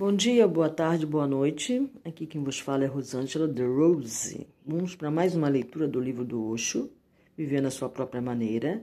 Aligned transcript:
Bom 0.00 0.16
dia, 0.16 0.48
boa 0.48 0.70
tarde, 0.70 1.04
boa 1.04 1.26
noite. 1.26 1.86
Aqui 2.02 2.26
quem 2.26 2.42
vos 2.42 2.58
fala 2.58 2.84
é 2.84 2.86
Rosângela 2.86 3.46
de 3.46 3.62
Rose. 3.62 4.46
Vamos 4.64 4.96
para 4.96 5.10
mais 5.10 5.36
uma 5.36 5.46
leitura 5.46 5.86
do 5.86 6.00
livro 6.00 6.24
do 6.24 6.42
Osho, 6.42 6.90
Vivendo 7.36 7.66
a 7.66 7.70
Sua 7.70 7.86
Própria 7.86 8.22
Maneira. 8.22 8.82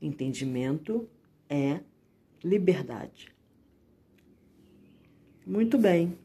Entendimento 0.00 1.06
é 1.50 1.80
liberdade. 2.42 3.28
Muito 5.46 5.76
bem. 5.76 6.16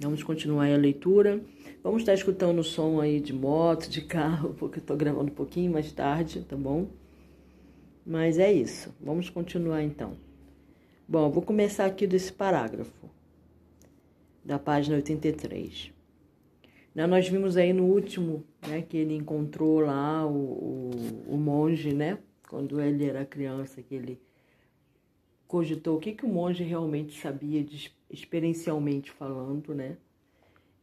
Vamos 0.00 0.24
continuar 0.24 0.68
a 0.68 0.76
leitura. 0.76 1.40
Vamos 1.80 2.02
estar 2.02 2.14
escutando 2.14 2.58
o 2.58 2.64
som 2.64 3.00
aí 3.00 3.20
de 3.20 3.32
moto, 3.32 3.88
de 3.88 4.00
carro, 4.00 4.52
porque 4.58 4.78
eu 4.78 4.82
estou 4.82 4.96
gravando 4.96 5.30
um 5.30 5.36
pouquinho 5.36 5.70
mais 5.70 5.92
tarde, 5.92 6.40
tá 6.40 6.56
bom? 6.56 6.88
Mas 8.04 8.36
é 8.36 8.52
isso. 8.52 8.92
Vamos 9.00 9.30
continuar 9.30 9.80
então. 9.84 10.26
Bom, 11.10 11.30
vou 11.30 11.42
começar 11.42 11.86
aqui 11.86 12.06
desse 12.06 12.30
parágrafo, 12.30 13.08
da 14.44 14.58
página 14.58 14.96
83. 14.96 15.90
Né, 16.94 17.06
nós 17.06 17.26
vimos 17.26 17.56
aí 17.56 17.72
no 17.72 17.84
último, 17.84 18.44
né, 18.68 18.82
que 18.82 18.98
ele 18.98 19.14
encontrou 19.14 19.80
lá 19.80 20.26
o, 20.26 20.36
o, 20.36 21.24
o 21.28 21.36
monge, 21.38 21.94
né, 21.94 22.18
quando 22.46 22.78
ele 22.78 23.06
era 23.06 23.24
criança, 23.24 23.82
que 23.82 23.94
ele 23.94 24.20
cogitou 25.46 25.96
o 25.96 25.98
que, 25.98 26.12
que 26.12 26.26
o 26.26 26.28
monge 26.28 26.62
realmente 26.62 27.18
sabia, 27.18 27.64
de, 27.64 27.90
experiencialmente 28.10 29.10
falando, 29.10 29.74
né, 29.74 29.96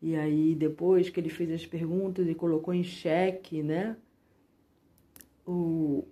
e 0.02 0.16
aí 0.16 0.55
depois 0.55 1.08
que 1.08 1.20
ele 1.20 1.30
fez 1.30 1.52
as 1.52 1.67
perguntas 1.67 2.28
e 2.28 2.34
colocou 2.34 2.73
em 2.73 2.84
xeque, 2.84 3.62
né, 3.62 3.95
o, 5.45 6.03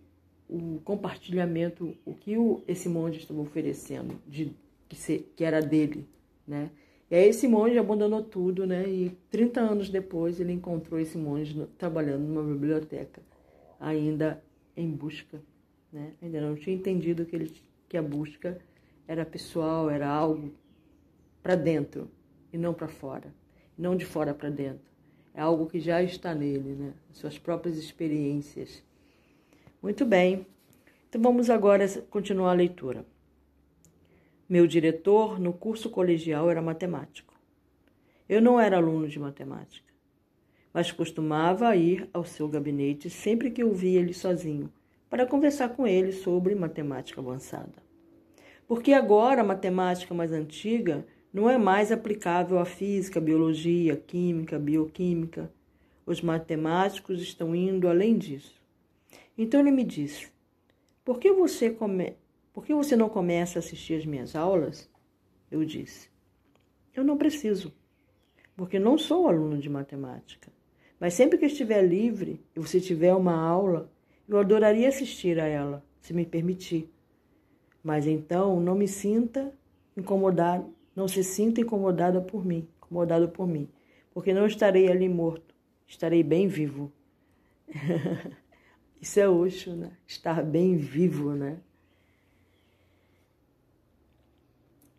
o 0.53 0.80
compartilhamento, 0.81 1.98
o 2.05 2.13
que 2.13 2.38
o, 2.38 2.61
esse 2.67 2.88
monge 2.88 3.17
estava 3.20 3.41
oferecendo, 3.41 4.21
de, 4.27 4.53
que, 4.88 5.20
que 5.35 5.44
era 5.44 5.59
dele, 5.59 6.07
né? 6.48 6.70
E 7.09 7.16
aí 7.16 7.27
esse 7.27 7.48
monge 7.48 7.77
abandonou 7.77 8.21
tudo, 8.21 8.67
né? 8.67 8.88
E 8.88 9.09
30 9.31 9.59
anos 9.59 9.89
depois 9.89 10.39
ele 10.39 10.53
encontrou 10.53 11.00
esse 11.00 11.17
monge 11.17 11.58
no, 11.58 11.66
trabalhando 11.66 12.22
numa 12.22 12.44
biblioteca, 12.44 13.22
ainda 13.80 14.44
em 14.77 14.92
busca, 14.92 15.42
né? 15.92 16.14
Ainda 16.22 16.39
não 16.39 16.55
tinha 16.55 16.75
entendido 16.75 17.25
que, 17.25 17.36
ele, 17.36 17.52
que 17.89 17.97
a 17.97 18.02
busca 18.03 18.59
era 19.08 19.25
pessoal, 19.25 19.89
era 19.89 20.08
algo 20.08 20.53
para 21.42 21.55
dentro 21.55 22.11
e 22.52 22.59
não 22.59 22.75
para 22.75 22.88
fora, 22.88 23.33
não 23.75 23.95
de 23.95 24.05
fora 24.05 24.36
para 24.36 24.52
dentro. 24.52 24.94
É 25.33 25.42
algo 25.42 25.66
que 25.66 25.80
já 25.80 26.03
está 26.03 26.36
nele, 26.36 26.75
né? 26.75 26.94
Suas 27.11 27.39
próprias 27.39 27.75
experiências 27.75 28.83
muito 29.83 30.05
bem. 30.05 30.47
Então 31.14 31.22
vamos 31.22 31.47
agora 31.52 31.88
continuar 32.09 32.50
a 32.50 32.56
leitura. 32.56 33.06
Meu 34.50 34.66
diretor 34.66 35.39
no 35.39 35.53
curso 35.53 35.88
colegial 35.92 36.50
era 36.50 36.59
matemático. 36.59 37.36
Eu 38.28 38.42
não 38.42 38.59
era 38.59 38.78
aluno 38.78 39.08
de 39.08 39.20
matemática, 39.20 39.94
mas 40.73 40.92
costumava 40.92 41.75
ir 41.75 42.09
ao 42.11 42.25
seu 42.25 42.47
gabinete 42.47 43.11
sempre 43.11 43.52
que 43.52 43.61
eu 43.61 43.72
via 43.72 44.00
ele 44.00 44.11
sozinho, 44.11 44.73
para 45.08 45.28
conversar 45.28 45.70
com 45.75 45.86
ele 45.86 46.11
sobre 46.11 46.55
matemática 46.55 47.22
avançada. 47.22 47.83
Porque 48.67 48.92
agora 48.92 49.42
a 49.42 49.45
matemática 49.45 50.16
mais 50.16 50.31
antiga 50.31 51.05
não 51.31 51.48
é 51.48 51.59
mais 51.59 51.92
aplicável 51.92 52.58
à 52.58 52.66
física, 52.66 53.22
biologia, 53.22 53.95
química, 53.95 54.58
bioquímica. 54.58 55.53
Os 56.08 56.23
matemáticos 56.23 57.22
estão 57.22 57.55
indo 57.55 57.88
além 57.88 58.17
disso. 58.17 58.59
Então 59.38 59.59
ele 59.59 59.70
me 59.70 59.83
disse: 59.83 60.33
Por 61.03 61.19
que 61.19 61.31
você 61.31 61.69
come... 61.69 62.15
Por 62.53 62.65
que 62.65 62.73
você 62.73 62.95
não 62.95 63.09
começa 63.09 63.57
a 63.57 63.61
assistir 63.61 63.95
as 63.95 64.05
minhas 64.05 64.35
aulas? 64.35 64.89
Eu 65.49 65.65
disse: 65.65 66.09
Eu 66.93 67.03
não 67.03 67.17
preciso, 67.17 67.73
porque 68.55 68.79
não 68.79 68.97
sou 68.97 69.27
aluno 69.27 69.57
de 69.57 69.69
matemática. 69.69 70.51
Mas 70.99 71.15
sempre 71.15 71.37
que 71.37 71.47
estiver 71.47 71.81
livre 71.81 72.41
e 72.55 72.59
você 72.59 72.79
tiver 72.79 73.13
uma 73.13 73.36
aula, 73.36 73.92
eu 74.27 74.37
adoraria 74.37 74.87
assistir 74.87 75.39
a 75.39 75.45
ela, 75.45 75.83
se 75.99 76.13
me 76.13 76.25
permitir. 76.25 76.89
Mas 77.83 78.08
então 78.08 78.59
não 78.61 78.75
me 78.75 78.87
sinta 78.87 79.53
incomodado, 79.97 80.73
não 80.95 81.08
se 81.08 81.23
sinta 81.23 81.59
incomodada 81.59 82.21
por 82.21 82.45
mim, 82.45 82.67
incomodado 82.77 83.27
por 83.30 83.47
mim, 83.47 83.67
porque 84.13 84.33
não 84.33 84.45
estarei 84.45 84.89
ali 84.89 85.09
morto, 85.09 85.53
estarei 85.86 86.23
bem 86.23 86.47
vivo. 86.47 86.92
Isso 89.03 89.19
é 89.19 89.27
Osho, 89.27 89.75
né? 89.75 89.91
Estar 90.08 90.41
bem 90.41 90.77
vivo, 90.77 91.36
né? 91.36 91.58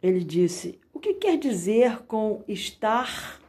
Ele 0.02 0.22
disse: 0.22 0.78
o 0.92 1.00
que 1.00 1.14
quer 1.14 1.38
dizer 1.38 2.00
com 2.00 2.44
estar 2.46 3.40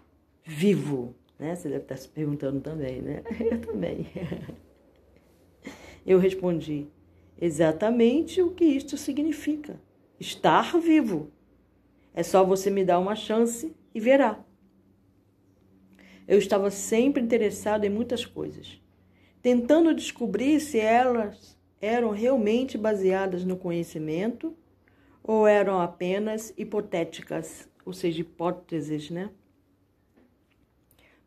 vivo? 0.46 1.14
Né? 1.38 1.54
Você 1.54 1.68
deve 1.68 1.82
estar 1.82 1.98
se 1.98 2.08
perguntando 2.08 2.62
também, 2.62 3.02
né? 3.02 3.22
Eu 3.52 3.60
também. 3.60 4.08
Eu 6.08 6.20
respondi: 6.20 6.88
exatamente 7.38 8.42
o 8.42 8.52
que 8.52 8.64
isto 8.64 8.96
significa. 8.96 9.78
Estar 10.18 10.80
vivo. 10.80 11.34
É 12.14 12.24
só 12.24 12.46
você 12.46 12.70
me 12.70 12.86
dar 12.86 13.00
uma 13.00 13.18
chance 13.18 13.76
e 13.94 14.00
verá. 14.00 14.42
Eu 16.26 16.38
estava 16.38 16.72
sempre 16.72 17.22
interessado 17.22 17.84
em 17.84 17.90
muitas 17.90 18.26
coisas 18.26 18.85
tentando 19.46 19.94
descobrir 19.94 20.60
se 20.60 20.80
elas 20.80 21.56
eram 21.80 22.10
realmente 22.10 22.80
baseadas 22.80 23.46
no 23.46 23.56
conhecimento 23.56 24.58
ou 25.22 25.46
eram 25.46 25.80
apenas 25.80 26.52
hipotéticas, 26.58 27.70
ou 27.86 27.94
seja, 27.94 28.22
hipóteses, 28.22 29.12
né? 29.12 29.30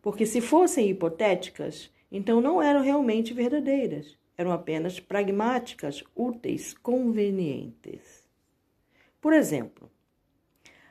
Porque 0.02 0.26
se 0.26 0.40
fossem 0.40 0.90
hipotéticas, 0.90 1.92
então 2.10 2.40
não 2.40 2.60
eram 2.60 2.82
realmente 2.82 3.32
verdadeiras, 3.32 4.18
eram 4.36 4.50
apenas 4.50 4.98
pragmáticas, 4.98 6.02
úteis, 6.12 6.74
convenientes. 6.74 8.28
Por 9.20 9.32
exemplo, 9.32 9.88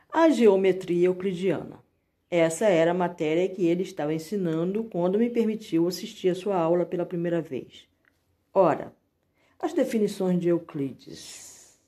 a 0.09 0.29
geometria 0.29 1.07
euclidiana. 1.07 1.83
Essa 2.29 2.65
era 2.65 2.91
a 2.91 2.93
matéria 2.93 3.47
que 3.47 3.65
ele 3.65 3.83
estava 3.83 4.13
ensinando 4.13 4.83
quando 4.83 5.17
me 5.17 5.29
permitiu 5.29 5.88
assistir 5.88 6.29
a 6.29 6.35
sua 6.35 6.57
aula 6.57 6.85
pela 6.85 7.05
primeira 7.05 7.41
vez. 7.41 7.88
Ora, 8.53 8.93
as 9.59 9.73
definições 9.73 10.39
de 10.39 10.49
Euclides. 10.49 11.79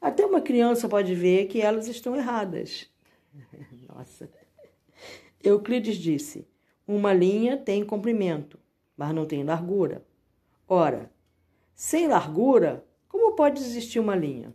Até 0.00 0.24
uma 0.24 0.40
criança 0.40 0.88
pode 0.88 1.14
ver 1.14 1.46
que 1.46 1.60
elas 1.60 1.88
estão 1.88 2.14
erradas. 2.14 2.90
Nossa. 3.88 4.30
Euclides 5.42 5.96
disse: 5.96 6.46
uma 6.86 7.14
linha 7.14 7.56
tem 7.56 7.84
comprimento, 7.84 8.58
mas 8.96 9.14
não 9.14 9.24
tem 9.24 9.44
largura. 9.44 10.04
Ora, 10.68 11.10
sem 11.74 12.06
largura, 12.06 12.84
como 13.08 13.34
pode 13.34 13.60
existir 13.60 13.98
uma 13.98 14.14
linha? 14.14 14.54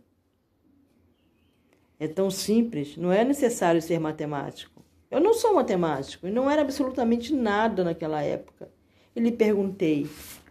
É 1.98 2.06
tão 2.06 2.30
simples, 2.30 2.96
não 2.96 3.10
é 3.10 3.24
necessário 3.24 3.82
ser 3.82 3.98
matemático. 3.98 4.85
Eu 5.10 5.20
não 5.20 5.34
sou 5.34 5.54
matemático 5.54 6.26
e 6.26 6.30
não 6.30 6.50
era 6.50 6.62
absolutamente 6.62 7.34
nada 7.34 7.84
naquela 7.84 8.22
época. 8.22 8.68
E 9.14 9.20
lhe 9.20 9.30
perguntei: 9.30 10.08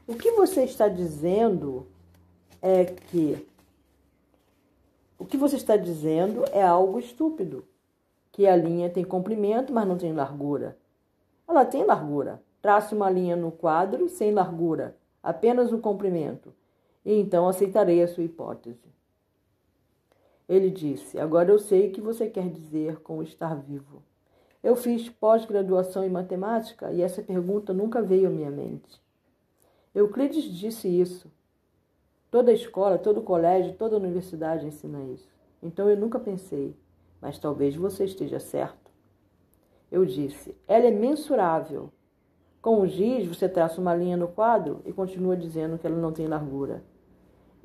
o 0.08 0.16
que 0.16 0.32
você 0.32 0.64
está 0.64 0.88
dizendo 0.88 1.88
é 2.62 2.86
que. 2.86 3.46
O 5.18 5.26
que 5.26 5.38
você 5.38 5.56
está 5.56 5.76
dizendo 5.76 6.46
é 6.52 6.64
algo 6.64 7.00
estúpido. 7.00 7.66
Que 8.32 8.48
a 8.48 8.56
linha 8.56 8.90
tem 8.90 9.04
comprimento, 9.04 9.74
mas 9.74 9.88
não 9.88 9.98
tem 9.98 10.14
largura. 10.14 10.78
Ela 11.48 11.66
tem 11.66 11.86
largura. 11.86 12.42
Trace 12.62 12.96
uma 12.96 13.10
linha 13.10 13.36
no 13.36 13.52
quadro 13.52 14.10
sem 14.10 14.32
largura, 14.32 14.98
apenas 15.22 15.72
o 15.72 15.78
comprimento. 15.78 16.54
E 17.06 17.14
então 17.14 17.48
aceitarei 17.48 18.02
a 18.02 18.08
sua 18.08 18.24
hipótese. 18.24 18.90
Ele 20.48 20.70
disse: 20.70 21.20
Agora 21.20 21.52
eu 21.52 21.60
sei 21.60 21.90
o 21.90 21.92
que 21.92 22.02
você 22.02 22.28
quer 22.28 22.50
dizer 22.50 23.01
com 23.01 23.22
estar 23.22 23.56
vivo. 23.56 24.01
Eu 24.65 24.75
fiz 24.75 25.07
pós-graduação 25.07 26.03
em 26.03 26.09
matemática 26.09 26.91
e 26.91 27.03
essa 27.03 27.21
pergunta 27.21 27.71
nunca 27.71 28.01
veio 28.01 28.29
à 28.29 28.31
minha 28.31 28.50
mente. 28.50 29.00
Euclides 29.94 30.45
disse 30.45 30.88
isso. 30.88 31.31
Toda 32.31 32.51
escola, 32.51 32.97
todo 32.97 33.21
colégio, 33.21 33.75
toda 33.75 33.95
universidade 33.95 34.65
ensina 34.65 35.03
isso. 35.03 35.29
Então 35.62 35.88
eu 35.88 35.95
nunca 35.95 36.19
pensei, 36.19 36.75
mas 37.21 37.38
talvez 37.38 37.75
você 37.75 38.06
esteja 38.06 38.39
certo. 38.39 38.91
Eu 39.91 40.03
disse, 40.03 40.57
ela 40.67 40.88
é 40.88 40.91
mensurável. 40.91 41.91
Com 42.59 42.81
o 42.81 42.88
giz, 42.88 43.27
você 43.27 43.47
traça 43.47 43.79
uma 43.79 43.94
linha 43.94 44.17
no 44.17 44.29
quadro 44.29 44.81
e 44.83 44.91
continua 44.91 45.38
dizendo 45.38 45.77
que 45.77 45.85
ela 45.85 45.95
não 45.95 46.12
tem 46.12 46.25
largura. 46.25 46.83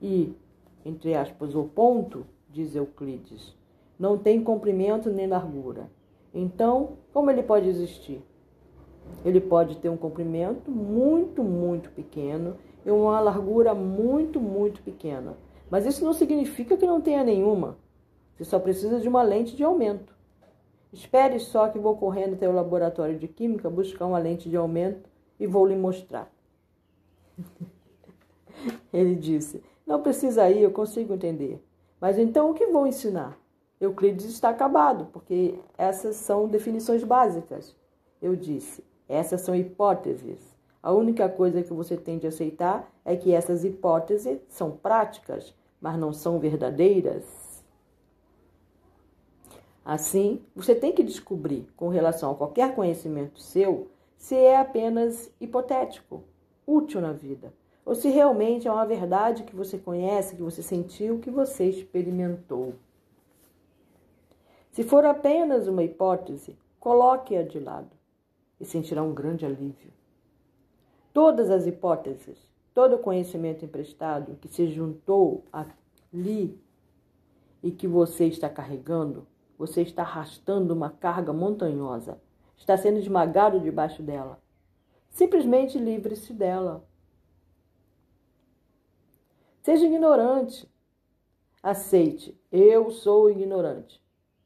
E, 0.03 0.35
entre 0.85 1.15
aspas, 1.15 1.55
o 1.55 1.65
ponto, 1.65 2.27
diz 2.51 2.77
Euclides, 2.77 3.57
não 3.99 4.19
tem 4.19 4.45
comprimento 4.45 5.09
nem 5.09 5.27
largura. 5.27 5.89
Então, 6.33 6.99
como 7.13 7.31
ele 7.31 7.43
pode 7.43 7.69
existir? 7.69 8.23
Ele 9.25 9.41
pode 9.41 9.77
ter 9.79 9.89
um 9.89 9.97
comprimento 9.97 10.71
muito, 10.71 11.43
muito 11.43 11.91
pequeno 11.91 12.57
e 12.85 12.91
uma 12.91 13.21
largura 13.21 13.75
muito, 13.75 14.41
muito 14.41 14.83
pequena. 14.83 15.37
Mas 15.69 15.87
isso 15.87 16.05
não 16.05 16.13
significa 16.13 16.77
que 16.77 16.87
não 16.87 17.01
tenha 17.01 17.25
nenhuma. 17.25 17.77
Você 18.35 18.45
só 18.45 18.59
precisa 18.59 19.01
de 19.01 19.09
uma 19.09 19.23
lente 19.23 19.57
de 19.57 19.65
aumento. 19.65 20.15
Espere 20.93 21.39
só 21.39 21.69
que 21.69 21.79
vou 21.79 21.97
correndo 21.97 22.35
até 22.35 22.49
o 22.49 22.53
laboratório 22.53 23.19
de 23.19 23.29
química 23.29 23.71
buscar 23.71 24.07
uma 24.07 24.19
lente 24.19 24.49
de 24.49 24.57
aumento 24.57 25.09
e 25.39 25.47
vou 25.47 25.67
lhe 25.67 25.77
mostrar. 25.77 26.31
Ele 28.93 29.15
disse: 29.15 29.63
Não 29.87 30.03
precisa 30.03 30.51
ir, 30.51 30.63
eu 30.63 30.73
consigo 30.73 31.15
entender. 31.15 31.65
Mas 32.01 32.19
então 32.19 32.51
o 32.51 32.55
que 32.55 32.67
vou 32.67 32.87
ensinar? 32.87 33.40
Euclides 33.81 34.27
está 34.27 34.51
acabado, 34.51 35.07
porque 35.07 35.59
essas 35.79 36.17
são 36.17 36.47
definições 36.47 37.03
básicas. 37.03 37.75
Eu 38.21 38.37
disse: 38.37 38.85
Essas 39.09 39.41
são 39.41 39.57
hipóteses. 39.57 40.39
A 40.83 40.93
única 40.93 41.29
coisa 41.29 41.63
que 41.63 41.73
você 41.73 41.97
tem 41.97 42.19
de 42.19 42.27
aceitar 42.27 42.91
é 43.05 43.17
que 43.17 43.33
essas 43.33 43.65
hipóteses 43.65 44.39
são 44.49 44.71
práticas, 44.71 45.55
mas 45.81 45.99
não 45.99 46.13
são 46.13 46.39
verdadeiras. 46.39 47.25
Assim, 49.85 50.43
você 50.55 50.75
tem 50.75 50.93
que 50.93 51.03
descobrir, 51.03 51.67
com 51.75 51.89
relação 51.89 52.31
a 52.31 52.35
qualquer 52.35 52.75
conhecimento 52.75 53.41
seu, 53.41 53.89
se 54.17 54.37
é 54.37 54.59
apenas 54.59 55.33
hipotético, 55.41 56.23
útil 56.67 57.01
na 57.01 57.13
vida, 57.13 57.53
ou 57.85 57.95
se 57.95 58.09
realmente 58.11 58.69
é 58.69 58.73
uma 58.73 58.85
verdade 58.85 59.43
que 59.43 59.57
você 59.57 59.79
conhece, 59.79 60.37
que 60.37 60.43
você 60.43 60.63
sentiu, 60.63 61.19
que 61.19 61.31
você 61.31 61.65
experimentou. 61.65 62.75
Se 64.71 64.85
for 64.85 65.05
apenas 65.05 65.67
uma 65.67 65.83
hipótese, 65.83 66.57
coloque-a 66.79 67.43
de 67.43 67.59
lado 67.59 67.91
e 68.61 68.65
sentirá 68.65 69.03
um 69.03 69.13
grande 69.13 69.45
alívio. 69.45 69.93
Todas 71.13 71.51
as 71.51 71.67
hipóteses, 71.67 72.39
todo 72.73 72.97
o 72.97 72.99
conhecimento 73.01 73.65
emprestado 73.65 74.37
que 74.41 74.49
se 74.49 74.69
juntou 74.69 75.45
ali 75.53 76.57
e 77.63 77.71
que 77.73 77.89
você 77.89 78.27
está 78.27 78.49
carregando, 78.49 79.27
você 79.59 79.83
está 79.83 80.03
arrastando 80.03 80.73
uma 80.73 80.89
carga 80.89 81.33
montanhosa. 81.33 82.21
Está 82.57 82.77
sendo 82.77 82.99
esmagado 82.99 83.59
debaixo 83.59 84.03
dela. 84.03 84.41
Simplesmente 85.11 85.79
livre-se 85.79 86.33
dela. 86.33 86.85
Seja 89.63 89.85
ignorante. 89.85 90.71
Aceite, 91.63 92.39
eu 92.51 92.91
sou 92.91 93.29
ignorante. 93.29 94.00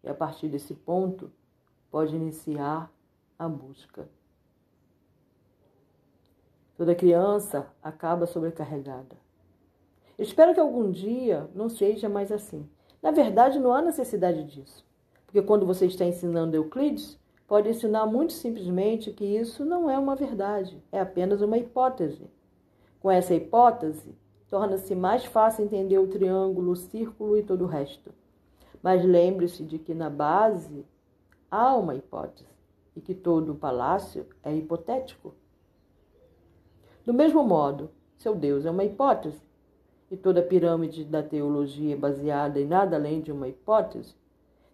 E 0.05 0.09
a 0.09 0.15
partir 0.15 0.49
desse 0.49 0.75
ponto, 0.75 1.33
pode 1.91 2.15
iniciar 2.15 2.93
a 3.39 3.49
busca. 3.49 4.07
Toda 6.77 6.95
criança 6.95 7.67
acaba 7.83 8.27
sobrecarregada. 8.27 9.17
Espero 10.19 10.53
que 10.53 10.61
algum 10.61 10.91
dia 10.91 11.49
não 11.55 11.69
seja 11.69 12.09
mais 12.09 12.31
assim. 12.31 12.69
Na 13.03 13.11
verdade, 13.11 13.59
não 13.59 13.73
há 13.73 13.81
necessidade 13.81 14.45
disso. 14.45 14.85
Porque 15.25 15.43
quando 15.43 15.67
você 15.67 15.87
está 15.87 16.05
ensinando 16.05 16.57
Euclides, 16.57 17.19
pode 17.47 17.69
ensinar 17.69 18.07
muito 18.07 18.33
simplesmente 18.33 19.11
que 19.11 19.25
isso 19.25 19.65
não 19.65 19.91
é 19.91 19.99
uma 19.99 20.15
verdade, 20.15 20.83
é 20.93 21.01
apenas 21.01 21.41
uma 21.41 21.59
hipótese. 21.59 22.29
Com 23.01 23.11
essa 23.11 23.35
hipótese, 23.35 24.15
torna-se 24.49 24.95
mais 24.95 25.25
fácil 25.25 25.65
entender 25.65 25.99
o 25.99 26.09
triângulo, 26.09 26.73
o 26.73 26.77
círculo 26.77 27.37
e 27.37 27.43
todo 27.43 27.65
o 27.65 27.69
resto. 27.69 28.13
Mas 28.85 29.03
lembre-se 29.03 29.65
de 29.65 29.79
que 29.79 29.95
na 29.95 30.11
base 30.11 30.85
há 31.51 31.75
uma 31.75 31.95
hipótese 31.95 32.47
e 32.95 33.01
que 33.01 33.15
todo 33.15 33.53
o 33.53 33.57
palácio 33.57 34.27
é 34.43 34.55
hipotético. 34.55 35.35
Do 37.03 37.15
mesmo 37.15 37.43
modo, 37.43 37.91
seu 38.19 38.35
Deus 38.35 38.67
é 38.67 38.71
uma 38.71 38.85
hipótese 38.85 39.41
e 40.11 40.19
toda 40.19 40.41
a 40.41 40.47
pirâmide 40.47 41.03
da 41.03 41.23
teologia 41.23 41.95
é 41.95 41.97
baseada 41.97 42.61
em 42.61 42.67
nada 42.67 42.97
além 42.97 43.23
de 43.23 43.33
uma 43.33 43.49
hipótese, 43.49 44.15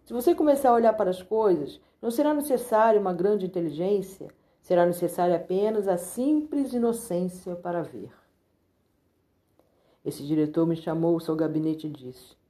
se 0.03 0.11
você 0.11 0.35
começar 0.35 0.71
a 0.71 0.73
olhar 0.73 0.91
para 0.91 1.09
as 1.09 1.23
coisas, 1.23 1.79
não 2.01 2.11
será 2.11 2.33
necessário 2.33 2.99
uma 2.99 3.13
grande 3.13 3.45
inteligência, 3.45 4.27
será 4.61 4.85
necessária 4.85 5.37
apenas 5.37 5.87
a 5.87 5.95
simples 5.95 6.73
inocência 6.73 7.55
para 7.55 7.81
ver. 7.81 8.11
Esse 10.03 10.27
diretor 10.27 10.67
me 10.67 10.75
chamou 10.75 11.13
ao 11.13 11.21
seu 11.21 11.33
gabinete 11.33 11.87
e 11.87 11.89
disse: 11.89 12.40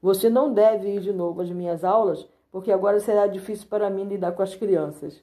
Você 0.00 0.30
não 0.30 0.52
deve 0.52 0.96
ir 0.96 1.00
de 1.00 1.12
novo 1.12 1.40
às 1.42 1.50
minhas 1.50 1.84
aulas, 1.84 2.26
porque 2.50 2.72
agora 2.72 3.00
será 3.00 3.26
difícil 3.26 3.68
para 3.68 3.90
mim 3.90 4.04
lidar 4.04 4.32
com 4.32 4.42
as 4.42 4.54
crianças. 4.54 5.22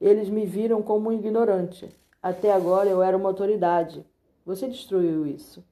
Eles 0.00 0.28
me 0.28 0.46
viram 0.46 0.82
como 0.82 1.10
um 1.10 1.12
ignorante. 1.12 1.94
Até 2.22 2.52
agora 2.52 2.88
eu 2.88 3.02
era 3.02 3.16
uma 3.16 3.28
autoridade. 3.28 4.04
Você 4.46 4.68
destruiu 4.68 5.26
isso. 5.26 5.64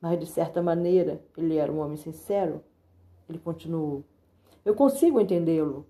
Mas, 0.00 0.18
de 0.18 0.26
certa 0.26 0.62
maneira, 0.62 1.20
ele 1.36 1.56
era 1.56 1.72
um 1.72 1.80
homem 1.80 1.96
sincero 1.96 2.62
ele 3.28 3.38
continuou. 3.38 4.02
Eu 4.64 4.74
consigo 4.74 5.20
entendê-lo, 5.20 5.86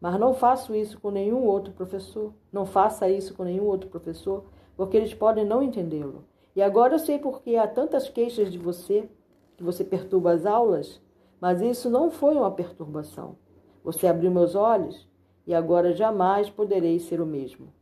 mas 0.00 0.18
não 0.20 0.34
faço 0.34 0.74
isso 0.74 1.00
com 1.00 1.10
nenhum 1.10 1.44
outro 1.44 1.72
professor. 1.72 2.32
Não 2.52 2.66
faça 2.66 3.08
isso 3.08 3.34
com 3.34 3.44
nenhum 3.44 3.64
outro 3.64 3.88
professor, 3.88 4.44
porque 4.76 4.96
eles 4.96 5.14
podem 5.14 5.44
não 5.44 5.62
entendê-lo. 5.62 6.24
E 6.54 6.62
agora 6.62 6.94
eu 6.94 6.98
sei 6.98 7.18
por 7.18 7.42
que 7.42 7.56
há 7.56 7.66
tantas 7.66 8.08
queixas 8.08 8.52
de 8.52 8.58
você, 8.58 9.08
que 9.56 9.62
você 9.62 9.84
perturba 9.84 10.32
as 10.32 10.46
aulas, 10.46 11.00
mas 11.40 11.60
isso 11.60 11.90
não 11.90 12.10
foi 12.10 12.34
uma 12.34 12.50
perturbação. 12.50 13.36
Você 13.84 14.06
abriu 14.06 14.30
meus 14.30 14.54
olhos 14.54 15.08
e 15.46 15.54
agora 15.54 15.92
jamais 15.92 16.48
poderei 16.48 16.98
ser 16.98 17.20
o 17.20 17.26
mesmo. 17.26 17.72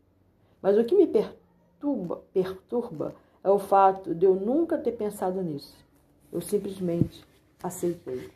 Mas 0.62 0.78
o 0.78 0.84
que 0.84 0.94
me 0.94 1.06
perturba, 1.06 2.22
perturba 2.32 3.14
é 3.42 3.50
o 3.50 3.58
fato 3.58 4.14
de 4.14 4.26
eu 4.26 4.34
nunca 4.34 4.78
ter 4.78 4.92
pensado 4.92 5.42
nisso. 5.42 5.76
Eu 6.32 6.40
simplesmente 6.40 7.24
aceitei. 7.62 8.30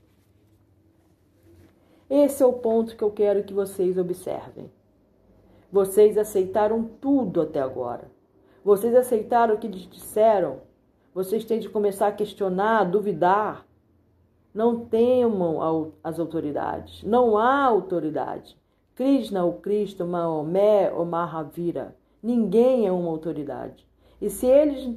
Esse 2.08 2.42
é 2.42 2.46
o 2.46 2.52
ponto 2.52 2.96
que 2.96 3.02
eu 3.02 3.10
quero 3.10 3.44
que 3.44 3.52
vocês 3.52 3.96
observem. 3.96 4.70
Vocês 5.72 6.16
aceitaram 6.16 6.84
tudo 7.00 7.40
até 7.40 7.60
agora. 7.60 8.10
Vocês 8.64 8.94
aceitaram 8.94 9.54
o 9.54 9.58
que 9.58 9.68
lhes 9.68 9.88
disseram. 9.88 10.60
Vocês 11.14 11.44
têm 11.44 11.60
de 11.60 11.68
começar 11.68 12.08
a 12.08 12.12
questionar, 12.12 12.80
a 12.80 12.84
duvidar. 12.84 13.64
Não 14.52 14.84
temam 14.84 15.92
as 16.02 16.18
autoridades. 16.18 17.04
Não 17.04 17.38
há 17.38 17.64
autoridade. 17.64 18.58
Krishna, 18.96 19.44
o 19.44 19.54
Cristo, 19.54 20.04
Maomé 20.04 20.92
ou 20.92 21.04
Mahavira. 21.04 21.96
Ninguém 22.20 22.86
é 22.86 22.90
uma 22.90 23.10
autoridade. 23.10 23.86
E 24.20 24.28
se 24.28 24.46
eles 24.46 24.90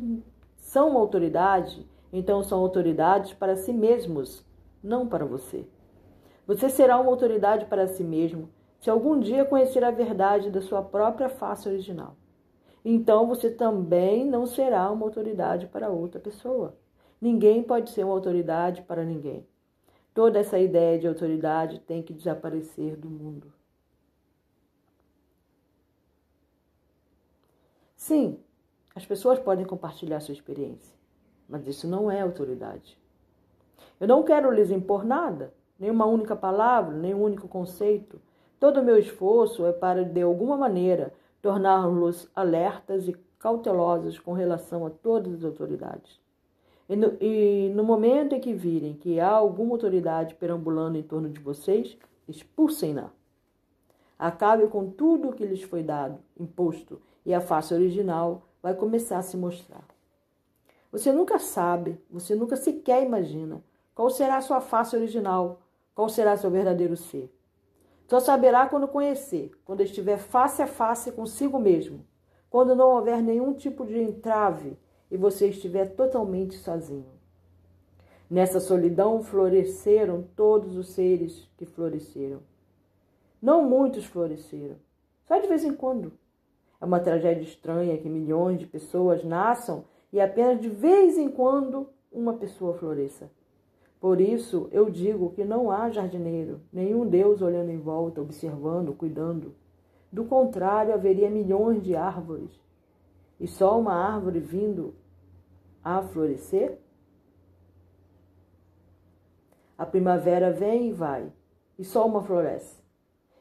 são 0.56 0.90
uma 0.90 1.00
autoridade, 1.00 1.88
então 2.12 2.42
são 2.42 2.60
autoridades 2.62 3.34
para 3.34 3.56
si 3.56 3.72
mesmos, 3.72 4.44
não 4.82 5.08
para 5.08 5.26
você. 5.26 5.68
Você 6.48 6.68
será 6.68 7.00
uma 7.00 7.12
autoridade 7.12 7.66
para 7.66 7.88
si 7.88 8.04
mesmo 8.04 8.50
se 8.80 8.90
algum 8.90 9.20
dia 9.20 9.46
conhecer 9.46 9.84
a 9.84 9.92
verdade 9.92 10.50
da 10.50 10.62
sua 10.62 10.82
própria 10.82 11.30
face 11.30 11.68
original. 11.68 12.16
Então 12.84 13.28
você 13.28 13.50
também 13.50 14.26
não 14.26 14.46
será 14.46 14.90
uma 14.92 15.06
autoridade 15.06 15.68
para 15.68 15.90
outra 15.90 16.20
pessoa. 16.20 16.76
Ninguém 17.20 17.64
pode 17.64 17.90
ser 17.90 18.04
uma 18.04 18.14
autoridade 18.14 18.82
para 18.84 19.04
ninguém. 19.04 19.46
Toda 20.14 20.40
essa 20.40 20.58
ideia 20.58 20.98
de 20.98 21.08
autoridade 21.08 21.80
tem 21.80 22.02
que 22.02 22.14
desaparecer 22.14 22.96
do 22.96 23.10
mundo. 23.10 23.54
Sim, 27.96 28.40
as 28.96 29.06
pessoas 29.06 29.38
podem 29.38 29.66
compartilhar 29.66 30.20
sua 30.22 30.34
experiência, 30.34 30.96
mas 31.48 31.68
isso 31.68 31.88
não 31.88 32.10
é 32.10 32.22
autoridade. 32.22 32.98
Eu 34.00 34.08
não 34.08 34.24
quero 34.24 34.52
lhes 34.52 34.72
impor 34.72 35.04
nada, 35.04 35.54
nem 35.80 35.92
uma 35.92 36.06
única 36.06 36.36
palavra, 36.36 36.96
nem 36.96 37.14
um 37.14 37.22
único 37.22 37.48
conceito. 37.48 38.22
Todo 38.60 38.80
o 38.80 38.84
meu 38.84 38.98
esforço 38.98 39.66
é 39.66 39.72
para, 39.74 40.04
de 40.04 40.22
alguma 40.22 40.58
maneira, 40.58 41.14
torná-los 41.48 42.30
alertas 42.36 43.08
e 43.08 43.16
cautelosos 43.40 44.20
com 44.20 44.34
relação 44.34 44.86
a 44.86 44.90
todas 44.90 45.36
as 45.36 45.46
autoridades. 45.46 46.20
E 46.90 46.96
no, 46.98 47.16
e 47.22 47.72
no, 47.74 47.86
momento 47.86 48.36
em 48.36 48.42
que 48.42 48.54
virem 48.54 48.96
que 48.96 49.18
há 49.18 49.30
alguma 49.30 49.72
autoridade 49.72 50.36
perambulando 50.36 50.98
em 50.98 51.04
torno 51.04 51.30
de 51.30 51.40
vocês, 51.40 51.98
expulsem-na. 52.28 53.12
Acabe 54.20 54.68
com 54.68 54.90
tudo 54.90 55.30
o 55.30 55.34
que 55.34 55.46
lhes 55.46 55.62
foi 55.62 55.84
dado, 55.84 56.20
imposto, 56.38 57.02
e 57.26 57.34
a 57.34 57.40
face 57.40 57.74
original 57.74 58.42
vai 58.62 58.74
começar 58.74 59.20
a 59.20 59.24
se 59.24 59.38
mostrar. 59.38 59.86
Você 60.92 61.14
nunca 61.14 61.40
sabe, 61.40 61.98
você 62.12 62.36
nunca 62.36 62.58
sequer 62.58 63.06
imagina 63.06 63.64
qual 63.96 64.10
será 64.10 64.36
a 64.36 64.42
sua 64.42 64.60
face 64.60 64.98
original, 64.98 65.62
qual 65.96 66.10
será 66.10 66.36
seu 66.36 66.52
verdadeiro 66.52 66.98
ser? 66.98 67.34
Só 68.08 68.22
saberá 68.22 68.68
quando 68.68 68.88
conhecer, 68.88 69.52
quando 69.66 69.82
estiver 69.82 70.18
face 70.18 70.62
a 70.62 70.68
face 70.68 71.12
consigo 71.12 71.60
mesmo, 71.60 72.06
quando 72.50 72.74
não 72.74 72.92
houver 72.92 73.22
nenhum 73.22 73.54
tipo 73.54 73.86
de 73.86 74.00
entrave 74.00 74.78
e 75.12 75.18
você 75.18 75.50
estiver 75.50 75.94
totalmente 75.94 76.56
sozinho. 76.56 77.18
Nessa 78.30 78.62
solidão 78.62 79.22
floresceram 79.22 80.26
todos 80.36 80.78
os 80.78 80.90
seres 80.90 81.50
que 81.58 81.66
floresceram. 81.66 82.40
Não 83.42 83.68
muitos 83.68 84.06
floresceram, 84.06 84.78
só 85.26 85.38
de 85.38 85.48
vez 85.48 85.66
em 85.66 85.74
quando. 85.74 86.14
É 86.80 86.86
uma 86.86 87.00
tragédia 87.00 87.44
estranha 87.44 87.98
que 87.98 88.08
milhões 88.08 88.60
de 88.60 88.68
pessoas 88.68 89.24
nasçam 89.24 89.84
e 90.14 90.22
apenas 90.22 90.62
de 90.62 90.70
vez 90.70 91.18
em 91.18 91.30
quando 91.30 91.90
uma 92.12 92.34
pessoa 92.34 92.74
floresça. 92.74 93.30
Por 94.00 94.22
isso 94.22 94.70
eu 94.72 94.90
digo 94.90 95.32
que 95.32 95.44
não 95.44 95.72
há 95.72 95.90
jardineiro, 95.90 96.62
nenhum 96.72 97.08
Deus 97.08 97.42
olhando 97.42 97.72
em 97.72 97.80
volta, 97.80 98.22
observando, 98.22 98.94
cuidando. 98.94 99.56
Do 100.12 100.26
contrário, 100.26 100.94
haveria 100.94 101.30
milhões 101.30 101.84
de 101.84 101.96
árvores. 101.96 102.52
E 103.40 103.48
só 103.48 103.80
uma 103.80 103.94
árvore 103.94 104.40
vindo 104.40 104.96
a 105.84 106.02
florescer? 106.02 106.80
A 109.78 109.86
primavera 109.86 110.52
vem 110.52 110.90
e 110.90 110.92
vai, 110.92 111.32
e 111.78 111.84
só 111.84 112.06
uma 112.06 112.24
floresce. 112.24 112.82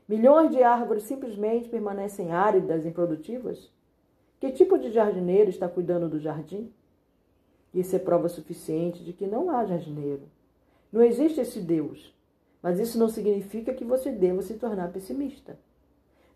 Milhões 0.08 0.50
de 0.50 0.62
árvores 0.62 1.04
simplesmente 1.04 1.68
permanecem 1.68 2.30
áridas 2.30 2.84
improdutivas? 2.84 3.72
Que 4.38 4.52
tipo 4.52 4.78
de 4.78 4.90
jardineiro 4.90 5.50
está 5.50 5.68
cuidando 5.68 6.08
do 6.08 6.20
jardim? 6.20 6.72
Isso 7.72 7.96
é 7.96 7.98
prova 7.98 8.28
suficiente 8.28 9.02
de 9.02 9.12
que 9.12 9.26
não 9.26 9.50
há 9.50 9.64
jardineiro. 9.64 10.22
Não 10.92 11.02
existe 11.02 11.40
esse 11.40 11.60
Deus. 11.60 12.14
Mas 12.62 12.78
isso 12.80 12.98
não 12.98 13.08
significa 13.08 13.72
que 13.72 13.84
você 13.84 14.10
deva 14.10 14.42
se 14.42 14.54
tornar 14.54 14.92
pessimista. 14.92 15.58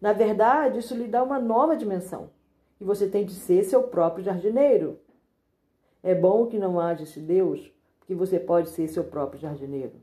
Na 0.01 0.13
verdade, 0.13 0.79
isso 0.79 0.95
lhe 0.95 1.09
dá 1.09 1.23
uma 1.23 1.39
nova 1.39 1.77
dimensão. 1.77 2.31
E 2.81 2.85
você 2.85 3.09
tem 3.09 3.25
de 3.25 3.35
ser 3.35 3.65
seu 3.65 3.83
próprio 3.83 4.25
jardineiro. 4.25 4.99
É 6.03 6.15
bom 6.15 6.47
que 6.47 6.59
não 6.59 6.81
haja 6.81 7.03
esse 7.03 7.21
Deus, 7.21 7.71
porque 7.99 8.15
você 8.15 8.39
pode 8.39 8.71
ser 8.71 8.89
seu 8.89 9.05
próprio 9.05 9.41
jardineiro. 9.41 9.95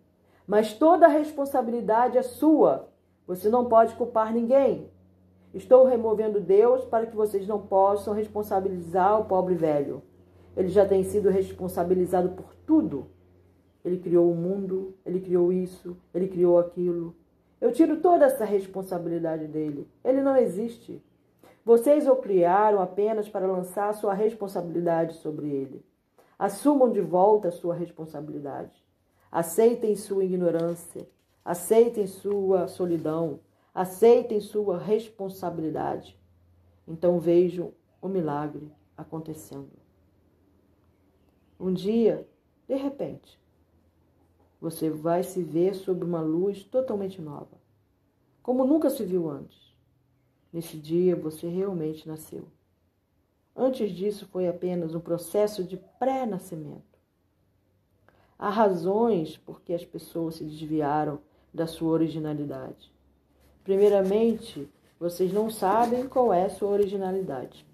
Mas 0.45 0.73
toda 0.73 1.07
a 1.07 1.09
responsabilidade 1.09 2.17
é 2.17 2.21
sua. 2.21 2.89
Você 3.25 3.49
não 3.49 3.65
pode 3.65 3.95
culpar 3.95 4.31
ninguém. 4.31 4.89
Estou 5.53 5.85
removendo 5.85 6.39
Deus 6.39 6.85
para 6.85 7.05
que 7.05 7.15
vocês 7.15 7.47
não 7.47 7.59
possam 7.59 8.13
responsabilizar 8.13 9.19
o 9.19 9.25
pobre 9.25 9.55
velho. 9.55 10.03
Ele 10.55 10.69
já 10.69 10.85
tem 10.85 11.03
sido 11.03 11.29
responsabilizado 11.29 12.29
por 12.29 12.53
tudo. 12.65 13.07
Ele 13.83 13.97
criou 13.97 14.31
o 14.31 14.35
mundo, 14.35 14.93
ele 15.05 15.19
criou 15.19 15.51
isso, 15.51 15.95
ele 16.13 16.27
criou 16.27 16.59
aquilo. 16.59 17.15
Eu 17.59 17.71
tiro 17.71 17.97
toda 18.01 18.25
essa 18.25 18.45
responsabilidade 18.45 19.47
dele. 19.47 19.87
Ele 20.03 20.21
não 20.21 20.35
existe. 20.35 21.01
Vocês 21.65 22.07
o 22.07 22.15
criaram 22.15 22.79
apenas 22.81 23.27
para 23.27 23.47
lançar 23.47 23.93
sua 23.93 24.13
responsabilidade 24.13 25.15
sobre 25.15 25.49
ele. 25.49 25.83
Assumam 26.37 26.91
de 26.91 27.01
volta 27.01 27.47
a 27.47 27.51
sua 27.51 27.73
responsabilidade. 27.73 28.85
Aceitem 29.31 29.95
sua 29.95 30.23
ignorância. 30.23 31.07
Aceitem 31.43 32.05
sua 32.07 32.67
solidão. 32.67 33.39
Aceitem 33.73 34.39
sua 34.39 34.77
responsabilidade. 34.77 36.17
Então 36.87 37.19
vejam 37.19 37.73
o 38.01 38.07
milagre 38.07 38.71
acontecendo. 38.95 39.71
Um 41.59 41.73
dia, 41.73 42.27
de 42.67 42.75
repente, 42.75 43.39
você 44.59 44.89
vai 44.89 45.23
se 45.23 45.43
ver 45.43 45.75
sob 45.75 46.03
uma 46.03 46.21
luz 46.21 46.63
totalmente 46.63 47.21
nova, 47.21 47.57
como 48.41 48.65
nunca 48.65 48.89
se 48.89 49.03
viu 49.03 49.29
antes. 49.29 49.75
Nesse 50.51 50.77
dia 50.77 51.15
você 51.15 51.47
realmente 51.47 52.07
nasceu. 52.07 52.47
Antes 53.55 53.91
disso 53.91 54.27
foi 54.27 54.47
apenas 54.47 54.95
um 54.95 54.99
processo 54.99 55.63
de 55.63 55.77
pré-nascimento. 55.99 56.97
Há 58.37 58.49
razões 58.49 59.37
por 59.37 59.61
que 59.61 59.73
as 59.73 59.83
pessoas 59.83 60.35
se 60.35 60.43
desviaram 60.43 61.19
da 61.53 61.65
sua 61.65 61.91
originalidade. 61.91 62.91
Primeiramente, 63.63 64.69
vocês 64.99 65.33
não 65.33 65.49
sabem 65.49 66.07
qual 66.07 66.33
é 66.33 66.45
a 66.45 66.49
sua 66.49 66.69
originalidade. 66.69 67.65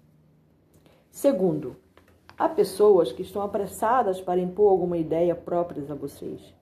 Segundo, 1.10 1.76
há 2.36 2.48
pessoas 2.48 3.12
que 3.12 3.22
estão 3.22 3.42
apressadas 3.42 4.20
para 4.20 4.40
impor 4.40 4.70
alguma 4.70 4.96
ideia 4.98 5.34
própria 5.34 5.84
a 5.90 5.94
vocês 5.94 6.54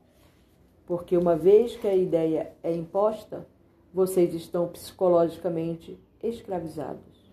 porque 0.92 1.16
uma 1.16 1.34
vez 1.34 1.74
que 1.74 1.88
a 1.88 1.96
ideia 1.96 2.52
é 2.62 2.70
imposta, 2.70 3.46
vocês 3.94 4.34
estão 4.34 4.68
psicologicamente 4.68 5.98
escravizados. 6.22 7.32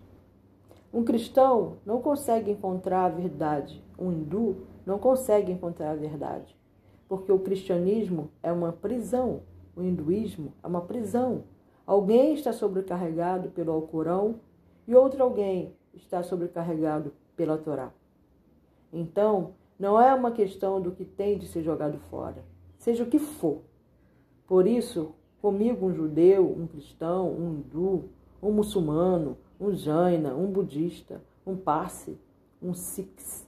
Um 0.90 1.04
cristão 1.04 1.76
não 1.84 2.00
consegue 2.00 2.50
encontrar 2.50 3.04
a 3.04 3.08
verdade, 3.10 3.84
um 3.98 4.10
hindu 4.10 4.66
não 4.86 4.98
consegue 4.98 5.52
encontrar 5.52 5.90
a 5.90 5.94
verdade, 5.94 6.56
porque 7.06 7.30
o 7.30 7.38
cristianismo 7.38 8.30
é 8.42 8.50
uma 8.50 8.72
prisão, 8.72 9.42
o 9.76 9.82
hinduísmo 9.82 10.54
é 10.62 10.66
uma 10.66 10.80
prisão. 10.80 11.44
Alguém 11.86 12.32
está 12.32 12.54
sobrecarregado 12.54 13.50
pelo 13.50 13.72
Alcorão 13.72 14.36
e 14.88 14.94
outro 14.94 15.22
alguém 15.22 15.76
está 15.92 16.22
sobrecarregado 16.22 17.12
pela 17.36 17.58
Torá. 17.58 17.92
Então, 18.90 19.52
não 19.78 20.00
é 20.00 20.14
uma 20.14 20.32
questão 20.32 20.80
do 20.80 20.92
que 20.92 21.04
tem 21.04 21.36
de 21.36 21.46
ser 21.46 21.62
jogado 21.62 21.98
fora 22.08 22.42
seja 22.80 23.04
o 23.04 23.06
que 23.06 23.18
for. 23.18 23.60
Por 24.46 24.66
isso, 24.66 25.14
comigo 25.40 25.86
um 25.86 25.94
judeu, 25.94 26.50
um 26.50 26.66
cristão, 26.66 27.30
um 27.30 27.54
hindu, 27.54 28.08
um 28.42 28.50
muçulmano, 28.50 29.36
um 29.60 29.72
jaina, 29.72 30.34
um 30.34 30.50
budista, 30.50 31.22
um 31.46 31.56
parsi, 31.56 32.18
um 32.60 32.74
sikhs. 32.74 33.46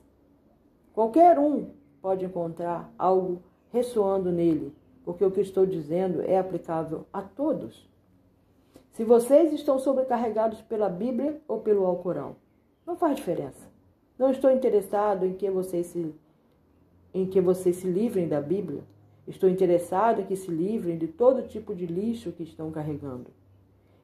Qualquer 0.95 1.39
um 1.39 1.71
pode 2.01 2.25
encontrar 2.25 2.93
algo 2.99 3.43
ressoando 3.73 4.31
nele, 4.31 4.73
porque 5.03 5.25
o 5.25 5.31
que 5.31 5.41
estou 5.41 5.65
dizendo 5.65 6.21
é 6.23 6.39
aplicável 6.39 7.07
a 7.11 7.23
todos. 7.23 7.89
Se 8.93 9.03
vocês 9.03 9.51
estão 9.55 9.79
sobrecarregados 9.79 10.61
pela 10.61 10.91
Bíblia 10.91 11.41
ou 11.49 11.61
pelo 11.61 11.87
Alcorão, 11.87 12.37
não 12.87 12.97
faz 12.97 13.17
diferença. 13.17 13.67
Não 14.19 14.31
estou 14.31 14.51
interessado 14.51 15.25
em 15.25 15.33
que 15.33 15.51
vocês 15.51 15.87
se, 15.87 16.15
em 17.15 17.27
que 17.27 17.41
vocês 17.41 17.77
se 17.77 17.87
livrem 17.87 18.29
da 18.29 18.41
Bíblia 18.41 18.85
Estou 19.27 19.49
interessado 19.49 20.27
que 20.27 20.35
se 20.35 20.51
livrem 20.51 20.99
de 20.99 21.07
todo 21.07 21.47
tipo 21.47 21.75
de 21.75 21.87
lixo 21.87 22.33
que 22.33 22.43
estão 22.43 22.71
carregando. 22.71 23.31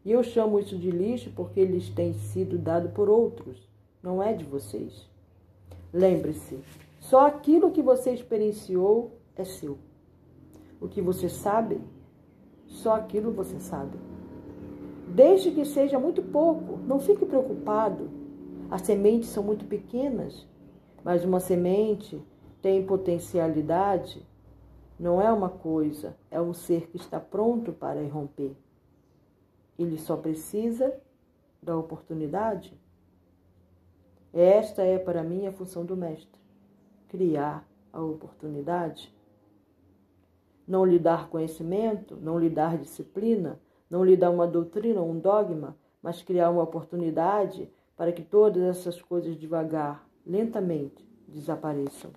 E 0.05 0.13
eu 0.13 0.23
chamo 0.23 0.61
isso 0.61 0.77
de 0.77 0.91
lixo 0.91 1.33
porque 1.35 1.65
lhes 1.65 1.89
tem 1.89 2.15
sido 2.15 2.57
dado 2.57 2.91
por 2.91 3.09
outros, 3.09 3.69
não 4.03 4.23
é 4.23 4.33
de 4.33 4.45
vocês. 4.45 5.09
Lembre-se, 5.93 6.59
só 7.01 7.27
aquilo 7.27 7.73
que 7.73 7.83
você 7.83 8.13
experienciou 8.13 9.13
é 9.37 9.45
seu. 9.45 9.79
O 10.81 10.87
que 10.87 11.01
você 11.01 11.29
sabe, 11.29 11.81
só 12.67 12.95
aquilo 12.95 13.33
você 13.33 13.59
sabe. 13.59 13.99
Desde 15.09 15.51
que 15.51 15.65
seja 15.65 15.99
muito 15.99 16.23
pouco, 16.23 16.79
não 16.87 17.01
fique 17.01 17.27
preocupado. 17.27 18.11
As 18.71 18.83
sementes 18.83 19.31
são 19.31 19.43
muito 19.43 19.65
pequenas, 19.65 20.47
mas 21.03 21.25
uma 21.25 21.41
semente 21.41 22.23
tem 22.61 22.85
potencialidade 22.85 24.23
não 24.99 25.23
é 25.23 25.33
uma 25.33 25.49
coisa, 25.49 26.17
é 26.31 26.41
um 26.41 26.53
ser 26.53 26.89
que 26.89 26.97
está 26.97 27.21
pronto 27.21 27.73
para 27.73 28.03
irromper. 28.03 28.57
Ele 29.79 29.97
só 29.97 30.17
precisa 30.17 30.99
da 31.63 31.77
oportunidade. 31.77 32.77
Esta 34.33 34.83
é 34.83 34.99
para 34.99 35.23
mim 35.23 35.47
a 35.47 35.53
função 35.53 35.85
do 35.85 35.97
mestre: 35.97 36.41
criar 37.09 37.67
a 37.93 38.03
oportunidade. 38.03 39.15
Não 40.67 40.85
lhe 40.85 40.99
dar 40.99 41.31
conhecimento, 41.31 42.17
não 42.17 42.39
lhe 42.39 42.51
dar 42.51 42.77
disciplina, 42.77 43.59
não 43.89 44.05
lhe 44.05 44.17
dar 44.17 44.31
uma 44.31 44.47
doutrina 44.47 45.01
ou 45.01 45.11
um 45.11 45.19
dogma, 45.19 45.77
mas 46.03 46.23
criar 46.23 46.51
uma 46.51 46.63
oportunidade 46.63 47.71
para 47.97 48.13
que 48.13 48.23
todas 48.23 48.63
essas 48.63 49.01
coisas 49.01 49.37
devagar, 49.37 50.07
lentamente, 50.27 51.09
desapareçam. 51.27 52.11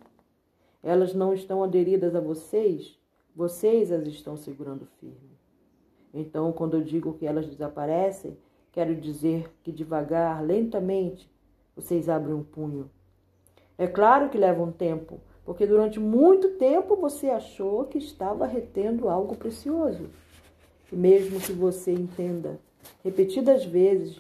Elas 0.84 1.14
não 1.14 1.32
estão 1.32 1.64
aderidas 1.64 2.16
a 2.16 2.20
vocês, 2.20 2.98
vocês 3.36 3.92
as 3.92 4.08
estão 4.08 4.36
segurando 4.36 4.88
firme. 5.00 5.38
Então, 6.12 6.52
quando 6.52 6.76
eu 6.78 6.84
digo 6.84 7.14
que 7.14 7.28
elas 7.28 7.46
desaparecem, 7.46 8.36
quero 8.72 8.96
dizer 8.96 9.54
que 9.64 9.72
devagar, 9.72 10.44
lentamente, 10.44 11.30
vocês 11.76 12.10
abrem 12.10 12.34
um 12.34 12.44
punho. 12.44 12.90
É 13.78 13.86
claro 13.86 14.30
que 14.30 14.40
leva 14.40 14.64
um 14.64 14.72
tempo, 14.72 15.20
porque 15.46 15.68
durante 15.68 16.00
muito 16.00 16.50
tempo 16.58 16.96
você 16.96 17.30
achou 17.30 17.86
que 17.86 18.00
estava 18.00 18.48
retendo 18.48 19.08
algo 19.08 19.38
precioso. 19.38 20.10
E 20.92 20.96
mesmo 20.96 21.40
que 21.40 21.54
você 21.54 21.94
entenda, 21.94 22.60
repetidas 23.04 23.64
vezes, 23.64 24.20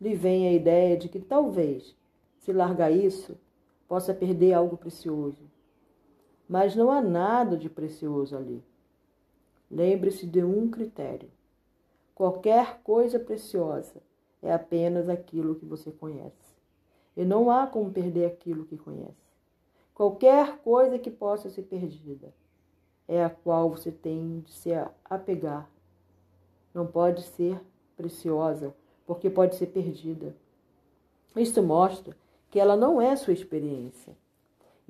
lhe 0.00 0.14
vem 0.14 0.48
a 0.48 0.52
ideia 0.52 0.96
de 0.96 1.10
que 1.10 1.20
talvez, 1.20 1.94
se 2.38 2.54
largar 2.54 2.90
isso, 2.90 3.36
possa 3.86 4.14
perder 4.14 4.54
algo 4.54 4.78
precioso 4.78 5.49
mas 6.50 6.74
não 6.74 6.90
há 6.90 7.00
nada 7.00 7.56
de 7.56 7.70
precioso 7.70 8.36
ali. 8.36 8.60
Lembre-se 9.70 10.26
de 10.26 10.42
um 10.42 10.68
critério: 10.68 11.30
qualquer 12.12 12.80
coisa 12.82 13.20
preciosa 13.20 14.02
é 14.42 14.52
apenas 14.52 15.08
aquilo 15.08 15.54
que 15.54 15.64
você 15.64 15.92
conhece. 15.92 16.58
E 17.16 17.24
não 17.24 17.52
há 17.52 17.68
como 17.68 17.92
perder 17.92 18.26
aquilo 18.26 18.64
que 18.64 18.76
conhece. 18.76 19.30
Qualquer 19.94 20.58
coisa 20.58 20.98
que 20.98 21.08
possa 21.08 21.48
ser 21.48 21.62
perdida 21.62 22.34
é 23.06 23.22
a 23.24 23.30
qual 23.30 23.70
você 23.70 23.92
tem 23.92 24.40
de 24.40 24.52
se 24.52 24.70
apegar. 25.04 25.70
Não 26.74 26.84
pode 26.84 27.22
ser 27.22 27.60
preciosa, 27.96 28.74
porque 29.06 29.30
pode 29.30 29.54
ser 29.54 29.66
perdida. 29.66 30.34
Isso 31.36 31.62
mostra 31.62 32.16
que 32.50 32.58
ela 32.58 32.76
não 32.76 33.00
é 33.00 33.14
sua 33.14 33.32
experiência. 33.32 34.16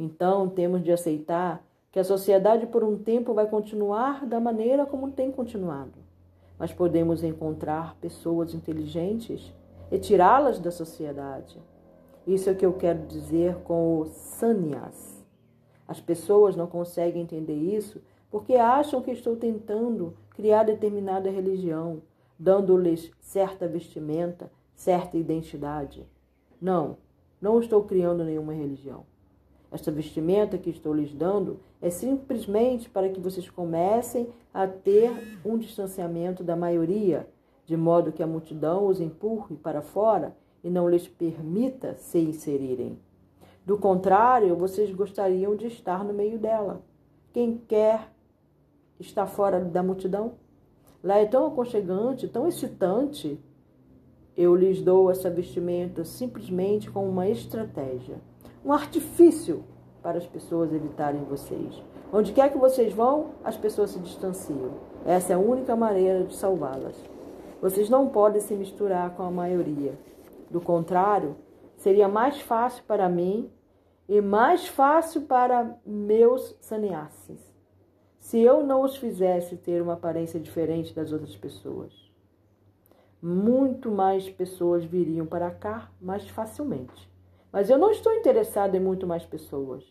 Então, 0.02 0.49
temos 0.49 0.83
de 0.83 0.90
aceitar 0.90 1.62
que 1.92 1.99
a 1.99 2.04
sociedade 2.04 2.66
por 2.66 2.83
um 2.83 2.97
tempo 2.97 3.35
vai 3.35 3.47
continuar 3.47 4.25
da 4.25 4.40
maneira 4.40 4.87
como 4.87 5.11
tem 5.11 5.30
continuado, 5.30 5.92
mas 6.59 6.73
podemos 6.73 7.23
encontrar 7.23 7.95
pessoas 8.00 8.54
inteligentes 8.54 9.52
e 9.92 9.99
tirá-las 9.99 10.59
da 10.59 10.71
sociedade. 10.71 11.61
Isso 12.26 12.49
é 12.49 12.52
o 12.52 12.57
que 12.57 12.64
eu 12.64 12.73
quero 12.73 13.07
dizer 13.09 13.57
com 13.57 14.00
o 14.00 14.07
sannyas. 14.07 15.23
As 15.87 16.00
pessoas 16.00 16.57
não 16.57 16.66
conseguem 16.66 17.21
entender 17.21 17.57
isso 17.57 18.00
porque 18.30 18.54
acham 18.54 19.02
que 19.02 19.11
estou 19.11 19.37
tentando 19.37 20.16
criar 20.30 20.62
determinada 20.62 21.28
religião, 21.28 22.00
dando-lhes 22.38 23.11
certa 23.21 23.69
vestimenta, 23.69 24.50
certa 24.75 25.19
identidade. 25.19 26.07
Não, 26.59 26.97
não 27.38 27.61
estou 27.61 27.85
criando 27.85 28.25
nenhuma 28.25 28.54
religião. 28.54 29.10
Esta 29.72 29.92
vestimenta 29.92 30.58
que 30.58 30.68
estou 30.68 30.92
lhes 30.92 31.14
dando 31.14 31.60
é 31.80 31.90
simplesmente 31.90 32.90
para 32.90 33.08
que 33.08 33.20
vocês 33.20 33.48
comecem 33.48 34.28
a 34.52 34.66
ter 34.66 35.38
um 35.44 35.56
distanciamento 35.56 36.42
da 36.42 36.56
maioria, 36.56 37.28
de 37.64 37.76
modo 37.76 38.10
que 38.10 38.22
a 38.22 38.26
multidão 38.26 38.86
os 38.86 39.00
empurre 39.00 39.56
para 39.56 39.80
fora 39.80 40.36
e 40.64 40.68
não 40.68 40.88
lhes 40.88 41.06
permita 41.06 41.94
se 41.94 42.18
inserirem. 42.18 42.98
Do 43.64 43.78
contrário, 43.78 44.56
vocês 44.56 44.92
gostariam 44.92 45.54
de 45.54 45.68
estar 45.68 46.04
no 46.04 46.12
meio 46.12 46.38
dela. 46.38 46.82
Quem 47.32 47.56
quer 47.56 48.10
estar 48.98 49.26
fora 49.26 49.60
da 49.60 49.84
multidão? 49.84 50.32
Lá 51.02 51.18
é 51.18 51.26
tão 51.26 51.46
aconchegante, 51.46 52.26
tão 52.26 52.48
excitante. 52.48 53.38
Eu 54.36 54.56
lhes 54.56 54.82
dou 54.82 55.10
essa 55.10 55.30
vestimenta 55.30 56.04
simplesmente 56.04 56.90
como 56.90 57.08
uma 57.08 57.28
estratégia 57.28 58.18
um 58.64 58.73
artifício 58.73 59.64
para 60.02 60.19
as 60.19 60.26
pessoas 60.26 60.73
evitarem 60.73 61.25
vocês. 61.25 61.83
Onde 62.12 62.33
quer 62.33 62.50
que 62.50 62.59
vocês 62.59 62.93
vão, 62.93 63.33
as 63.45 63.57
pessoas 63.57 63.90
se 63.90 63.99
distanciam. 63.99 64.73
Essa 65.05 65.33
é 65.33 65.37
a 65.37 65.38
única 65.38 65.76
maneira 65.76 66.25
de 66.25 66.35
salvá-las. 66.35 66.97
Vocês 67.61 67.88
não 67.88 68.09
podem 68.09 68.40
se 68.40 68.55
misturar 68.55 69.14
com 69.14 69.23
a 69.23 69.31
maioria. 69.31 69.95
Do 70.50 70.61
contrário, 70.61 71.37
seria 71.76 72.09
mais 72.09 72.40
fácil 72.40 72.83
para 72.85 73.09
mim 73.09 73.50
e 74.09 74.21
mais 74.21 74.67
fácil 74.67 75.23
para 75.23 75.76
meus 75.87 76.57
sannyasis 76.61 77.50
se 78.21 78.38
eu 78.38 78.62
não 78.62 78.83
os 78.83 78.97
fizesse 78.97 79.57
ter 79.57 79.83
uma 79.83 79.95
aparência 79.95 80.38
diferente 80.38 80.95
das 80.95 81.11
outras 81.11 81.35
pessoas. 81.35 81.93
Muito 83.21 83.90
mais 83.90 84.29
pessoas 84.29 84.85
viriam 84.85 85.26
para 85.26 85.50
cá 85.50 85.90
mais 86.00 86.29
facilmente. 86.29 87.10
Mas 87.52 87.69
eu 87.69 87.78
não 87.78 87.90
estou 87.90 88.12
interessado 88.14 88.75
em 88.75 88.80
muito 88.80 89.07
mais 89.07 89.25
pessoas. 89.25 89.85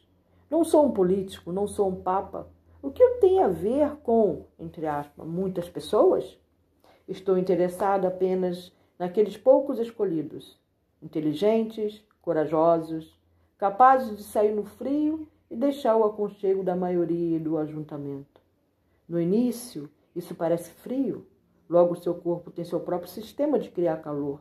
Não 0.49 0.63
sou 0.63 0.85
um 0.85 0.91
político, 0.91 1.51
não 1.51 1.67
sou 1.67 1.89
um 1.89 1.95
papa. 1.95 2.47
O 2.81 2.89
que 2.89 3.03
eu 3.03 3.19
tenho 3.19 3.43
a 3.43 3.47
ver 3.47 3.97
com, 3.97 4.45
entre 4.57 4.87
aspas, 4.87 5.27
muitas 5.27 5.69
pessoas? 5.69 6.39
Estou 7.07 7.37
interessado 7.37 8.05
apenas 8.05 8.71
naqueles 8.97 9.35
poucos 9.35 9.79
escolhidos, 9.79 10.57
inteligentes, 11.01 12.03
corajosos, 12.21 13.17
capazes 13.57 14.15
de 14.15 14.23
sair 14.23 14.53
no 14.53 14.63
frio 14.63 15.27
e 15.51 15.55
deixar 15.55 15.97
o 15.97 16.03
aconchego 16.05 16.63
da 16.63 16.75
maioria 16.75 17.35
e 17.35 17.39
do 17.39 17.57
ajuntamento. 17.57 18.39
No 19.07 19.19
início, 19.19 19.89
isso 20.15 20.33
parece 20.35 20.71
frio, 20.71 21.25
logo 21.69 21.95
seu 21.95 22.15
corpo 22.15 22.51
tem 22.51 22.63
seu 22.63 22.79
próprio 22.79 23.09
sistema 23.09 23.59
de 23.59 23.69
criar 23.69 23.97
calor. 23.97 24.39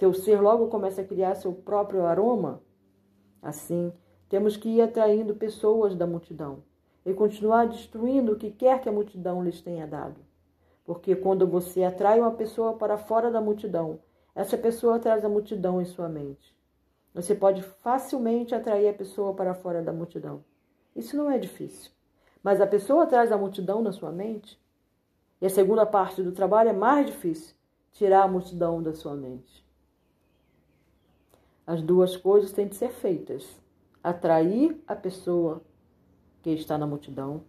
Seu 0.00 0.14
ser 0.14 0.40
logo 0.40 0.68
começa 0.68 1.02
a 1.02 1.04
criar 1.04 1.34
seu 1.34 1.52
próprio 1.52 2.06
aroma. 2.06 2.62
Assim, 3.42 3.92
temos 4.30 4.56
que 4.56 4.70
ir 4.70 4.80
atraindo 4.80 5.34
pessoas 5.34 5.94
da 5.94 6.06
multidão 6.06 6.62
e 7.04 7.12
continuar 7.12 7.68
destruindo 7.68 8.32
o 8.32 8.36
que 8.36 8.50
quer 8.50 8.80
que 8.80 8.88
a 8.88 8.92
multidão 8.92 9.44
lhes 9.44 9.60
tenha 9.60 9.86
dado. 9.86 10.18
Porque 10.86 11.14
quando 11.14 11.46
você 11.46 11.84
atrai 11.84 12.18
uma 12.18 12.30
pessoa 12.30 12.72
para 12.72 12.96
fora 12.96 13.30
da 13.30 13.42
multidão, 13.42 13.98
essa 14.34 14.56
pessoa 14.56 14.98
traz 14.98 15.22
a 15.22 15.28
multidão 15.28 15.82
em 15.82 15.84
sua 15.84 16.08
mente. 16.08 16.56
Você 17.12 17.34
pode 17.34 17.62
facilmente 17.62 18.54
atrair 18.54 18.88
a 18.88 18.94
pessoa 18.94 19.34
para 19.34 19.52
fora 19.52 19.82
da 19.82 19.92
multidão. 19.92 20.42
Isso 20.96 21.14
não 21.14 21.30
é 21.30 21.36
difícil. 21.36 21.90
Mas 22.42 22.58
a 22.62 22.66
pessoa 22.66 23.06
traz 23.06 23.30
a 23.30 23.36
multidão 23.36 23.82
na 23.82 23.92
sua 23.92 24.10
mente. 24.10 24.58
E 25.42 25.44
a 25.44 25.50
segunda 25.50 25.84
parte 25.84 26.22
do 26.22 26.32
trabalho 26.32 26.70
é 26.70 26.72
mais 26.72 27.04
difícil 27.04 27.54
tirar 27.92 28.22
a 28.22 28.28
multidão 28.28 28.82
da 28.82 28.94
sua 28.94 29.14
mente. 29.14 29.68
As 31.66 31.82
duas 31.82 32.16
coisas 32.16 32.52
têm 32.52 32.66
de 32.66 32.76
ser 32.76 32.90
feitas: 32.90 33.46
atrair 34.02 34.80
a 34.86 34.94
pessoa 34.96 35.62
que 36.42 36.50
está 36.50 36.78
na 36.78 36.86
multidão 36.86 37.42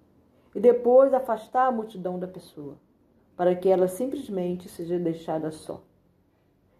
e 0.53 0.59
depois 0.59 1.13
afastar 1.13 1.67
a 1.67 1.71
multidão 1.71 2.19
da 2.19 2.27
pessoa, 2.27 2.77
para 3.35 3.55
que 3.55 3.69
ela 3.69 3.87
simplesmente 3.87 4.67
seja 4.67 4.99
deixada 4.99 5.51
só. 5.51 5.81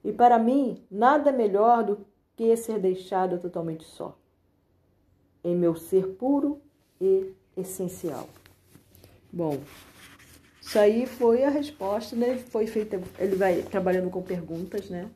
E 0.04 0.12
para 0.12 0.38
mim, 0.38 0.84
nada 0.89 1.32
melhor 1.32 1.84
do 1.84 2.06
que 2.36 2.56
ser 2.58 2.80
deixada 2.80 3.38
totalmente 3.38 3.84
só, 3.84 4.17
em 5.44 5.56
meu 5.56 5.76
ser 5.76 6.15
puro 6.15 6.62
e 7.00 7.34
essencial. 7.56 8.28
Bom, 9.32 9.60
isso 10.62 10.78
aí 10.78 11.06
foi 11.06 11.44
a 11.44 11.50
resposta, 11.50 12.15
né? 12.15 12.38
Foi 12.38 12.67
feita, 12.67 13.02
ele 13.17 13.36
vai 13.36 13.62
trabalhando 13.62 14.10
com 14.10 14.22
perguntas, 14.22 14.89
né? 14.89 15.10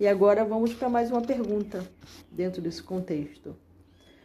E 0.00 0.08
agora 0.08 0.46
vamos 0.46 0.72
para 0.72 0.88
mais 0.88 1.10
uma 1.10 1.20
pergunta 1.20 1.86
dentro 2.32 2.62
desse 2.62 2.82
contexto. 2.82 3.54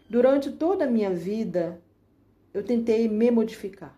Durante 0.09 0.49
toda 0.49 0.85
a 0.85 0.89
minha 0.89 1.13
vida, 1.13 1.81
eu 2.53 2.63
tentei 2.63 3.09
me 3.09 3.29
modificar. 3.29 3.93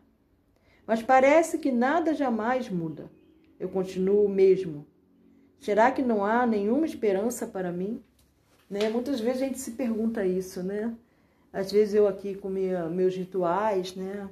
Mas 0.87 1.03
parece 1.03 1.59
que 1.59 1.71
nada 1.71 2.15
jamais 2.15 2.67
muda. 2.67 3.11
Eu 3.59 3.69
continuo 3.69 4.25
o 4.25 4.29
mesmo. 4.29 4.87
Será 5.59 5.91
que 5.91 6.01
não 6.01 6.25
há 6.25 6.47
nenhuma 6.47 6.83
esperança 6.83 7.45
para 7.45 7.71
mim? 7.71 8.01
Né? 8.67 8.89
Muitas 8.89 9.19
vezes 9.19 9.43
a 9.43 9.45
gente 9.45 9.59
se 9.59 9.73
pergunta 9.73 10.25
isso, 10.25 10.63
né? 10.63 10.97
Às 11.53 11.71
vezes 11.71 11.93
eu 11.93 12.07
aqui 12.07 12.33
com 12.33 12.49
minha, 12.49 12.89
meus 12.89 13.15
rituais, 13.15 13.95
né? 13.95 14.27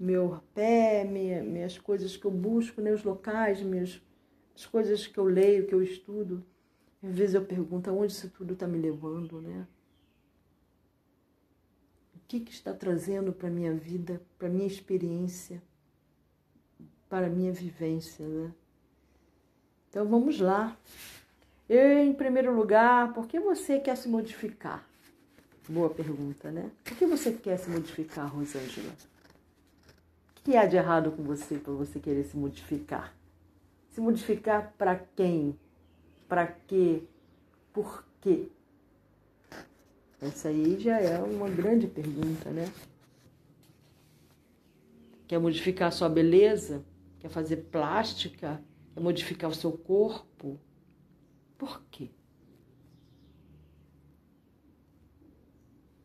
Meu 0.00 0.40
pé, 0.54 1.04
minha, 1.04 1.42
minhas 1.42 1.76
coisas 1.76 2.16
que 2.16 2.24
eu 2.24 2.30
busco, 2.30 2.80
né? 2.80 2.92
os 2.92 3.04
locais, 3.04 3.60
meus 3.60 4.00
as 4.56 4.64
coisas 4.64 5.06
que 5.06 5.18
eu 5.18 5.24
leio, 5.24 5.66
que 5.66 5.74
eu 5.74 5.82
estudo, 5.82 6.42
às 7.02 7.14
vezes 7.14 7.34
eu 7.34 7.44
pergunto 7.44 7.90
aonde 7.90 8.12
isso 8.12 8.30
tudo 8.30 8.54
está 8.54 8.66
me 8.66 8.78
levando, 8.78 9.40
né? 9.42 9.66
O 12.14 12.18
que, 12.26 12.40
que 12.40 12.50
está 12.50 12.72
trazendo 12.72 13.32
para 13.32 13.48
a 13.48 13.50
minha 13.50 13.74
vida, 13.74 14.20
para 14.38 14.48
a 14.48 14.50
minha 14.50 14.66
experiência, 14.66 15.62
para 17.08 17.26
a 17.26 17.30
minha 17.30 17.52
vivência, 17.52 18.26
né? 18.26 18.52
Então 19.90 20.06
vamos 20.06 20.40
lá. 20.40 20.76
Eu, 21.68 21.98
em 21.98 22.14
primeiro 22.14 22.54
lugar, 22.54 23.12
por 23.12 23.26
que 23.26 23.38
você 23.38 23.78
quer 23.78 23.96
se 23.96 24.08
modificar? 24.08 24.88
Boa 25.68 25.90
pergunta, 25.90 26.50
né? 26.50 26.70
Por 26.82 26.96
que 26.96 27.04
você 27.04 27.32
quer 27.32 27.58
se 27.58 27.68
modificar, 27.68 28.26
Rosângela? 28.34 28.92
O 30.30 30.42
que 30.42 30.56
há 30.56 30.64
de 30.64 30.76
errado 30.76 31.12
com 31.12 31.22
você 31.22 31.58
para 31.58 31.72
você 31.72 32.00
querer 32.00 32.24
se 32.24 32.36
modificar? 32.36 33.14
Se 33.96 34.00
modificar 34.02 34.74
para 34.76 34.94
quem? 34.94 35.58
Para 36.28 36.46
quê? 36.46 37.04
Por 37.72 38.04
quê? 38.20 38.50
Essa 40.20 40.48
aí 40.48 40.78
já 40.78 41.00
é 41.00 41.18
uma 41.18 41.48
grande 41.48 41.86
pergunta, 41.86 42.50
né? 42.50 42.70
Quer 45.26 45.38
modificar 45.38 45.88
a 45.88 45.90
sua 45.90 46.10
beleza? 46.10 46.84
Quer 47.20 47.30
fazer 47.30 47.56
plástica? 47.72 48.62
Quer 48.92 49.00
modificar 49.00 49.48
o 49.48 49.54
seu 49.54 49.72
corpo? 49.72 50.60
Por 51.56 51.82
quê? 51.90 52.10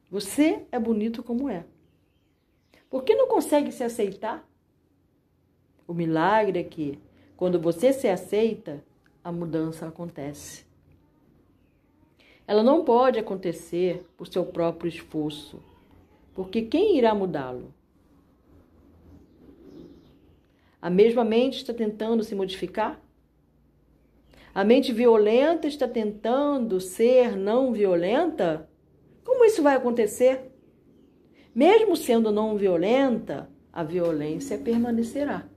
Você 0.10 0.66
é 0.72 0.80
bonito 0.80 1.22
como 1.22 1.50
é. 1.50 1.66
Por 2.90 3.04
que 3.04 3.16
não 3.16 3.28
consegue 3.28 3.70
se 3.70 3.84
aceitar? 3.84 4.50
O 5.86 5.94
milagre 5.94 6.58
é 6.58 6.64
que 6.64 6.98
quando 7.42 7.60
você 7.60 7.92
se 7.92 8.08
aceita, 8.08 8.84
a 9.24 9.32
mudança 9.32 9.88
acontece. 9.88 10.64
Ela 12.46 12.62
não 12.62 12.86
pode 12.86 13.18
acontecer 13.18 14.06
por 14.16 14.28
seu 14.28 14.46
próprio 14.46 14.88
esforço, 14.88 15.60
porque 16.36 16.62
quem 16.62 17.00
irá 17.00 17.16
mudá-lo? 17.16 17.74
A 20.80 20.88
mesma 20.88 21.26
mente 21.26 21.58
está 21.58 21.74
tentando 21.74 22.24
se 22.24 22.36
modificar? 22.36 23.02
A 24.54 24.64
mente 24.64 24.94
violenta 24.94 25.66
está 25.68 25.88
tentando 25.88 26.80
ser 26.80 27.36
não 27.36 27.74
violenta? 27.74 28.70
Como 29.26 29.44
isso 29.46 29.64
vai 29.64 29.76
acontecer? 29.76 30.52
Mesmo 31.56 31.96
sendo 31.98 32.32
não 32.32 32.56
violenta, 32.56 33.50
a 33.74 33.84
violência 33.84 34.60
permanecerá. 34.60 35.50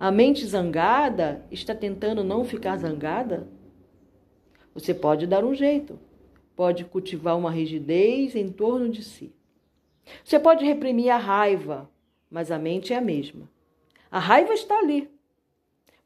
A 0.00 0.12
mente 0.12 0.46
zangada 0.46 1.44
está 1.50 1.74
tentando 1.74 2.22
não 2.22 2.44
ficar 2.44 2.76
zangada? 2.76 3.48
Você 4.72 4.94
pode 4.94 5.26
dar 5.26 5.44
um 5.44 5.52
jeito, 5.52 5.98
pode 6.54 6.84
cultivar 6.84 7.36
uma 7.36 7.50
rigidez 7.50 8.36
em 8.36 8.48
torno 8.48 8.88
de 8.88 9.02
si. 9.02 9.34
Você 10.22 10.38
pode 10.38 10.64
reprimir 10.64 11.10
a 11.10 11.16
raiva, 11.16 11.90
mas 12.30 12.52
a 12.52 12.60
mente 12.60 12.92
é 12.92 12.96
a 12.96 13.00
mesma. 13.00 13.50
A 14.08 14.20
raiva 14.20 14.54
está 14.54 14.78
ali. 14.78 15.10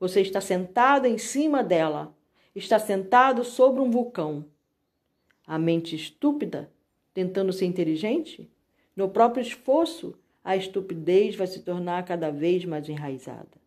Você 0.00 0.22
está 0.22 0.40
sentado 0.40 1.04
em 1.06 1.18
cima 1.18 1.62
dela, 1.62 2.16
está 2.54 2.78
sentado 2.78 3.44
sobre 3.44 3.82
um 3.82 3.90
vulcão. 3.90 4.46
A 5.46 5.58
mente 5.58 5.94
estúpida, 5.94 6.72
tentando 7.12 7.52
ser 7.52 7.66
inteligente, 7.66 8.50
no 8.96 9.10
próprio 9.10 9.42
esforço, 9.42 10.14
a 10.42 10.56
estupidez 10.56 11.36
vai 11.36 11.46
se 11.46 11.60
tornar 11.60 12.02
cada 12.06 12.30
vez 12.30 12.64
mais 12.64 12.88
enraizada. 12.88 13.61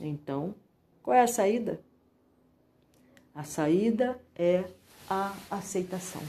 Então, 0.00 0.54
qual 1.02 1.16
é 1.16 1.22
a 1.22 1.26
saída? 1.26 1.80
A 3.34 3.44
saída 3.44 4.20
é 4.34 4.64
a 5.08 5.36
aceitação. 5.50 6.22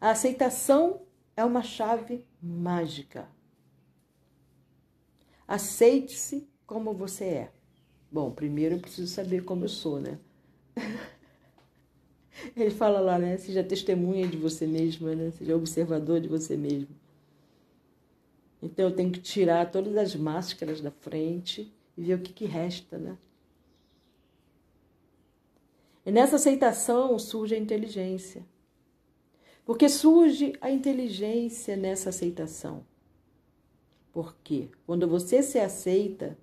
A 0.00 0.10
aceitação 0.10 1.02
é 1.36 1.44
uma 1.44 1.62
chave 1.62 2.26
mágica. 2.42 3.28
Aceite-se 5.46 6.48
como 6.66 6.92
você 6.92 7.24
é. 7.24 7.52
Bom, 8.10 8.30
primeiro 8.30 8.76
eu 8.76 8.80
preciso 8.80 9.12
saber 9.12 9.44
como 9.44 9.64
eu 9.64 9.68
sou, 9.68 10.00
né? 10.00 10.18
Ele 12.56 12.70
fala 12.70 13.00
lá, 13.00 13.18
né? 13.18 13.36
Seja 13.36 13.62
testemunha 13.62 14.26
de 14.26 14.36
você 14.36 14.66
mesma, 14.66 15.14
né? 15.14 15.30
Seja 15.30 15.56
observador 15.56 16.20
de 16.20 16.28
você 16.28 16.56
mesmo. 16.56 17.01
Então 18.62 18.88
eu 18.88 18.94
tenho 18.94 19.10
que 19.10 19.20
tirar 19.20 19.70
todas 19.72 19.96
as 19.96 20.14
máscaras 20.14 20.80
da 20.80 20.92
frente 20.92 21.74
e 21.96 22.02
ver 22.04 22.14
o 22.14 22.22
que, 22.22 22.32
que 22.32 22.44
resta, 22.44 22.96
né? 22.96 23.18
E 26.06 26.12
nessa 26.12 26.36
aceitação 26.36 27.18
surge 27.18 27.56
a 27.56 27.58
inteligência. 27.58 28.46
Porque 29.64 29.88
surge 29.88 30.54
a 30.60 30.70
inteligência 30.70 31.76
nessa 31.76 32.10
aceitação. 32.10 32.84
Porque 34.12 34.68
quando 34.86 35.08
você 35.08 35.42
se 35.42 35.58
aceita, 35.58 36.36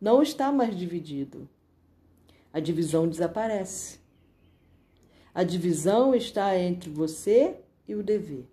não 0.00 0.22
está 0.22 0.52
mais 0.52 0.76
dividido. 0.76 1.48
A 2.52 2.60
divisão 2.60 3.08
desaparece. 3.08 3.98
A 5.34 5.42
divisão 5.42 6.14
está 6.14 6.56
entre 6.58 6.90
você 6.90 7.56
e 7.88 7.94
o 7.94 8.02
dever, 8.02 8.46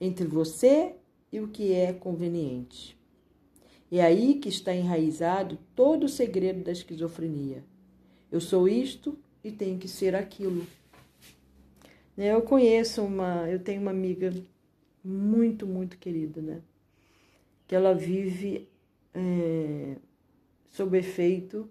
entre 0.00 0.26
você 0.26 0.97
e 1.32 1.40
o 1.40 1.48
que 1.48 1.72
é 1.72 1.92
conveniente. 1.92 2.96
É 3.90 4.02
aí 4.02 4.34
que 4.34 4.48
está 4.48 4.74
enraizado 4.74 5.58
todo 5.74 6.04
o 6.04 6.08
segredo 6.08 6.62
da 6.62 6.72
esquizofrenia. 6.72 7.64
Eu 8.30 8.40
sou 8.40 8.68
isto 8.68 9.18
e 9.42 9.50
tenho 9.50 9.78
que 9.78 9.88
ser 9.88 10.14
aquilo. 10.14 10.66
Né, 12.16 12.32
eu 12.34 12.42
conheço 12.42 13.02
uma, 13.02 13.48
eu 13.48 13.58
tenho 13.58 13.80
uma 13.80 13.90
amiga 13.90 14.32
muito, 15.02 15.66
muito 15.66 15.96
querida, 15.96 16.42
né? 16.42 16.60
Que 17.66 17.74
ela 17.74 17.94
vive 17.94 18.68
é, 19.14 19.96
sob 20.70 20.98
efeito 20.98 21.68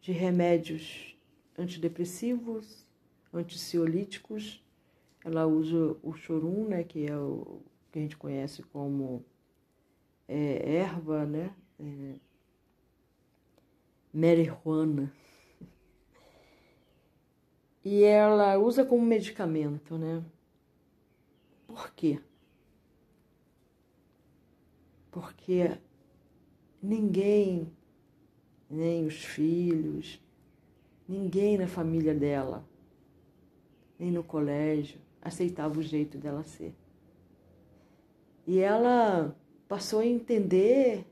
de 0.00 0.10
remédios 0.10 1.16
antidepressivos, 1.56 2.84
anticiolíticos. 3.32 4.64
Ela 5.24 5.46
usa 5.46 5.96
o 6.02 6.12
chorum, 6.12 6.66
né? 6.68 6.82
Que 6.82 7.06
é 7.06 7.16
o 7.16 7.60
que 7.92 7.98
a 7.98 8.02
gente 8.02 8.16
conhece 8.16 8.62
como 8.62 9.22
é, 10.26 10.76
erva, 10.76 11.26
né? 11.26 11.54
É, 11.78 12.14
marihuana. 14.12 15.12
E 17.84 18.02
ela 18.02 18.56
usa 18.58 18.84
como 18.84 19.04
medicamento, 19.04 19.98
né? 19.98 20.24
Por 21.66 21.92
quê? 21.92 22.18
Porque 25.10 25.78
ninguém, 26.82 27.70
nem 28.70 29.04
os 29.04 29.22
filhos, 29.22 30.22
ninguém 31.06 31.58
na 31.58 31.66
família 31.66 32.14
dela, 32.14 32.66
nem 33.98 34.10
no 34.10 34.24
colégio, 34.24 34.98
aceitava 35.20 35.78
o 35.78 35.82
jeito 35.82 36.16
dela 36.16 36.42
ser. 36.42 36.74
E 38.46 38.58
ela 38.58 39.36
passou 39.68 40.00
a 40.00 40.06
entender 40.06 41.06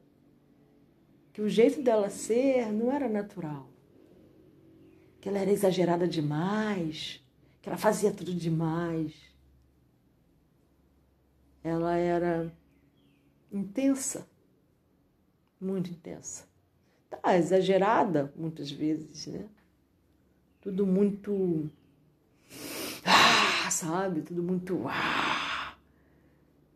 que 1.33 1.41
o 1.41 1.49
jeito 1.49 1.83
dela 1.83 2.11
ser 2.11 2.73
não 2.73 2.93
era 2.93 3.09
natural. 3.09 3.69
Que 5.21 5.29
ela 5.29 5.39
era 5.39 5.51
exagerada 5.51 6.09
demais, 6.09 7.23
que 7.63 7.69
ela 7.69 7.79
fazia 7.79 8.13
tudo 8.13 8.35
demais. 8.35 9.15
Ela 11.63 11.97
era 11.97 12.53
intensa, 13.53 14.27
muito 15.61 15.91
intensa. 15.91 16.49
Tá 17.09 17.37
exagerada 17.37 18.33
muitas 18.37 18.71
vezes, 18.71 19.27
né? 19.27 19.49
Tudo 20.61 20.87
muito. 20.87 21.71
Ah, 23.05 23.71
sabe? 23.71 24.23
Tudo 24.23 24.43
muito. 24.43 24.85
Ah, 24.87 25.50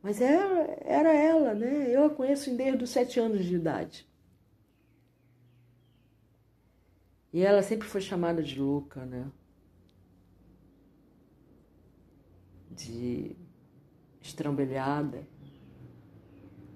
mas 0.04 0.20
era, 0.20 0.78
era 0.84 1.14
ela, 1.14 1.54
né? 1.54 1.90
Eu 1.90 2.04
a 2.04 2.10
conheço 2.10 2.54
desde 2.54 2.84
os 2.84 2.90
sete 2.90 3.18
anos 3.18 3.42
de 3.42 3.54
idade. 3.54 4.06
E 7.32 7.40
ela 7.40 7.62
sempre 7.62 7.88
foi 7.88 8.02
chamada 8.02 8.42
de 8.42 8.60
louca, 8.60 9.06
né? 9.06 9.32
De 12.70 13.34
estrambelhada. 14.20 15.26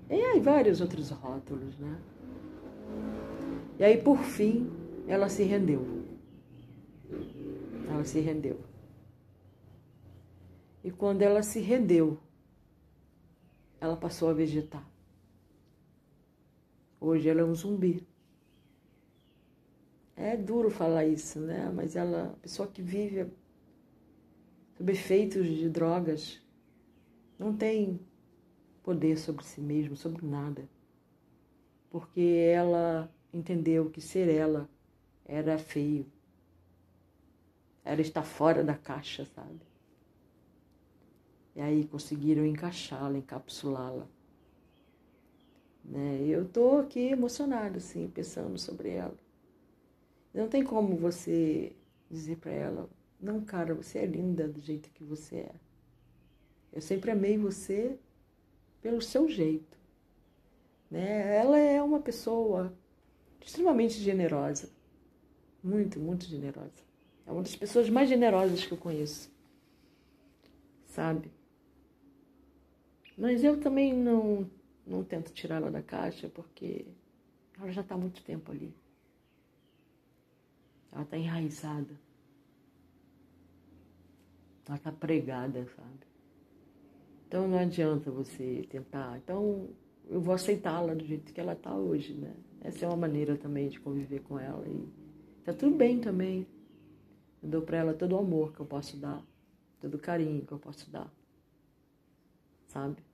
E 0.08 0.14
aí 0.14 0.40
vários 0.40 0.80
outros 0.80 1.10
rótulos, 1.10 1.78
né? 1.78 2.00
E 3.78 3.84
aí, 3.84 4.02
por 4.02 4.20
fim, 4.20 4.72
ela 5.06 5.28
se 5.28 5.42
rendeu. 5.42 5.86
Ela 7.90 8.04
se 8.04 8.20
rendeu. 8.20 8.58
E 10.82 10.90
quando 10.90 11.20
ela 11.20 11.42
se 11.42 11.60
rendeu, 11.60 12.18
ela 13.80 13.96
passou 13.96 14.28
a 14.28 14.32
vegetar. 14.32 14.86
Hoje 17.00 17.28
ela 17.28 17.40
é 17.40 17.44
um 17.44 17.54
zumbi. 17.54 18.06
É 20.16 20.36
duro 20.36 20.68
falar 20.68 21.06
isso, 21.06 21.38
né? 21.38 21.70
Mas 21.72 21.94
ela, 21.94 22.36
pessoa 22.42 22.66
que 22.66 22.82
vive 22.82 23.30
sob 24.76 24.92
efeitos 24.92 25.46
de 25.46 25.68
drogas, 25.68 26.42
não 27.38 27.56
tem 27.56 28.00
poder 28.82 29.16
sobre 29.16 29.44
si 29.44 29.60
mesma, 29.60 29.94
sobre 29.94 30.26
nada. 30.26 30.68
Porque 31.88 32.20
ela 32.20 33.12
entendeu 33.32 33.90
que 33.90 34.00
ser 34.00 34.28
ela 34.28 34.68
era 35.24 35.56
feio. 35.56 36.04
Era 37.84 38.00
estar 38.00 38.24
fora 38.24 38.64
da 38.64 38.74
caixa, 38.74 39.24
sabe? 39.24 39.67
E 41.58 41.60
aí 41.60 41.84
conseguiram 41.88 42.46
encaixá-la, 42.46 43.18
encapsulá-la. 43.18 44.06
Né? 45.84 46.20
Eu 46.24 46.44
estou 46.44 46.78
aqui 46.78 47.08
emocionada, 47.08 47.78
assim, 47.78 48.08
pensando 48.08 48.56
sobre 48.56 48.90
ela. 48.90 49.16
Não 50.32 50.48
tem 50.48 50.62
como 50.62 50.94
você 50.94 51.74
dizer 52.08 52.36
para 52.36 52.52
ela, 52.52 52.88
não, 53.20 53.40
cara, 53.40 53.74
você 53.74 53.98
é 53.98 54.06
linda 54.06 54.46
do 54.46 54.60
jeito 54.60 54.88
que 54.90 55.02
você 55.02 55.38
é. 55.38 55.54
Eu 56.72 56.80
sempre 56.80 57.10
amei 57.10 57.36
você 57.36 57.98
pelo 58.80 59.02
seu 59.02 59.28
jeito. 59.28 59.76
Né? 60.88 61.38
Ela 61.38 61.58
é 61.58 61.82
uma 61.82 61.98
pessoa 61.98 62.72
extremamente 63.44 63.94
generosa. 63.94 64.70
Muito, 65.60 65.98
muito 65.98 66.24
generosa. 66.24 66.84
É 67.26 67.32
uma 67.32 67.42
das 67.42 67.56
pessoas 67.56 67.90
mais 67.90 68.08
generosas 68.08 68.64
que 68.64 68.70
eu 68.70 68.78
conheço. 68.78 69.28
Sabe? 70.86 71.36
Mas 73.18 73.42
eu 73.42 73.60
também 73.60 73.92
não, 73.92 74.48
não 74.86 75.02
tento 75.02 75.32
tirá-la 75.32 75.68
da 75.70 75.82
caixa 75.82 76.28
porque 76.28 76.86
ela 77.58 77.72
já 77.72 77.80
está 77.80 77.96
há 77.96 77.98
muito 77.98 78.22
tempo 78.22 78.52
ali. 78.52 78.72
Ela 80.92 81.02
está 81.02 81.18
enraizada. 81.18 81.98
Ela 84.66 84.76
está 84.76 84.92
pregada, 84.92 85.66
sabe? 85.74 86.06
Então 87.26 87.48
não 87.48 87.58
adianta 87.58 88.08
você 88.08 88.64
tentar. 88.70 89.18
Então 89.18 89.68
eu 90.08 90.20
vou 90.20 90.34
aceitá-la 90.34 90.94
do 90.94 91.04
jeito 91.04 91.32
que 91.32 91.40
ela 91.40 91.54
está 91.54 91.74
hoje, 91.74 92.14
né? 92.14 92.34
Essa 92.60 92.84
é 92.84 92.88
uma 92.88 92.96
maneira 92.96 93.36
também 93.36 93.68
de 93.68 93.80
conviver 93.80 94.20
com 94.20 94.38
ela. 94.38 94.64
E 94.68 94.88
tá 95.44 95.52
tudo 95.52 95.74
bem 95.74 96.00
também. 96.00 96.46
Eu 97.42 97.48
dou 97.48 97.62
para 97.62 97.78
ela 97.78 97.94
todo 97.94 98.12
o 98.14 98.18
amor 98.18 98.52
que 98.52 98.60
eu 98.60 98.66
posso 98.66 98.96
dar, 98.96 99.24
todo 99.80 99.94
o 99.94 99.98
carinho 99.98 100.46
que 100.46 100.52
eu 100.52 100.58
posso 100.58 100.90
dar, 100.90 101.12
sabe? 102.66 103.07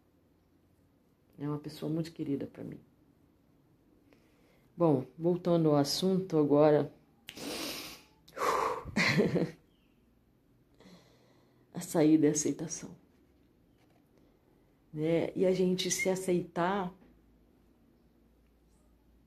É 1.38 1.49
uma 1.49 1.59
pessoa 1.59 1.90
muito 1.90 2.12
querida 2.12 2.47
para 2.47 2.62
mim. 2.62 2.79
Bom, 4.77 5.07
voltando 5.18 5.70
ao 5.70 5.77
assunto 5.77 6.37
agora. 6.37 6.92
a 11.73 11.81
saída 11.81 12.27
é 12.27 12.31
a 12.31 12.33
aceitação. 12.33 12.90
né? 14.92 15.33
E 15.37 15.44
a 15.47 15.53
gente 15.53 15.90
se 15.90 16.09
aceitar, 16.09 16.92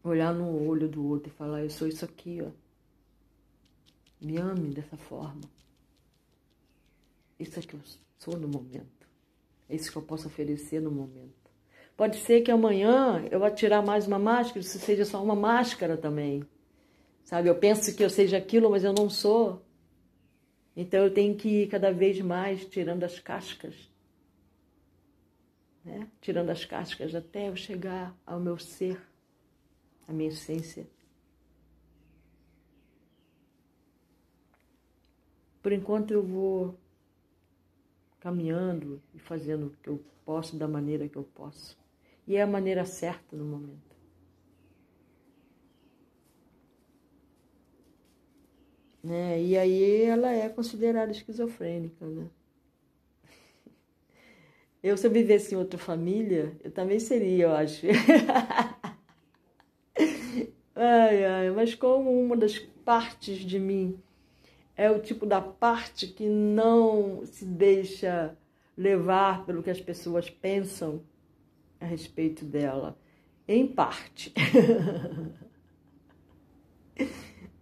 olhar 0.03 0.33
no 0.33 0.67
olho 0.67 0.87
do 0.89 1.05
outro 1.05 1.29
e 1.29 1.35
falar: 1.35 1.61
Eu 1.61 1.69
sou 1.69 1.87
isso 1.87 2.05
aqui, 2.05 2.41
ó. 2.41 2.51
Me 4.19 4.37
ame 4.37 4.73
dessa 4.73 4.97
forma. 4.97 5.41
Isso 7.39 7.59
é 7.59 7.61
que 7.61 7.75
eu 7.75 7.81
sou 8.17 8.35
no 8.37 8.47
momento. 8.47 9.07
É 9.69 9.75
isso 9.75 9.91
que 9.91 9.97
eu 9.97 10.01
posso 10.01 10.27
oferecer 10.27 10.81
no 10.81 10.89
momento. 10.89 11.46
Pode 11.97 12.17
ser 12.17 12.41
que 12.41 12.51
amanhã 12.51 13.27
eu 13.31 13.39
vá 13.39 13.49
tirar 13.49 13.81
mais 13.81 14.05
uma 14.05 14.19
máscara, 14.19 14.59
isso 14.59 14.77
seja 14.77 15.03
só 15.03 15.21
uma 15.21 15.35
máscara 15.35 15.97
também. 15.97 16.45
Sabe, 17.23 17.49
eu 17.49 17.55
penso 17.55 17.93
que 17.95 18.03
eu 18.03 18.09
seja 18.09 18.37
aquilo, 18.37 18.69
mas 18.69 18.83
eu 18.83 18.93
não 18.93 19.09
sou. 19.09 19.65
Então 20.75 21.03
eu 21.03 21.11
tenho 21.11 21.35
que 21.35 21.63
ir 21.63 21.67
cada 21.67 21.91
vez 21.91 22.21
mais 22.21 22.63
tirando 22.65 23.03
as 23.03 23.19
cascas. 23.19 23.91
Né? 25.83 26.07
Tirando 26.21 26.51
as 26.51 26.63
cascas 26.63 27.15
até 27.15 27.49
eu 27.49 27.55
chegar 27.55 28.15
ao 28.27 28.39
meu 28.39 28.59
ser, 28.59 29.01
à 30.07 30.13
minha 30.13 30.29
essência. 30.29 30.87
Por 35.63 35.71
enquanto 35.71 36.11
eu 36.11 36.21
vou 36.21 36.77
caminhando 38.19 39.01
e 39.15 39.19
fazendo 39.19 39.67
o 39.67 39.71
que 39.81 39.89
eu 39.89 39.99
posso 40.23 40.55
da 40.55 40.67
maneira 40.67 41.09
que 41.09 41.17
eu 41.17 41.23
posso. 41.23 41.76
E 42.27 42.35
é 42.35 42.41
a 42.41 42.47
maneira 42.47 42.85
certa 42.85 43.35
no 43.35 43.45
momento. 43.45 43.95
Né? 49.03 49.41
E 49.41 49.57
aí 49.57 50.03
ela 50.03 50.31
é 50.31 50.49
considerada 50.49 51.11
esquizofrênica, 51.11 52.05
né? 52.05 52.29
Eu, 54.83 54.97
se 54.97 55.07
eu 55.07 55.11
vivesse 55.11 55.55
em 55.55 55.57
outra 55.57 55.79
família, 55.79 56.55
eu 56.63 56.71
também 56.71 56.99
seria, 56.99 57.45
eu 57.45 57.51
acho. 57.51 57.87
ai, 60.75 61.25
ai, 61.25 61.49
mas 61.51 61.73
como 61.73 62.11
uma 62.21 62.35
das 62.37 62.59
partes 62.59 63.39
de 63.39 63.59
mim 63.59 63.99
é 64.75 64.91
o 64.91 64.99
tipo 64.99 65.25
da 65.25 65.41
parte 65.41 66.07
que 66.07 66.25
não 66.27 67.25
se 67.25 67.45
deixa 67.45 68.37
levar 68.77 69.45
pelo 69.45 69.63
que 69.63 69.69
as 69.69 69.81
pessoas 69.81 70.29
pensam 70.29 71.01
a 71.79 71.85
respeito 71.85 72.43
dela, 72.45 72.97
em 73.47 73.67
parte. 73.67 74.33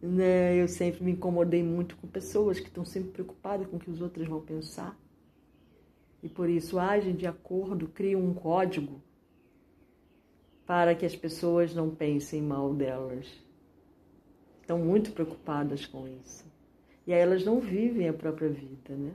né? 0.02 0.56
Eu 0.56 0.68
sempre 0.68 1.04
me 1.04 1.12
incomodei 1.12 1.64
muito 1.64 1.96
com 1.98 2.08
pessoas 2.08 2.60
que 2.60 2.68
estão 2.68 2.86
sempre 2.86 3.12
preocupadas 3.12 3.68
com 3.68 3.78
o 3.78 3.80
que 3.80 3.90
os 3.90 4.02
outros 4.02 4.28
vão 4.28 4.42
pensar. 4.42 4.98
E 6.22 6.30
por 6.30 6.50
isso 6.50 6.80
agem 6.80 7.16
de 7.16 7.28
acordo, 7.28 7.88
criam 7.88 8.22
um 8.22 8.34
código 8.34 9.02
para 10.66 10.96
que 10.96 11.06
as 11.06 11.16
pessoas 11.16 11.76
não 11.76 11.94
pensem 11.94 12.42
mal 12.42 12.74
delas. 12.74 13.28
Estão 14.62 14.80
muito 14.80 15.12
preocupadas 15.12 15.86
com 15.86 16.08
isso. 16.08 16.46
E 17.06 17.14
aí 17.14 17.20
elas 17.20 17.46
não 17.46 17.60
vivem 17.60 18.10
a 18.10 18.14
própria 18.14 18.50
vida, 18.50 18.96
né? 18.96 19.14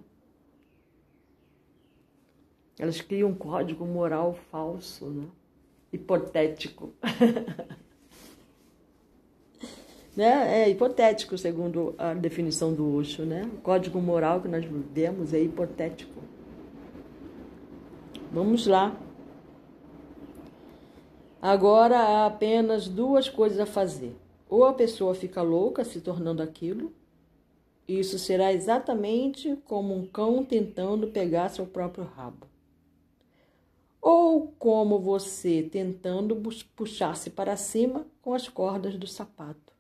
Elas 2.78 3.00
criam 3.00 3.30
um 3.30 3.34
código 3.34 3.84
moral 3.84 4.38
falso, 4.50 5.06
né? 5.06 5.26
Hipotético. 5.92 6.92
né? 10.16 10.62
É 10.62 10.68
hipotético, 10.68 11.36
segundo 11.36 11.94
a 11.98 12.14
definição 12.14 12.72
do 12.72 12.94
Osho, 12.96 13.24
né? 13.24 13.50
O 13.54 13.58
código 13.58 14.00
moral 14.00 14.40
que 14.40 14.48
nós 14.48 14.64
vivemos 14.64 15.34
é 15.34 15.40
hipotético. 15.40 16.22
Vamos 18.32 18.66
lá. 18.66 18.96
Agora 21.42 21.98
há 21.98 22.26
apenas 22.26 22.86
duas 22.86 23.28
coisas 23.28 23.58
a 23.58 23.66
fazer. 23.66 24.14
Ou 24.48 24.64
a 24.64 24.72
pessoa 24.72 25.14
fica 25.14 25.42
louca 25.42 25.84
se 25.84 26.00
tornando 26.00 26.42
aquilo, 26.42 26.92
e 27.88 27.98
isso 27.98 28.18
será 28.18 28.52
exatamente 28.52 29.56
como 29.64 29.94
um 29.94 30.06
cão 30.06 30.44
tentando 30.44 31.08
pegar 31.08 31.48
seu 31.48 31.66
próprio 31.66 32.04
rabo. 32.04 32.49
Ou 34.00 34.48
como 34.58 34.98
você 34.98 35.62
tentando 35.62 36.34
puxar-se 36.74 37.30
para 37.30 37.56
cima 37.56 38.06
com 38.22 38.32
as 38.32 38.48
cordas 38.48 38.96
do 38.96 39.06
sapato. 39.06 39.72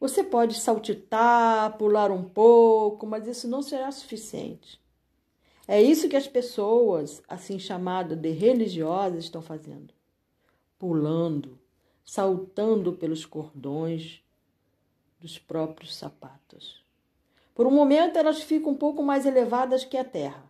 Você 0.00 0.22
pode 0.22 0.58
saltitar, 0.58 1.78
pular 1.78 2.10
um 2.10 2.24
pouco, 2.24 3.06
mas 3.06 3.26
isso 3.26 3.48
não 3.48 3.62
será 3.62 3.90
suficiente. 3.90 4.80
É 5.66 5.80
isso 5.80 6.08
que 6.08 6.16
as 6.16 6.26
pessoas, 6.26 7.22
assim 7.26 7.58
chamadas 7.58 8.18
de 8.18 8.30
religiosas, 8.30 9.24
estão 9.24 9.40
fazendo. 9.40 9.94
Pulando, 10.78 11.58
saltando 12.04 12.92
pelos 12.92 13.24
cordões 13.24 14.22
dos 15.18 15.38
próprios 15.38 15.96
sapatos. 15.96 16.84
Por 17.54 17.66
um 17.66 17.70
momento 17.70 18.18
elas 18.18 18.42
ficam 18.42 18.72
um 18.72 18.76
pouco 18.76 19.02
mais 19.02 19.24
elevadas 19.24 19.84
que 19.84 19.96
a 19.96 20.04
terra, 20.04 20.44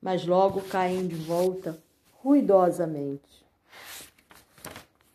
mas 0.00 0.26
logo 0.26 0.60
caem 0.62 1.06
de 1.06 1.16
volta 1.16 1.78
ruidosamente. 2.12 3.46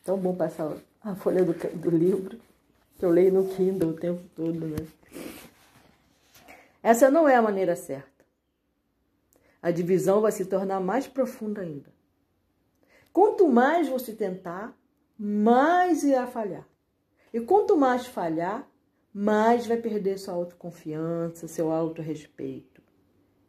Tão 0.04 0.18
bom 0.18 0.36
passar 0.36 0.76
a 1.02 1.16
folha 1.16 1.44
do, 1.44 1.54
do 1.54 1.90
livro 1.90 2.40
que 2.98 3.06
eu 3.06 3.10
leio 3.10 3.34
no 3.34 3.50
Kindle 3.50 3.90
o 3.90 3.98
tempo 3.98 4.24
todo, 4.36 4.68
né? 4.68 4.88
Essa 6.82 7.10
não 7.10 7.28
é 7.28 7.36
a 7.36 7.42
maneira 7.42 7.76
certa. 7.76 8.12
A 9.62 9.72
divisão 9.72 10.20
vai 10.20 10.32
se 10.32 10.46
tornar 10.46 10.82
mais 10.82 11.08
profunda 11.08 11.62
ainda. 11.62 11.90
Quanto 13.14 13.48
mais 13.48 13.88
você 13.88 14.14
tentar, 14.14 14.78
mais 15.18 16.04
irá 16.04 16.28
falhar. 16.28 16.68
E 17.34 17.40
quanto 17.40 17.78
mais 17.78 18.06
falhar, 18.06 18.68
mais 19.14 19.66
vai 19.66 19.78
perder 19.78 20.18
sua 20.18 20.34
autoconfiança, 20.34 21.48
seu 21.48 21.72
autorrespeito. 21.72 22.82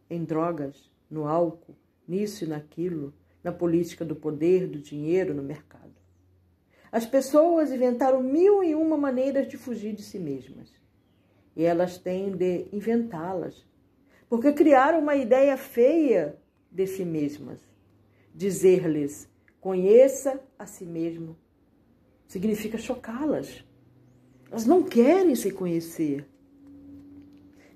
Em 0.08 0.24
drogas, 0.24 0.90
no 1.14 1.28
álcool, 1.28 1.76
nisso 2.08 2.44
e 2.44 2.48
naquilo, 2.48 3.14
na 3.42 3.52
política 3.52 4.04
do 4.04 4.16
poder, 4.16 4.66
do 4.66 4.80
dinheiro, 4.80 5.32
no 5.32 5.42
mercado. 5.42 5.94
As 6.90 7.06
pessoas 7.06 7.70
inventaram 7.70 8.20
mil 8.22 8.64
e 8.64 8.74
uma 8.74 8.96
maneiras 8.96 9.48
de 9.48 9.56
fugir 9.56 9.94
de 9.94 10.02
si 10.02 10.18
mesmas. 10.18 10.68
E 11.56 11.62
elas 11.64 11.98
têm 11.98 12.32
de 12.32 12.66
inventá-las. 12.72 13.64
Porque 14.28 14.52
criaram 14.52 14.98
uma 14.98 15.14
ideia 15.14 15.56
feia 15.56 16.36
de 16.70 16.86
si 16.86 17.04
mesmas. 17.04 17.60
Dizer-lhes, 18.34 19.28
conheça 19.60 20.40
a 20.58 20.66
si 20.66 20.84
mesmo, 20.84 21.36
significa 22.26 22.76
chocá-las. 22.76 23.64
Elas 24.50 24.66
não 24.66 24.82
querem 24.82 25.36
se 25.36 25.52
conhecer. 25.52 26.28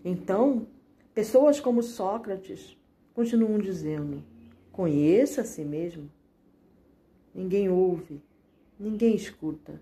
Então, 0.05 0.67
pessoas 1.15 1.61
como 1.61 1.83
Sócrates 1.83 2.78
continuam 3.19 3.59
dizendo: 3.59 4.23
conheça 4.71 5.41
a 5.41 5.45
si 5.45 5.65
mesmo. 5.65 6.09
Ninguém 7.35 7.69
ouve, 7.69 8.23
Ninguém 8.79 9.17
escuta. 9.17 9.81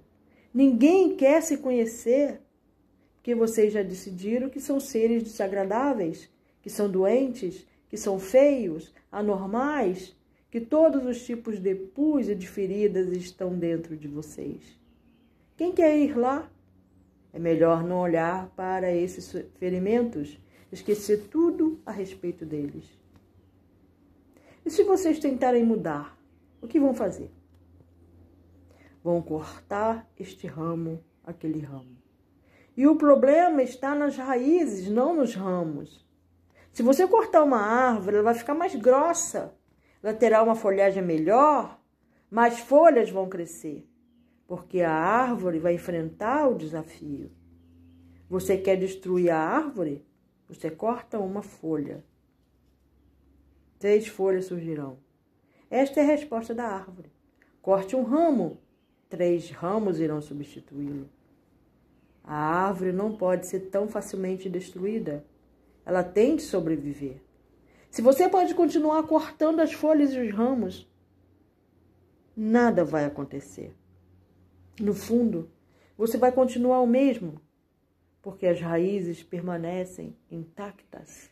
Ninguém 0.54 1.14
quer 1.16 1.42
se 1.42 1.58
conhecer, 1.58 2.40
porque 3.16 3.34
vocês 3.34 3.74
já 3.74 3.82
decidiram 3.82 4.48
que 4.48 4.58
são 4.58 4.80
seres 4.80 5.22
desagradáveis, 5.22 6.30
que 6.62 6.70
são 6.70 6.90
doentes, 6.90 7.66
que 7.90 7.98
são 7.98 8.18
feios, 8.18 8.94
anormais, 9.12 10.16
que 10.50 10.58
todos 10.58 11.04
os 11.04 11.22
tipos 11.22 11.60
de 11.60 11.74
pus 11.74 12.30
e 12.30 12.34
de 12.34 12.48
feridas 12.48 13.08
estão 13.08 13.54
dentro 13.54 13.98
de 13.98 14.08
vocês. 14.08 14.62
Quem 15.58 15.72
quer 15.72 15.94
ir 15.98 16.16
lá? 16.16 16.50
É 17.34 17.38
melhor 17.38 17.84
não 17.84 18.00
olhar 18.00 18.48
para 18.56 18.90
esses 18.90 19.30
ferimentos, 19.58 20.38
esquecer 20.72 21.28
tudo 21.30 21.78
a 21.84 21.92
respeito 21.92 22.46
deles. 22.46 22.96
E 24.66 24.70
se 24.70 24.82
vocês 24.82 25.20
tentarem 25.20 25.64
mudar, 25.64 26.18
o 26.60 26.66
que 26.66 26.80
vão 26.80 26.92
fazer? 26.92 27.30
Vão 29.00 29.22
cortar 29.22 30.10
este 30.18 30.48
ramo, 30.48 31.04
aquele 31.22 31.60
ramo. 31.60 31.96
E 32.76 32.84
o 32.84 32.96
problema 32.96 33.62
está 33.62 33.94
nas 33.94 34.16
raízes, 34.16 34.90
não 34.90 35.14
nos 35.14 35.36
ramos. 35.36 36.04
Se 36.72 36.82
você 36.82 37.06
cortar 37.06 37.44
uma 37.44 37.60
árvore, 37.60 38.16
ela 38.16 38.24
vai 38.24 38.34
ficar 38.34 38.54
mais 38.54 38.74
grossa, 38.74 39.54
ela 40.02 40.12
terá 40.12 40.42
uma 40.42 40.56
folhagem 40.56 41.02
melhor, 41.02 41.80
mais 42.28 42.58
folhas 42.58 43.08
vão 43.08 43.28
crescer, 43.28 43.88
porque 44.48 44.80
a 44.80 44.92
árvore 44.92 45.60
vai 45.60 45.74
enfrentar 45.74 46.48
o 46.48 46.56
desafio. 46.56 47.30
Você 48.28 48.58
quer 48.58 48.74
destruir 48.74 49.30
a 49.30 49.38
árvore? 49.38 50.04
Você 50.48 50.72
corta 50.72 51.20
uma 51.20 51.40
folha. 51.40 52.04
Três 53.78 54.06
folhas 54.06 54.46
surgirão. 54.46 54.98
Esta 55.70 56.00
é 56.00 56.02
a 56.02 56.06
resposta 56.06 56.54
da 56.54 56.64
árvore. 56.64 57.10
Corte 57.60 57.96
um 57.96 58.02
ramo, 58.02 58.58
três 59.08 59.50
ramos 59.50 59.98
irão 59.98 60.20
substituí-lo. 60.20 61.08
A 62.22 62.34
árvore 62.34 62.92
não 62.92 63.16
pode 63.16 63.48
ser 63.48 63.68
tão 63.70 63.88
facilmente 63.88 64.48
destruída. 64.48 65.24
Ela 65.84 66.02
tem 66.02 66.36
de 66.36 66.42
sobreviver. 66.42 67.20
Se 67.90 68.02
você 68.02 68.28
pode 68.28 68.54
continuar 68.54 69.02
cortando 69.04 69.60
as 69.60 69.72
folhas 69.72 70.12
e 70.12 70.18
os 70.18 70.34
ramos, 70.34 70.90
nada 72.36 72.84
vai 72.84 73.04
acontecer. 73.04 73.74
No 74.80 74.92
fundo, 74.92 75.50
você 75.96 76.18
vai 76.18 76.32
continuar 76.32 76.82
o 76.82 76.86
mesmo, 76.86 77.40
porque 78.20 78.46
as 78.46 78.60
raízes 78.60 79.22
permanecem 79.22 80.16
intactas. 80.30 81.30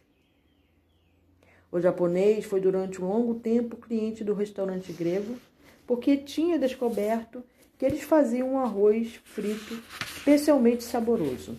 O 1.75 1.81
japonês 1.81 2.45
foi 2.45 2.61
durante 2.61 3.03
um 3.03 3.09
longo 3.09 3.35
tempo 3.35 3.75
cliente 3.77 4.23
do 4.23 4.33
restaurante 4.33 4.93
grego, 4.93 5.35
porque 5.85 6.17
tinha 6.17 6.57
descoberto 6.57 7.43
que 7.77 7.85
eles 7.85 8.03
faziam 8.03 8.53
um 8.53 8.59
arroz 8.61 9.17
frito 9.25 9.83
especialmente 10.17 10.85
saboroso. 10.85 11.57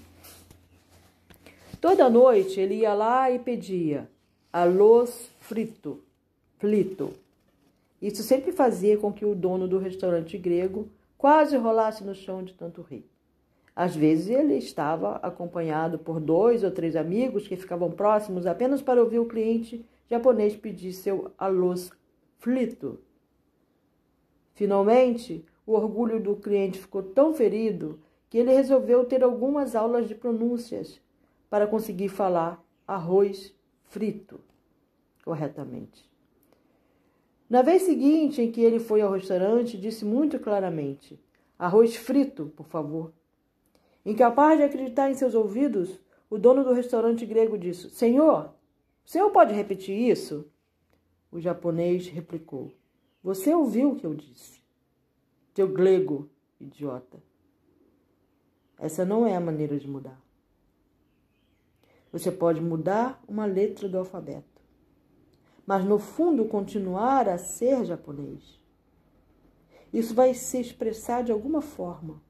Toda 1.82 2.10
noite 2.10 2.62
ele 2.62 2.76
ia 2.76 2.94
lá 2.94 3.30
e 3.30 3.40
pedia 3.40 4.10
arroz 4.54 5.30
frito, 5.42 6.02
frito. 6.60 7.12
Isso 8.02 8.24
sempre 8.24 8.54
fazia 8.54 8.98
com 8.98 9.12
que 9.12 9.26
o 9.26 9.36
dono 9.36 9.68
do 9.68 9.78
restaurante 9.78 10.38
grego 10.38 10.88
quase 11.18 11.58
rolasse 11.58 12.06
no 12.06 12.16
chão 12.16 12.42
de 12.42 12.54
tanto 12.54 12.82
rir. 12.82 13.06
Às 13.76 13.94
vezes 13.94 14.30
ele 14.30 14.54
estava 14.54 15.18
acompanhado 15.18 16.00
por 16.00 16.22
dois 16.22 16.64
ou 16.64 16.72
três 16.72 16.96
amigos 16.96 17.50
que 17.50 17.58
ficavam 17.58 17.92
próximos 17.92 18.48
apenas 18.48 18.82
para 18.82 19.04
ouvir 19.04 19.20
o 19.20 19.26
cliente 19.26 19.86
japonês 20.10 20.56
pedir 20.56 20.94
seu 20.94 21.32
arroz 21.38 21.92
frito. 22.38 23.00
Finalmente, 24.54 25.46
o 25.66 25.74
orgulho 25.74 26.20
do 26.20 26.36
cliente 26.36 26.80
ficou 26.80 27.04
tão 27.04 27.34
ferido 27.34 28.00
que 28.30 28.38
ele 28.38 28.54
resolveu 28.54 29.06
ter 29.06 29.24
algumas 29.24 29.76
aulas 29.76 30.08
de 30.08 30.16
pronúncias 30.16 31.02
para 31.50 31.68
conseguir 31.68 32.10
falar 32.10 32.64
arroz 32.88 33.54
frito 33.84 34.40
corretamente. 35.24 36.10
Na 37.50 37.62
vez 37.62 37.84
seguinte 37.84 38.42
em 38.42 38.52
que 38.52 38.62
ele 38.62 38.80
foi 38.80 39.02
ao 39.02 39.12
restaurante, 39.12 39.78
disse 39.78 40.04
muito 40.04 40.40
claramente: 40.40 41.20
Arroz 41.58 41.96
frito, 41.96 42.52
por 42.56 42.66
favor. 42.66 43.14
Incapaz 44.06 44.58
de 44.58 44.64
acreditar 44.64 45.10
em 45.10 45.16
seus 45.16 45.34
ouvidos, 45.34 46.00
o 46.30 46.38
dono 46.38 46.64
do 46.64 46.74
restaurante 46.74 47.26
grego 47.26 47.58
disse: 47.58 47.90
Senhor, 47.90 48.55
o 49.06 49.10
senhor 49.10 49.30
pode 49.32 49.54
repetir 49.54 49.98
isso? 49.98 50.50
O 51.32 51.40
japonês 51.40 52.08
replicou: 52.08 52.74
Você 53.24 53.54
ouviu 53.54 53.92
o 53.92 53.96
que 53.96 54.06
eu 54.06 54.14
disse. 54.14 54.62
Teu 55.54 55.68
grego, 55.68 56.30
idiota. 56.60 57.22
Essa 58.78 59.06
não 59.06 59.26
é 59.26 59.36
a 59.36 59.40
maneira 59.40 59.78
de 59.80 59.88
mudar. 59.88 60.22
Você 62.12 62.32
pode 62.32 62.62
mudar 62.62 63.24
uma 63.28 63.46
letra 63.46 63.88
do 63.88 63.98
alfabeto 63.98 64.56
mas 65.66 65.84
no 65.84 65.98
fundo 65.98 66.46
continuar 66.46 67.28
a 67.28 67.38
ser 67.38 67.86
japonês. 67.86 68.60
Isso 69.92 70.14
vai 70.14 70.34
se 70.34 70.60
expressar 70.60 71.24
de 71.24 71.32
alguma 71.32 71.62
forma. 71.62 72.22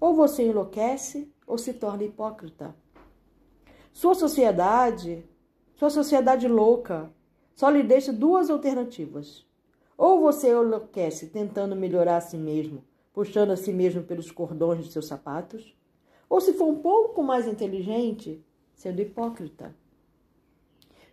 Ou 0.00 0.14
você 0.14 0.44
enlouquece 0.44 1.32
ou 1.46 1.58
se 1.58 1.74
torna 1.74 2.04
hipócrita. 2.04 2.74
Sua 3.92 4.14
sociedade, 4.14 5.24
sua 5.76 5.90
sociedade 5.90 6.48
louca, 6.48 7.10
só 7.54 7.68
lhe 7.68 7.82
deixa 7.82 8.12
duas 8.12 8.48
alternativas. 8.48 9.46
Ou 9.96 10.20
você 10.20 10.50
enlouquece 10.50 11.28
tentando 11.28 11.76
melhorar 11.76 12.16
a 12.16 12.20
si 12.20 12.38
mesmo, 12.38 12.82
puxando 13.12 13.50
a 13.50 13.56
si 13.56 13.72
mesmo 13.72 14.02
pelos 14.02 14.30
cordões 14.30 14.84
de 14.84 14.92
seus 14.92 15.06
sapatos, 15.06 15.76
ou 16.28 16.40
se 16.40 16.54
for 16.54 16.66
um 16.66 16.76
pouco 16.76 17.22
mais 17.22 17.46
inteligente, 17.46 18.42
sendo 18.74 19.00
hipócrita. 19.00 19.74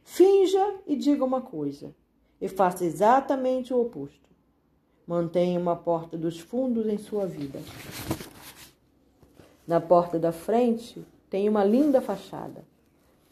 Finja 0.02 0.76
e 0.88 0.96
diga 0.96 1.24
uma 1.24 1.42
coisa, 1.42 1.94
e 2.40 2.48
faça 2.48 2.86
exatamente 2.86 3.74
o 3.74 3.82
oposto. 3.82 4.30
Mantenha 5.06 5.60
uma 5.60 5.76
porta 5.76 6.18
dos 6.18 6.40
fundos 6.40 6.88
em 6.88 6.98
sua 6.98 7.26
vida. 7.26 7.62
Na 9.68 9.82
porta 9.82 10.18
da 10.18 10.32
frente 10.32 11.06
tem 11.30 11.48
uma 11.48 11.64
linda 11.64 12.02
fachada, 12.02 12.66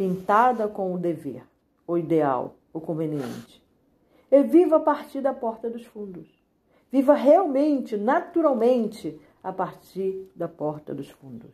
pintada 0.01 0.67
com 0.67 0.93
o 0.93 0.97
dever, 0.97 1.43
o 1.87 1.97
ideal, 1.97 2.55
o 2.73 2.79
conveniente. 2.79 3.63
E 4.31 4.43
viva 4.43 4.77
a 4.77 4.79
partir 4.79 5.21
da 5.21 5.33
porta 5.33 5.69
dos 5.69 5.85
fundos. 5.85 6.27
Viva 6.91 7.13
realmente, 7.13 7.97
naturalmente, 7.97 9.19
a 9.43 9.51
partir 9.51 10.29
da 10.35 10.47
porta 10.47 10.93
dos 10.93 11.09
fundos. 11.09 11.51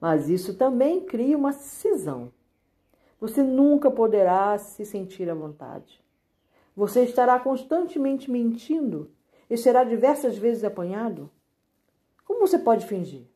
Mas 0.00 0.28
isso 0.28 0.54
também 0.54 1.00
cria 1.00 1.36
uma 1.36 1.52
cisão 1.52 2.30
você 3.20 3.42
nunca 3.42 3.90
poderá 3.90 4.56
se 4.56 4.86
sentir 4.86 5.28
à 5.28 5.34
vontade. 5.34 6.02
Você 6.74 7.04
estará 7.04 7.38
constantemente 7.38 8.30
mentindo 8.30 9.10
e 9.50 9.58
será 9.58 9.84
diversas 9.84 10.38
vezes 10.38 10.64
apanhado. 10.64 11.30
Como 12.24 12.40
você 12.40 12.58
pode 12.58 12.86
fingir? 12.86 13.26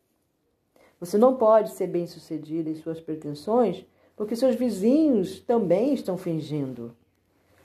Você 0.98 1.18
não 1.18 1.36
pode 1.36 1.72
ser 1.72 1.88
bem-sucedido 1.88 2.70
em 2.70 2.74
suas 2.74 2.98
pretensões 2.98 3.84
porque 4.16 4.36
seus 4.36 4.54
vizinhos 4.54 5.40
também 5.40 5.94
estão 5.94 6.16
fingindo. 6.16 6.94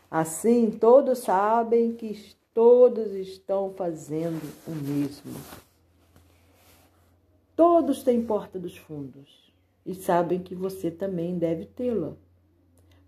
Assim, 0.10 0.72
todos 0.72 1.20
sabem 1.20 1.94
que 1.94 2.36
todos 2.54 3.14
estão 3.14 3.72
fazendo 3.74 4.42
o 4.68 4.72
mesmo. 4.72 5.34
Todos 7.56 8.04
têm 8.04 8.26
porta 8.26 8.58
dos 8.58 8.76
fundos 8.78 9.54
e 9.86 9.94
sabem 9.94 10.40
que 10.40 10.56
você 10.56 10.90
também 10.90 11.38
deve 11.38 11.66
tê-la. 11.66 12.14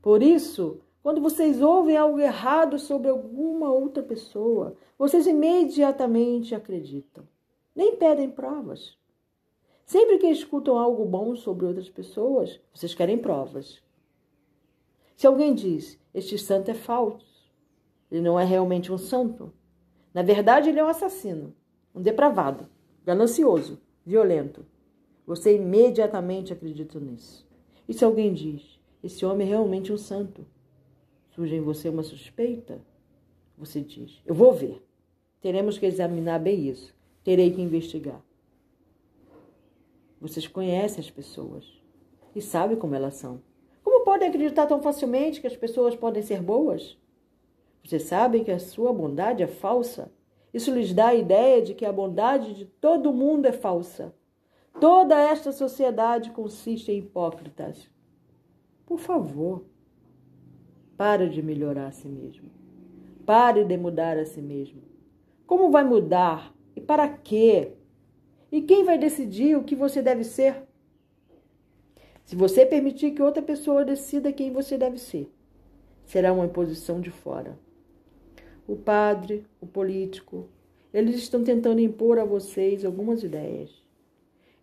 Por 0.02 0.22
isso, 0.22 0.80
quando 1.02 1.22
vocês 1.22 1.62
ouvem 1.62 1.98
algo 1.98 2.20
errado 2.20 2.78
sobre 2.78 3.10
alguma 3.10 3.72
outra 3.72 4.04
pessoa, 4.04 4.76
vocês 4.98 5.26
imediatamente 5.26 6.54
acreditam. 6.54 7.24
Nem 7.76 7.96
pedem 7.96 8.30
provas. 8.30 8.98
Sempre 9.92 10.20
que 10.20 10.28
escutam 10.28 10.78
algo 10.78 11.04
bom 11.04 11.36
sobre 11.36 11.66
outras 11.66 11.90
pessoas, 11.90 12.62
vocês 12.74 12.96
querem 12.96 13.18
provas. 13.18 13.84
Se 15.18 15.28
alguém 15.28 15.54
diz, 15.54 16.00
este 16.14 16.38
santo 16.38 16.72
é 16.72 16.74
falso, 16.74 17.52
ele 18.10 18.22
não 18.22 18.40
é 18.40 18.46
realmente 18.46 18.90
um 18.90 18.98
santo. 18.98 19.52
Na 20.14 20.22
verdade, 20.22 20.70
ele 20.70 20.80
é 20.80 20.86
um 20.86 20.88
assassino, 20.88 21.54
um 21.94 22.02
depravado, 22.02 22.70
ganancioso, 23.04 23.82
violento. 24.06 24.66
Você 25.28 25.58
imediatamente 25.58 26.54
acredita 26.54 26.98
nisso. 26.98 27.46
E 27.86 27.94
se 27.94 28.06
alguém 28.06 28.34
diz, 28.34 28.80
esse 29.04 29.26
homem 29.26 29.46
é 29.46 29.50
realmente 29.50 29.92
um 29.92 29.98
santo, 29.98 30.48
surge 31.36 31.54
em 31.54 31.62
você 31.62 31.90
uma 31.90 32.02
suspeita, 32.02 32.82
você 33.58 33.82
diz, 33.82 34.22
eu 34.26 34.34
vou 34.34 34.54
ver. 34.54 34.82
Teremos 35.42 35.78
que 35.78 35.86
examinar 35.86 36.40
bem 36.40 36.70
isso. 36.70 36.96
Terei 37.26 37.52
que 37.52 37.62
investigar. 37.62 38.24
Vocês 40.22 40.48
conhecem 40.48 41.00
as 41.00 41.10
pessoas 41.10 41.66
e 42.36 42.42
sabem 42.42 42.78
como 42.78 42.94
elas 42.94 43.16
são. 43.16 43.42
Como 43.84 44.06
podem 44.06 44.30
acreditar 44.30 44.68
tão 44.68 44.80
facilmente 44.80 45.42
que 45.42 45.48
as 45.48 45.58
pessoas 45.58 45.96
podem 45.96 46.22
ser 46.22 46.44
boas? 46.44 46.96
Vocês 47.84 48.04
sabem 48.04 48.44
que 48.44 48.52
a 48.52 48.60
sua 48.60 48.94
bondade 48.94 49.42
é 49.42 49.48
falsa. 49.48 50.12
Isso 50.54 50.72
lhes 50.72 50.94
dá 50.94 51.08
a 51.08 51.16
ideia 51.16 51.60
de 51.64 51.74
que 51.74 51.84
a 51.84 51.92
bondade 51.92 52.54
de 52.54 52.66
todo 52.66 53.12
mundo 53.12 53.48
é 53.48 53.52
falsa. 53.52 54.14
Toda 54.80 55.20
esta 55.20 55.52
sociedade 55.52 56.30
consiste 56.30 56.92
em 56.92 57.00
hipócritas. 57.00 57.90
Por 58.86 59.00
favor, 59.00 59.66
pare 60.96 61.30
de 61.30 61.42
melhorar 61.42 61.88
a 61.88 61.92
si 61.92 62.08
mesmo. 62.08 62.52
Pare 63.26 63.66
de 63.66 63.76
mudar 63.76 64.20
a 64.20 64.26
si 64.26 64.42
mesmo. 64.42 64.84
Como 65.48 65.72
vai 65.72 65.84
mudar? 65.84 66.54
E 66.76 66.80
para 66.80 67.08
quê? 67.10 67.74
E 68.52 68.62
quem 68.62 68.84
vai 68.84 68.98
decidir 68.98 69.56
o 69.56 69.64
que 69.64 69.76
você 69.76 70.02
deve 70.02 70.24
ser? 70.24 70.64
Se 72.26 72.36
você 72.36 72.66
permitir 72.66 73.12
que 73.12 73.22
outra 73.22 73.42
pessoa 73.42 73.86
decida 73.86 74.34
quem 74.34 74.52
você 74.52 74.78
deve 74.78 74.98
ser, 74.98 75.32
será 76.06 76.34
uma 76.34 76.46
imposição 76.46 77.00
de 77.00 77.10
fora. 77.10 77.58
O 78.68 78.76
padre, 78.76 79.46
o 79.60 79.66
político, 79.66 80.48
eles 80.94 81.16
estão 81.16 81.44
tentando 81.44 81.80
impor 81.80 82.20
a 82.20 82.26
vocês 82.26 82.84
algumas 82.84 83.24
ideias. 83.24 83.82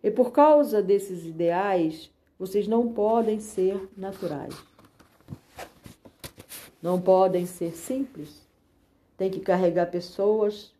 E 0.03 0.11
por 0.11 0.31
causa 0.31 0.81
desses 0.81 1.25
ideais, 1.25 2.11
vocês 2.37 2.67
não 2.67 2.93
podem 2.93 3.39
ser 3.39 3.89
naturais. 3.97 4.55
Não 6.81 7.01
podem 7.01 7.45
ser 7.45 7.75
simples. 7.75 8.47
Tem 9.17 9.29
que 9.29 9.41
carregar 9.41 9.87
pessoas, 9.87 10.73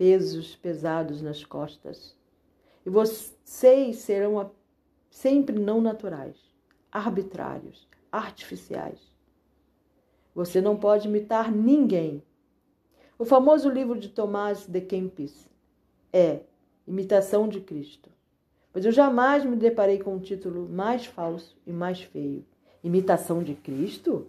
pesos 0.00 0.56
pesados 0.56 1.20
nas 1.20 1.44
costas. 1.44 2.16
E 2.86 2.88
vocês 2.88 3.98
serão 3.98 4.50
sempre 5.10 5.58
não 5.58 5.78
naturais, 5.78 6.38
arbitrários, 6.90 7.86
artificiais. 8.10 8.98
Você 10.34 10.58
não 10.58 10.74
pode 10.74 11.06
imitar 11.06 11.52
ninguém. 11.52 12.22
O 13.18 13.26
famoso 13.26 13.68
livro 13.68 14.00
de 14.00 14.08
Tomás 14.08 14.66
de 14.66 14.80
Kempis 14.80 15.46
é 16.10 16.44
Imitação 16.88 17.46
de 17.46 17.60
Cristo. 17.60 18.08
Pois 18.72 18.86
eu 18.86 18.92
jamais 18.92 19.44
me 19.44 19.54
deparei 19.54 19.98
com 19.98 20.14
um 20.14 20.18
título 20.18 20.66
mais 20.66 21.04
falso 21.04 21.58
e 21.66 21.72
mais 21.74 22.00
feio. 22.00 22.42
imitação 22.82 23.42
de 23.42 23.54
Cristo? 23.54 24.28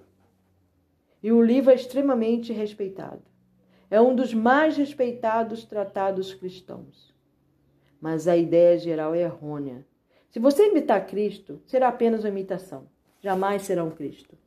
E 1.24 1.32
o 1.32 1.42
livro 1.42 1.72
é 1.72 1.76
extremamente 1.76 2.52
respeitado. 2.52 3.31
É 3.92 4.00
um 4.00 4.16
dos 4.16 4.34
mais 4.34 4.78
respeitados 4.78 5.66
tratados 5.66 6.34
cristãos. 6.34 7.14
Mas 8.00 8.26
a 8.26 8.38
ideia 8.38 8.78
geral 8.78 9.14
é 9.14 9.24
errônea. 9.24 9.86
Se 10.30 10.40
você 10.40 10.70
imitar 10.70 11.06
Cristo, 11.06 11.62
será 11.68 11.90
apenas 11.90 12.22
uma 12.22 12.30
imitação. 12.30 12.88
Jamais 13.20 13.64
será 13.64 13.84
um 13.84 13.92
Cristo. 13.92 14.38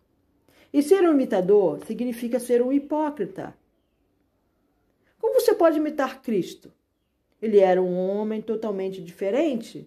E 0.72 0.82
ser 0.82 1.06
um 1.06 1.12
imitador 1.12 1.84
significa 1.84 2.40
ser 2.40 2.62
um 2.62 2.72
hipócrita. 2.72 3.54
Como 5.20 5.38
você 5.38 5.54
pode 5.54 5.76
imitar 5.76 6.22
Cristo? 6.22 6.72
Ele 7.40 7.60
era 7.60 7.82
um 7.82 7.98
homem 7.98 8.40
totalmente 8.40 9.02
diferente. 9.02 9.86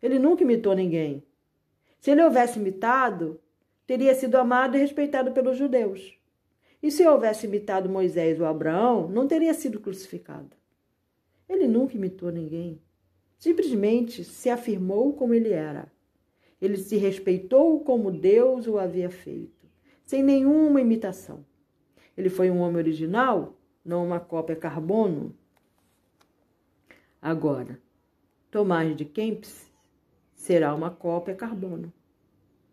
Ele 0.00 0.20
nunca 0.20 0.44
imitou 0.44 0.76
ninguém. 0.76 1.24
Se 1.98 2.12
ele 2.12 2.22
houvesse 2.22 2.60
imitado, 2.60 3.40
teria 3.84 4.14
sido 4.14 4.36
amado 4.36 4.76
e 4.76 4.80
respeitado 4.80 5.32
pelos 5.32 5.58
judeus. 5.58 6.21
E 6.82 6.90
se 6.90 7.06
houvesse 7.06 7.46
imitado 7.46 7.88
Moisés 7.88 8.40
ou 8.40 8.46
Abraão, 8.46 9.08
não 9.08 9.28
teria 9.28 9.54
sido 9.54 9.78
crucificado. 9.78 10.56
Ele 11.48 11.68
nunca 11.68 11.96
imitou 11.96 12.32
ninguém. 12.32 12.82
Simplesmente 13.38 14.24
se 14.24 14.50
afirmou 14.50 15.12
como 15.12 15.34
ele 15.34 15.50
era. 15.50 15.92
Ele 16.60 16.76
se 16.76 16.96
respeitou 16.96 17.80
como 17.80 18.10
Deus 18.10 18.66
o 18.66 18.78
havia 18.78 19.10
feito, 19.10 19.66
sem 20.04 20.22
nenhuma 20.22 20.80
imitação. 20.80 21.44
Ele 22.16 22.28
foi 22.28 22.50
um 22.50 22.58
homem 22.60 22.76
original, 22.78 23.56
não 23.84 24.06
uma 24.06 24.20
cópia 24.20 24.54
carbono. 24.54 25.34
Agora, 27.20 27.80
Tomás 28.50 28.94
de 28.96 29.04
Kempis 29.04 29.72
será 30.34 30.74
uma 30.74 30.90
cópia 30.90 31.34
carbono. 31.34 31.92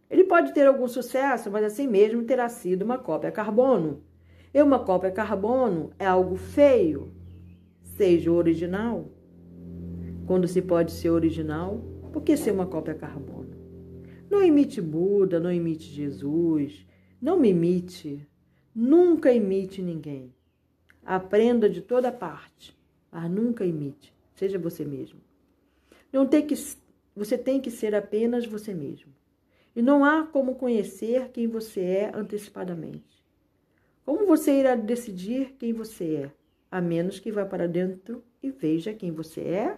Ele 0.09 0.23
pode 0.23 0.53
ter 0.53 0.65
algum 0.65 0.87
sucesso, 0.87 1.51
mas 1.51 1.63
assim 1.63 1.87
mesmo 1.87 2.23
terá 2.23 2.49
sido 2.49 2.83
uma 2.83 2.97
cópia 2.97 3.31
carbono. 3.31 4.03
E 4.51 4.61
uma 4.61 4.79
cópia 4.79 5.11
carbono 5.11 5.91
é 5.99 6.05
algo 6.07 6.35
feio, 6.35 7.13
seja 7.83 8.31
original. 8.31 9.11
Quando 10.25 10.47
se 10.47 10.61
pode 10.61 10.91
ser 10.91 11.11
original, 11.11 11.83
por 12.11 12.23
que 12.23 12.35
ser 12.35 12.51
uma 12.51 12.65
cópia 12.65 12.95
carbono? 12.95 13.49
Não 14.29 14.43
imite 14.43 14.81
Buda, 14.81 15.39
não 15.39 15.51
imite 15.51 15.85
Jesus, 15.85 16.87
não 17.21 17.37
me 17.37 17.49
imite, 17.49 18.27
nunca 18.73 19.31
imite 19.31 19.81
ninguém. 19.81 20.33
Aprenda 21.05 21.69
de 21.69 21.81
toda 21.81 22.11
parte, 22.11 22.77
mas 23.11 23.29
nunca 23.29 23.65
imite, 23.65 24.13
seja 24.33 24.57
você 24.57 24.83
mesmo. 24.83 25.19
Não 26.11 26.25
tem 26.25 26.45
que 26.45 26.55
você 27.15 27.37
tem 27.37 27.59
que 27.59 27.69
ser 27.69 27.93
apenas 27.93 28.45
você 28.45 28.73
mesmo. 28.73 29.18
E 29.75 29.81
não 29.81 30.03
há 30.03 30.23
como 30.23 30.55
conhecer 30.55 31.29
quem 31.29 31.47
você 31.47 31.81
é 31.81 32.11
antecipadamente. 32.13 33.23
Como 34.05 34.25
você 34.25 34.59
irá 34.59 34.75
decidir 34.75 35.55
quem 35.59 35.73
você 35.73 36.15
é? 36.15 36.31
A 36.71 36.81
menos 36.81 37.19
que 37.19 37.31
vá 37.31 37.45
para 37.45 37.67
dentro 37.67 38.23
e 38.41 38.49
veja 38.49 38.93
quem 38.93 39.11
você 39.11 39.41
é? 39.41 39.77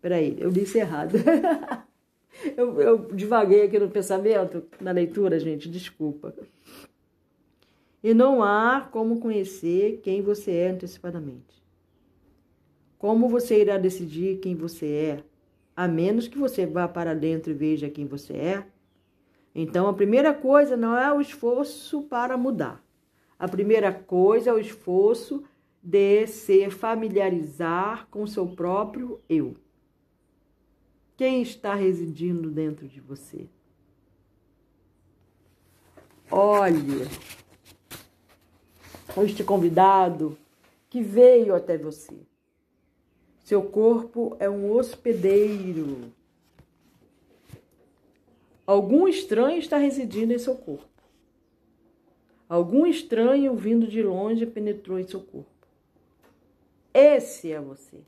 Peraí, 0.00 0.36
eu 0.38 0.50
disse 0.50 0.78
errado. 0.78 1.14
eu, 2.56 2.80
eu 2.80 2.98
divaguei 3.12 3.62
aqui 3.62 3.78
no 3.78 3.90
pensamento, 3.90 4.64
na 4.80 4.92
leitura, 4.92 5.38
gente, 5.40 5.68
desculpa. 5.68 6.34
E 8.02 8.14
não 8.14 8.42
há 8.42 8.88
como 8.92 9.18
conhecer 9.18 10.00
quem 10.02 10.22
você 10.22 10.52
é 10.52 10.68
antecipadamente. 10.68 11.62
Como 12.96 13.28
você 13.28 13.60
irá 13.60 13.76
decidir 13.76 14.38
quem 14.38 14.54
você 14.54 14.86
é 14.86 15.24
a 15.78 15.86
menos 15.86 16.26
que 16.26 16.36
você 16.36 16.66
vá 16.66 16.88
para 16.88 17.14
dentro 17.14 17.52
e 17.52 17.54
veja 17.54 17.88
quem 17.88 18.04
você 18.04 18.32
é. 18.32 18.66
Então, 19.54 19.88
a 19.88 19.94
primeira 19.94 20.32
coisa 20.32 20.76
não 20.76 20.96
é 20.96 21.12
o 21.12 21.20
esforço 21.20 22.02
para 22.02 22.36
mudar. 22.36 22.82
A 23.38 23.48
primeira 23.48 23.92
coisa 23.92 24.50
é 24.50 24.52
o 24.52 24.58
esforço 24.58 25.44
de 25.82 26.26
se 26.26 26.70
familiarizar 26.70 28.06
com 28.10 28.26
seu 28.26 28.46
próprio 28.46 29.20
eu. 29.28 29.56
Quem 31.16 31.42
está 31.42 31.74
residindo 31.74 32.50
dentro 32.50 32.86
de 32.86 33.00
você? 33.00 33.48
Olhe 36.30 37.08
este 39.24 39.42
convidado 39.42 40.36
que 40.88 41.02
veio 41.02 41.54
até 41.54 41.76
você. 41.76 42.14
Seu 43.44 43.62
corpo 43.62 44.36
é 44.38 44.48
um 44.48 44.70
hospedeiro. 44.72 46.12
Algum 48.68 49.08
estranho 49.08 49.58
está 49.58 49.78
residindo 49.78 50.34
em 50.34 50.38
seu 50.38 50.54
corpo. 50.54 51.02
Algum 52.46 52.84
estranho 52.84 53.54
vindo 53.54 53.86
de 53.86 54.02
longe 54.02 54.44
penetrou 54.44 54.98
em 54.98 55.08
seu 55.08 55.20
corpo. 55.20 55.66
Esse 56.92 57.50
é 57.50 57.58
você. 57.58 58.02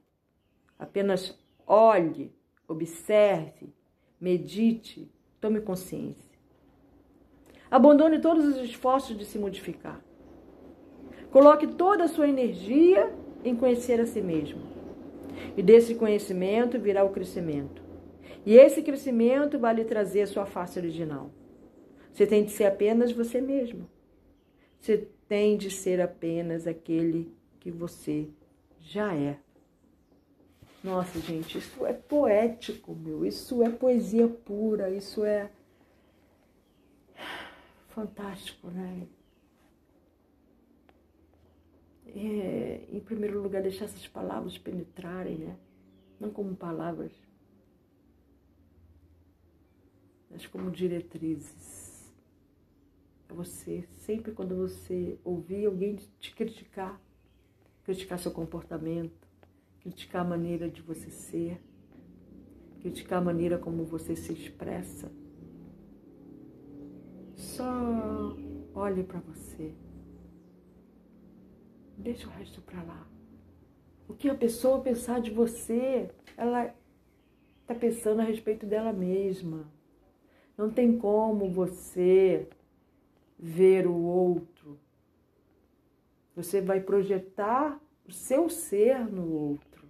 Apenas 0.78 1.34
olhe, 1.66 2.30
observe, 2.68 3.72
medite, 4.20 5.10
tome 5.40 5.62
consciência. 5.62 6.38
Abandone 7.70 8.20
todos 8.20 8.44
os 8.44 8.58
esforços 8.58 9.16
de 9.16 9.24
se 9.24 9.38
modificar. 9.38 10.04
Coloque 11.30 11.68
toda 11.68 12.04
a 12.04 12.08
sua 12.08 12.28
energia 12.28 13.10
em 13.42 13.56
conhecer 13.56 13.98
a 13.98 14.04
si 14.04 14.20
mesmo. 14.20 14.60
E 15.56 15.62
desse 15.62 15.94
conhecimento 15.94 16.78
virá 16.78 17.02
o 17.02 17.12
crescimento. 17.12 17.89
E 18.44 18.56
esse 18.56 18.82
crescimento 18.82 19.58
vai 19.58 19.74
lhe 19.74 19.84
trazer 19.84 20.22
a 20.22 20.26
sua 20.26 20.46
face 20.46 20.78
original. 20.78 21.30
Você 22.12 22.26
tem 22.26 22.44
de 22.44 22.50
ser 22.50 22.64
apenas 22.64 23.12
você 23.12 23.40
mesmo. 23.40 23.88
Você 24.78 25.08
tem 25.28 25.56
de 25.56 25.70
ser 25.70 26.00
apenas 26.00 26.66
aquele 26.66 27.32
que 27.60 27.70
você 27.70 28.28
já 28.80 29.14
é. 29.14 29.38
Nossa, 30.82 31.20
gente, 31.20 31.58
isso 31.58 31.84
é 31.84 31.92
poético, 31.92 32.94
meu. 32.94 33.24
Isso 33.24 33.62
é 33.62 33.68
poesia 33.68 34.26
pura. 34.26 34.90
Isso 34.90 35.24
é 35.24 35.50
fantástico, 37.88 38.68
né? 38.68 39.06
é, 42.14 42.80
em 42.90 43.00
primeiro 43.00 43.40
lugar, 43.40 43.62
deixar 43.62 43.84
essas 43.84 44.06
palavras 44.08 44.58
penetrarem, 44.58 45.36
né? 45.36 45.56
Não 46.18 46.30
como 46.30 46.54
palavras, 46.54 47.12
mas 50.30 50.46
como 50.46 50.70
diretrizes. 50.70 52.10
É 53.28 53.32
você, 53.32 53.84
sempre 53.90 54.32
quando 54.32 54.56
você 54.56 55.18
ouvir 55.24 55.66
alguém 55.66 55.96
te 56.18 56.34
criticar, 56.34 57.00
criticar 57.84 58.18
seu 58.18 58.30
comportamento, 58.30 59.28
criticar 59.80 60.22
a 60.22 60.28
maneira 60.28 60.68
de 60.68 60.80
você 60.80 61.10
ser, 61.10 61.60
criticar 62.80 63.18
a 63.18 63.24
maneira 63.24 63.58
como 63.58 63.84
você 63.84 64.16
se 64.16 64.32
expressa, 64.32 65.10
só 67.34 68.36
olhe 68.74 69.02
para 69.02 69.20
você. 69.20 69.74
Deixa 71.96 72.26
o 72.26 72.30
resto 72.30 72.60
para 72.62 72.82
lá. 72.82 73.06
O 74.08 74.14
que 74.14 74.28
a 74.28 74.34
pessoa 74.34 74.80
pensar 74.80 75.20
de 75.20 75.30
você, 75.30 76.10
ela 76.36 76.74
está 77.60 77.74
pensando 77.74 78.20
a 78.20 78.24
respeito 78.24 78.66
dela 78.66 78.92
mesma. 78.92 79.70
Não 80.60 80.68
tem 80.68 80.98
como 80.98 81.48
você 81.48 82.46
ver 83.38 83.86
o 83.86 83.96
outro. 83.96 84.78
Você 86.36 86.60
vai 86.60 86.82
projetar 86.82 87.80
o 88.06 88.12
seu 88.12 88.50
ser 88.50 89.10
no 89.10 89.26
outro. 89.32 89.86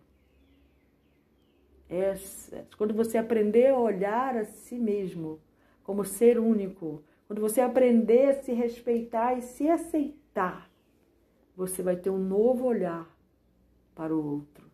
Essa, 1.89 2.69
quando 2.79 2.95
você 2.95 3.19
aprender 3.19 3.71
a 3.71 3.77
olhar 3.77 4.37
a 4.37 4.45
si 4.45 4.79
mesmo 4.79 5.41
como 5.83 6.05
ser 6.05 6.39
único, 6.39 7.03
quando 7.27 7.41
você 7.41 7.61
aprender 7.61 8.27
a 8.27 8.41
se 8.41 8.53
respeitar 8.53 9.37
e 9.37 9.43
se 9.43 9.69
aceitar, 9.69 10.71
você 11.57 11.83
vai 11.83 11.97
ter 11.97 12.11
um 12.11 12.25
novo 12.25 12.67
olhar 12.67 13.13
para 13.93 14.15
o 14.15 14.25
outro. 14.25 14.71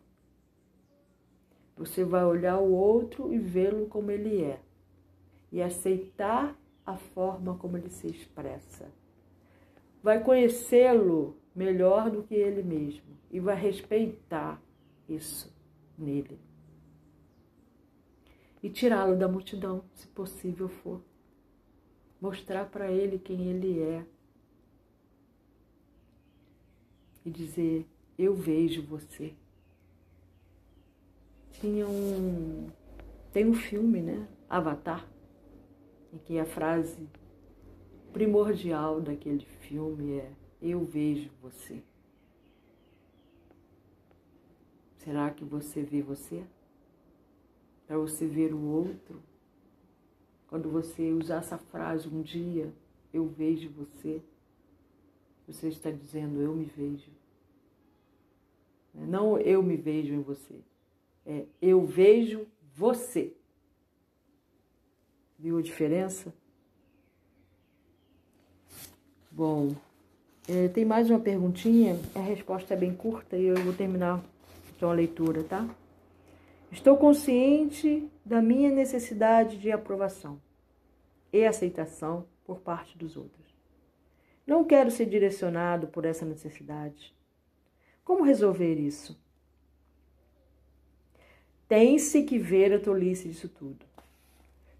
Você 1.75 2.03
vai 2.03 2.23
olhar 2.23 2.59
o 2.59 2.71
outro 2.71 3.33
e 3.33 3.39
vê-lo 3.39 3.87
como 3.87 4.11
ele 4.11 4.43
é 4.43 4.59
e 5.51 5.61
aceitar 5.61 6.57
a 6.85 6.97
forma 6.97 7.57
como 7.57 7.77
ele 7.77 7.89
se 7.89 8.07
expressa. 8.07 8.89
Vai 10.01 10.23
conhecê-lo 10.23 11.37
melhor 11.55 12.09
do 12.09 12.23
que 12.23 12.35
ele 12.35 12.63
mesmo 12.63 13.17
e 13.29 13.39
vai 13.39 13.55
respeitar 13.55 14.61
isso 15.07 15.53
nele. 15.97 16.39
E 18.61 18.69
tirá-lo 18.69 19.17
da 19.17 19.27
multidão, 19.27 19.83
se 19.93 20.07
possível 20.07 20.67
for. 20.67 21.01
Mostrar 22.19 22.65
para 22.65 22.91
ele 22.91 23.19
quem 23.19 23.47
ele 23.47 23.81
é 23.81 24.05
e 27.23 27.29
dizer: 27.29 27.85
Eu 28.17 28.33
vejo 28.33 28.81
você. 28.83 29.33
Tinha 31.51 31.87
um. 31.87 32.69
Tem 33.31 33.45
um 33.45 33.53
filme, 33.53 34.01
né? 34.01 34.27
Avatar, 34.49 35.07
que 36.17 36.39
a 36.39 36.45
frase 36.45 37.07
primordial 38.11 38.99
daquele 38.99 39.45
filme 39.45 40.17
é 40.17 40.31
Eu 40.61 40.83
vejo 40.83 41.29
você. 41.41 41.81
Será 44.97 45.29
que 45.29 45.45
você 45.45 45.83
vê 45.83 46.01
você? 46.01 46.43
Para 47.85 47.97
você 47.97 48.25
ver 48.25 48.53
o 48.53 48.61
outro? 48.61 49.21
Quando 50.47 50.69
você 50.69 51.13
usar 51.13 51.37
essa 51.37 51.57
frase 51.57 52.07
um 52.07 52.21
dia, 52.21 52.73
eu 53.13 53.27
vejo 53.27 53.69
você, 53.69 54.21
você 55.45 55.67
está 55.67 55.91
dizendo 55.91 56.41
eu 56.41 56.53
me 56.55 56.65
vejo. 56.65 57.11
Não 58.93 59.37
eu 59.37 59.61
me 59.61 59.77
vejo 59.77 60.13
em 60.13 60.21
você. 60.21 60.59
É 61.25 61.45
eu 61.61 61.85
vejo 61.85 62.47
você. 62.75 63.36
Viu 65.39 65.59
a 65.59 65.61
diferença? 65.61 66.33
Bom, 69.29 69.75
é, 70.49 70.67
tem 70.69 70.83
mais 70.83 71.11
uma 71.11 71.19
perguntinha. 71.19 71.99
A 72.15 72.19
resposta 72.19 72.73
é 72.73 72.77
bem 72.77 72.95
curta 72.95 73.37
e 73.37 73.45
eu 73.45 73.55
vou 73.57 73.73
terminar 73.73 74.23
com 74.79 74.87
a 74.87 74.93
leitura, 74.93 75.43
tá? 75.43 75.69
Estou 76.71 76.97
consciente 76.97 78.09
da 78.25 78.41
minha 78.41 78.71
necessidade 78.71 79.57
de 79.57 79.71
aprovação 79.71 80.41
e 81.31 81.45
aceitação 81.45 82.25
por 82.43 82.59
parte 82.59 82.97
dos 82.97 83.15
outros. 83.15 83.45
Não 84.45 84.63
quero 84.63 84.89
ser 84.89 85.05
direcionado 85.05 85.87
por 85.87 86.03
essa 86.03 86.25
necessidade. 86.25 87.13
Como 88.03 88.23
resolver 88.23 88.75
isso? 88.75 89.19
Tem-se 91.67 92.23
que 92.23 92.39
ver 92.39 92.73
a 92.73 92.79
tolice 92.79 93.27
disso 93.27 93.49
tudo. 93.49 93.85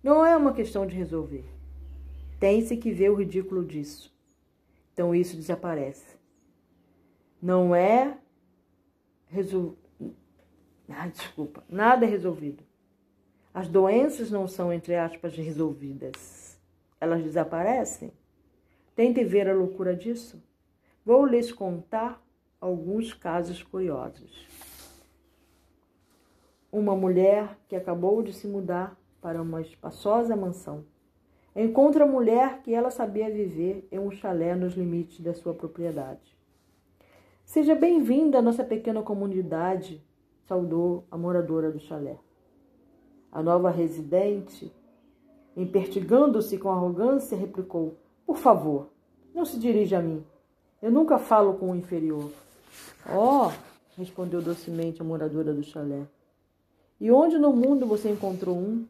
Não 0.07 0.25
é 0.25 0.37
uma 0.37 0.53
questão 0.53 0.87
de 0.87 0.95
resolver. 0.95 1.43
Tem-se 2.39 2.77
que 2.77 2.93
ver 2.93 3.11
o 3.11 3.15
ridículo 3.15 3.61
disso. 3.65 4.09
Então 4.93 5.13
isso 5.13 5.35
desaparece. 5.35 6.15
Não 7.41 7.75
é 7.75 8.17
resol... 9.25 9.75
ah, 10.87 11.07
desculpa, 11.07 11.61
nada 11.67 12.05
é 12.05 12.07
resolvido. 12.07 12.63
As 13.53 13.67
doenças 13.67 14.31
não 14.31 14.47
são, 14.47 14.71
entre 14.71 14.95
aspas, 14.95 15.35
resolvidas. 15.35 16.57
Elas 17.01 17.21
desaparecem. 17.21 18.13
Tente 18.95 19.25
ver 19.25 19.49
a 19.49 19.53
loucura 19.53 19.93
disso. 19.93 20.41
Vou 21.05 21.25
lhes 21.25 21.51
contar 21.51 22.25
alguns 22.61 23.13
casos 23.13 23.61
curiosos. 23.61 24.47
Uma 26.71 26.95
mulher 26.95 27.59
que 27.67 27.75
acabou 27.75 28.23
de 28.23 28.31
se 28.31 28.47
mudar 28.47 28.97
para 29.22 29.41
uma 29.41 29.61
espaçosa 29.61 30.36
mansão 30.36 30.84
encontra 31.63 32.03
a 32.03 32.07
mulher 32.07 32.61
que 32.61 32.72
ela 32.72 32.91
sabia 32.91 33.32
viver 33.32 33.88
em 33.91 33.97
um 33.97 34.11
chalé 34.11 34.55
nos 34.55 34.76
limites 34.76 35.20
da 35.20 35.34
sua 35.34 35.55
propriedade. 35.55 36.38
Seja 37.43 37.74
bem-vinda 37.74 38.38
à 38.38 38.41
nossa 38.43 38.63
pequena 38.63 39.01
comunidade, 39.01 40.03
saudou 40.45 41.05
a 41.09 41.18
moradora 41.18 41.72
do 41.72 41.80
chalé. 41.80 42.20
A 43.32 43.41
nova 43.41 43.72
residente, 43.72 44.72
empertigando-se 45.55 46.59
com 46.59 46.70
arrogância, 46.70 47.36
replicou: 47.36 47.97
Por 48.26 48.38
favor, 48.38 48.89
não 49.34 49.43
se 49.43 49.57
dirija 49.57 49.97
a 49.97 50.01
mim. 50.01 50.24
Eu 50.80 50.91
nunca 50.91 51.18
falo 51.18 51.55
com 51.55 51.72
o 51.72 51.76
inferior. 51.76 52.32
Oh, 53.09 53.51
respondeu 53.97 54.43
docemente 54.43 55.01
a 55.01 55.05
moradora 55.05 55.53
do 55.53 55.63
chalé. 55.63 56.05
E 56.99 57.11
onde 57.11 57.39
no 57.39 57.51
mundo 57.51 57.88
você 57.88 58.11
encontrou 58.11 58.55
um? 58.55 58.86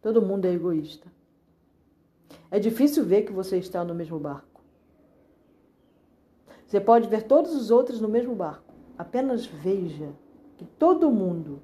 Todo 0.00 0.22
mundo 0.22 0.46
é 0.46 0.52
egoísta. 0.52 1.10
É 2.50 2.58
difícil 2.58 3.04
ver 3.04 3.22
que 3.22 3.32
você 3.32 3.58
está 3.58 3.84
no 3.84 3.94
mesmo 3.94 4.18
barco. 4.18 4.60
Você 6.66 6.80
pode 6.80 7.08
ver 7.08 7.24
todos 7.24 7.54
os 7.54 7.70
outros 7.70 8.00
no 8.00 8.08
mesmo 8.08 8.34
barco. 8.34 8.72
Apenas 8.96 9.44
veja 9.44 10.12
que 10.56 10.64
todo 10.64 11.10
mundo, 11.10 11.60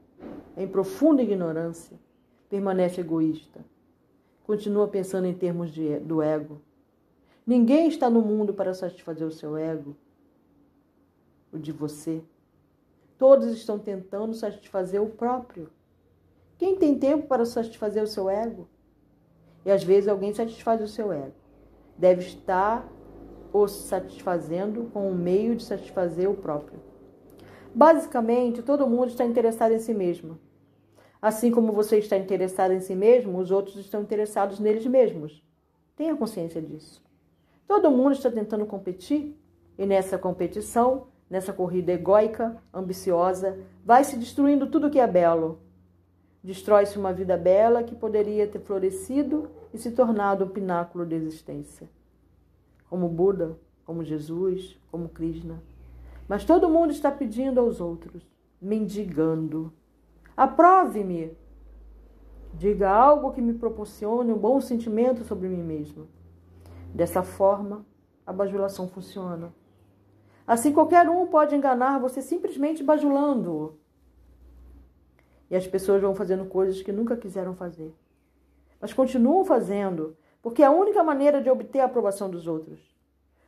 em 0.57 0.67
profunda 0.67 1.23
ignorância, 1.23 1.99
permanece 2.49 3.01
egoísta. 3.01 3.65
Continua 4.45 4.89
pensando 4.89 5.27
em 5.27 5.35
termos 5.35 5.71
de, 5.71 5.99
do 6.01 6.23
ego. 6.23 6.61
Ninguém 7.47 7.89
está 7.89 8.11
no 8.11 8.21
mundo 8.21 8.53
para 8.53 8.75
satisfazer 8.75 9.27
o 9.27 9.31
seu 9.31 9.57
ego, 9.57 9.97
o 11.53 11.59
de 11.59 11.73
você. 11.73 12.23
Todos 13.19 13.49
estão 13.49 13.79
tentando 13.79 14.35
satisfazer 14.35 15.01
o 15.01 15.09
próprio. 15.09 15.71
Quem 16.59 16.77
tem 16.77 16.99
tempo 16.99 17.27
para 17.27 17.45
satisfazer 17.45 18.03
o 18.03 18.07
seu 18.07 18.31
ego? 18.31 18.69
E 19.65 19.71
às 19.71 19.85
vezes 19.85 20.09
alguém 20.09 20.33
satisfaz 20.33 20.81
o 20.81 20.89
seu 20.89 21.13
ego. 21.13 21.35
Deve 21.99 22.23
estar 22.23 22.91
o 23.53 23.67
satisfazendo 23.69 24.91
com 24.93 25.11
o 25.11 25.15
meio 25.15 25.57
de 25.57 25.65
satisfazer 25.65 26.31
o 26.31 26.35
próprio. 26.35 26.81
Basicamente, 27.75 28.63
todo 28.63 28.87
mundo 28.87 29.09
está 29.09 29.25
interessado 29.25 29.73
em 29.73 29.79
si 29.79 29.93
mesmo. 29.93 30.39
Assim 31.21 31.51
como 31.51 31.73
você 31.73 31.99
está 31.99 32.17
interessado 32.17 32.73
em 32.73 32.81
si 32.81 32.95
mesmo, 32.95 33.39
os 33.39 33.51
outros 33.51 33.77
estão 33.77 34.01
interessados 34.01 34.59
neles 34.59 34.87
mesmos. 34.87 35.43
Tenha 35.95 36.17
consciência 36.17 36.61
disso. 36.61 37.05
Todo 37.67 37.91
mundo 37.91 38.13
está 38.13 38.31
tentando 38.31 38.65
competir 38.65 39.37
e 39.77 39.85
nessa 39.85 40.17
competição, 40.17 41.09
nessa 41.29 41.53
corrida 41.53 41.93
egóica, 41.93 42.57
ambiciosa, 42.73 43.59
vai 43.85 44.05
se 44.05 44.17
destruindo 44.17 44.69
tudo 44.69 44.91
que 44.91 45.01
é 45.01 45.07
belo, 45.07 45.61
Destrói-se 46.47 46.97
uma 46.97 47.13
vida 47.13 47.37
bela 47.37 47.83
que 47.83 47.93
poderia 47.93 48.47
ter 48.47 48.61
florescido 48.61 49.51
e 49.75 49.79
se 49.79 49.91
tornado 49.91 50.45
um 50.45 50.49
pináculo 50.49 51.05
de 51.05 51.17
existência. 51.17 51.91
Como 52.89 53.09
Buda, 53.09 53.59
como 53.85 54.05
Jesus, 54.05 54.79
como 54.89 55.09
Krishna. 55.09 55.61
Mas 56.29 56.45
todo 56.45 56.69
mundo 56.69 56.93
está 56.93 57.11
pedindo 57.11 57.59
aos 57.59 57.81
outros, 57.81 58.25
mendigando. 58.63 59.73
Aprove-me. 60.37 61.37
Diga 62.55 62.91
algo 62.91 63.33
que 63.33 63.43
me 63.43 63.55
proporcione 63.55 64.33
um 64.33 64.39
bom 64.39 64.61
sentimento 64.61 65.25
sobre 65.25 65.49
mim 65.49 65.65
mesmo. 65.65 66.07
Dessa 66.95 67.25
forma, 67.25 67.85
a 68.25 68.33
bajulação 68.33 68.87
funciona. 68.87 69.53
Assim, 70.47 70.73
qualquer 70.73 71.11
um 71.11 71.27
pode 71.27 71.57
enganar 71.57 71.99
você 71.99 72.23
simplesmente 72.23 72.85
bajulando-o. 72.85 73.85
E 75.51 75.57
as 75.57 75.67
pessoas 75.67 76.01
vão 76.01 76.15
fazendo 76.15 76.47
coisas 76.47 76.83
que 76.83 76.93
nunca 76.93 77.17
quiseram 77.17 77.55
fazer. 77.55 77.95
Mas 78.81 78.93
continuam 78.93 79.45
fazendo, 79.45 80.17
porque 80.43 80.63
é 80.63 80.67
a 80.67 80.71
única 80.71 81.03
maneira 81.03 81.41
de 81.41 81.51
obter 81.51 81.81
a 81.81 81.85
aprovação 81.85 82.29
dos 82.29 82.47
outros. 82.47 82.81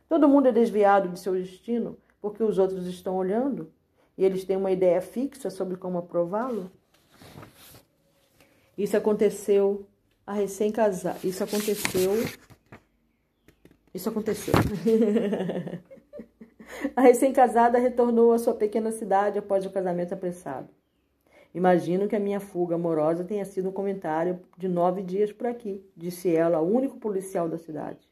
Todo 0.07 0.27
mundo 0.27 0.47
é 0.47 0.51
desviado 0.51 1.09
de 1.09 1.19
seu 1.19 1.33
destino 1.33 1.97
porque 2.21 2.43
os 2.43 2.57
outros 2.57 2.85
estão 2.87 3.15
olhando 3.15 3.71
e 4.17 4.25
eles 4.25 4.43
têm 4.43 4.57
uma 4.57 4.71
ideia 4.71 5.01
fixa 5.01 5.49
sobre 5.49 5.77
como 5.77 5.97
aprová-lo. 5.97 6.69
Isso 8.77 8.97
aconteceu 8.97 9.85
a 10.25 10.33
recém-casada. 10.33 11.19
Isso 11.23 11.43
aconteceu. 11.43 12.11
Isso 13.93 14.09
aconteceu. 14.09 14.53
a 16.95 17.01
recém-casada 17.01 17.77
retornou 17.77 18.33
à 18.33 18.39
sua 18.39 18.53
pequena 18.53 18.91
cidade 18.91 19.39
após 19.39 19.65
o 19.65 19.69
casamento 19.69 20.13
apressado. 20.13 20.69
Imagino 21.53 22.07
que 22.07 22.15
a 22.15 22.19
minha 22.19 22.39
fuga 22.39 22.75
amorosa 22.75 23.23
tenha 23.23 23.43
sido 23.43 23.69
um 23.69 23.71
comentário 23.71 24.39
de 24.57 24.67
nove 24.67 25.01
dias 25.01 25.31
por 25.31 25.47
aqui, 25.47 25.83
disse 25.97 26.33
ela 26.33 26.57
ao 26.57 26.67
único 26.67 26.97
policial 26.97 27.49
da 27.49 27.57
cidade. 27.57 28.07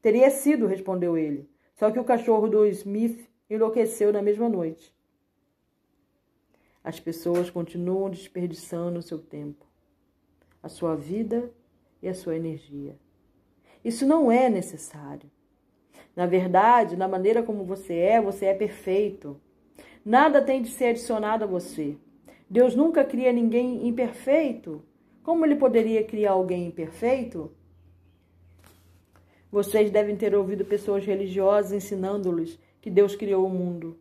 Teria 0.00 0.30
sido, 0.30 0.66
respondeu 0.66 1.18
ele, 1.18 1.48
só 1.74 1.90
que 1.90 1.98
o 1.98 2.04
cachorro 2.04 2.48
do 2.48 2.64
Smith 2.66 3.28
enlouqueceu 3.50 4.12
na 4.12 4.22
mesma 4.22 4.48
noite. 4.48 4.94
As 6.82 6.98
pessoas 6.98 7.50
continuam 7.50 8.08
desperdiçando 8.08 8.98
o 8.98 9.02
seu 9.02 9.18
tempo, 9.18 9.66
a 10.62 10.68
sua 10.68 10.96
vida 10.96 11.52
e 12.00 12.08
a 12.08 12.14
sua 12.14 12.36
energia. 12.36 12.96
Isso 13.84 14.06
não 14.06 14.32
é 14.32 14.48
necessário. 14.48 15.30
Na 16.16 16.26
verdade, 16.26 16.96
na 16.96 17.06
maneira 17.06 17.42
como 17.42 17.64
você 17.64 17.94
é, 17.94 18.20
você 18.20 18.46
é 18.46 18.54
perfeito. 18.54 19.40
Nada 20.04 20.40
tem 20.40 20.62
de 20.62 20.70
ser 20.70 20.86
adicionado 20.86 21.44
a 21.44 21.46
você. 21.46 21.96
Deus 22.50 22.74
nunca 22.74 23.04
cria 23.04 23.32
ninguém 23.32 23.86
imperfeito. 23.86 24.82
Como 25.22 25.44
ele 25.44 25.56
poderia 25.56 26.02
criar 26.02 26.32
alguém 26.32 26.66
imperfeito? 26.66 27.52
Vocês 29.52 29.90
devem 29.90 30.16
ter 30.16 30.34
ouvido 30.34 30.64
pessoas 30.64 31.04
religiosas 31.04 31.72
ensinando-lhes 31.72 32.58
que 32.80 32.88
Deus 32.90 33.14
criou 33.14 33.46
o 33.46 33.50
mundo. 33.50 33.98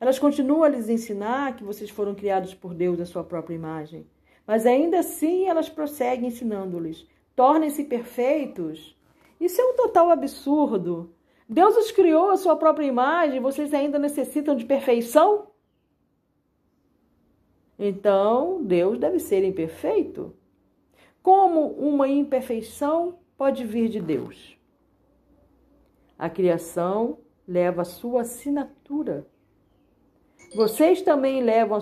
Elas 0.00 0.18
continuam 0.18 0.62
a 0.62 0.68
lhes 0.68 0.88
ensinar 0.88 1.56
que 1.56 1.64
vocês 1.64 1.90
foram 1.90 2.14
criados 2.14 2.54
por 2.54 2.72
Deus 2.72 3.00
à 3.00 3.06
sua 3.06 3.24
própria 3.24 3.56
imagem. 3.56 4.06
Mas 4.46 4.64
ainda 4.64 5.00
assim 5.00 5.46
elas 5.46 5.68
prosseguem 5.68 6.28
ensinando-lhes: 6.28 7.04
tornem-se 7.34 7.84
perfeitos. 7.84 8.96
Isso 9.40 9.60
é 9.60 9.64
um 9.64 9.74
total 9.74 10.10
absurdo. 10.10 11.12
Deus 11.48 11.76
os 11.76 11.90
criou 11.90 12.30
à 12.30 12.36
sua 12.36 12.54
própria 12.54 12.86
imagem, 12.86 13.40
vocês 13.40 13.74
ainda 13.74 13.98
necessitam 13.98 14.54
de 14.54 14.64
perfeição? 14.64 15.47
Então, 17.78 18.62
Deus 18.64 18.98
deve 18.98 19.18
ser 19.18 19.44
imperfeito. 19.44 20.34
Como 21.22 21.68
uma 21.72 22.08
imperfeição 22.08 23.18
pode 23.36 23.64
vir 23.64 23.88
de 23.88 24.00
Deus? 24.00 24.58
A 26.18 26.28
criação 26.28 27.18
leva 27.46 27.82
a 27.82 27.84
sua 27.84 28.22
assinatura. 28.22 29.26
Vocês 30.54 31.02
também 31.02 31.42
levam 31.42 31.78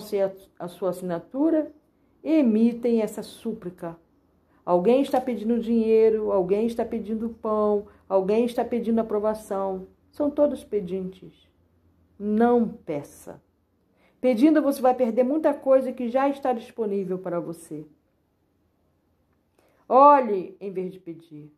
a 0.59 0.67
sua 0.67 0.89
assinatura 0.89 1.71
e 2.23 2.31
emitem 2.33 3.01
essa 3.01 3.23
súplica. 3.23 3.97
Alguém 4.65 5.01
está 5.01 5.21
pedindo 5.21 5.59
dinheiro, 5.59 6.31
alguém 6.31 6.67
está 6.67 6.83
pedindo 6.83 7.29
pão, 7.41 7.87
alguém 8.07 8.45
está 8.45 8.65
pedindo 8.65 8.99
aprovação. 8.99 9.87
São 10.11 10.29
todos 10.29 10.63
pedintes. 10.63 11.47
Não 12.19 12.67
peça. 12.67 13.41
Pedindo, 14.19 14.61
você 14.61 14.81
vai 14.81 14.95
perder 14.95 15.23
muita 15.23 15.53
coisa 15.53 15.93
que 15.93 16.09
já 16.09 16.27
está 16.27 16.51
disponível 16.53 17.19
para 17.19 17.39
você. 17.39 17.85
Olhe 19.87 20.57
em 20.59 20.71
vez 20.71 20.91
de 20.91 20.99
pedir. 20.99 21.51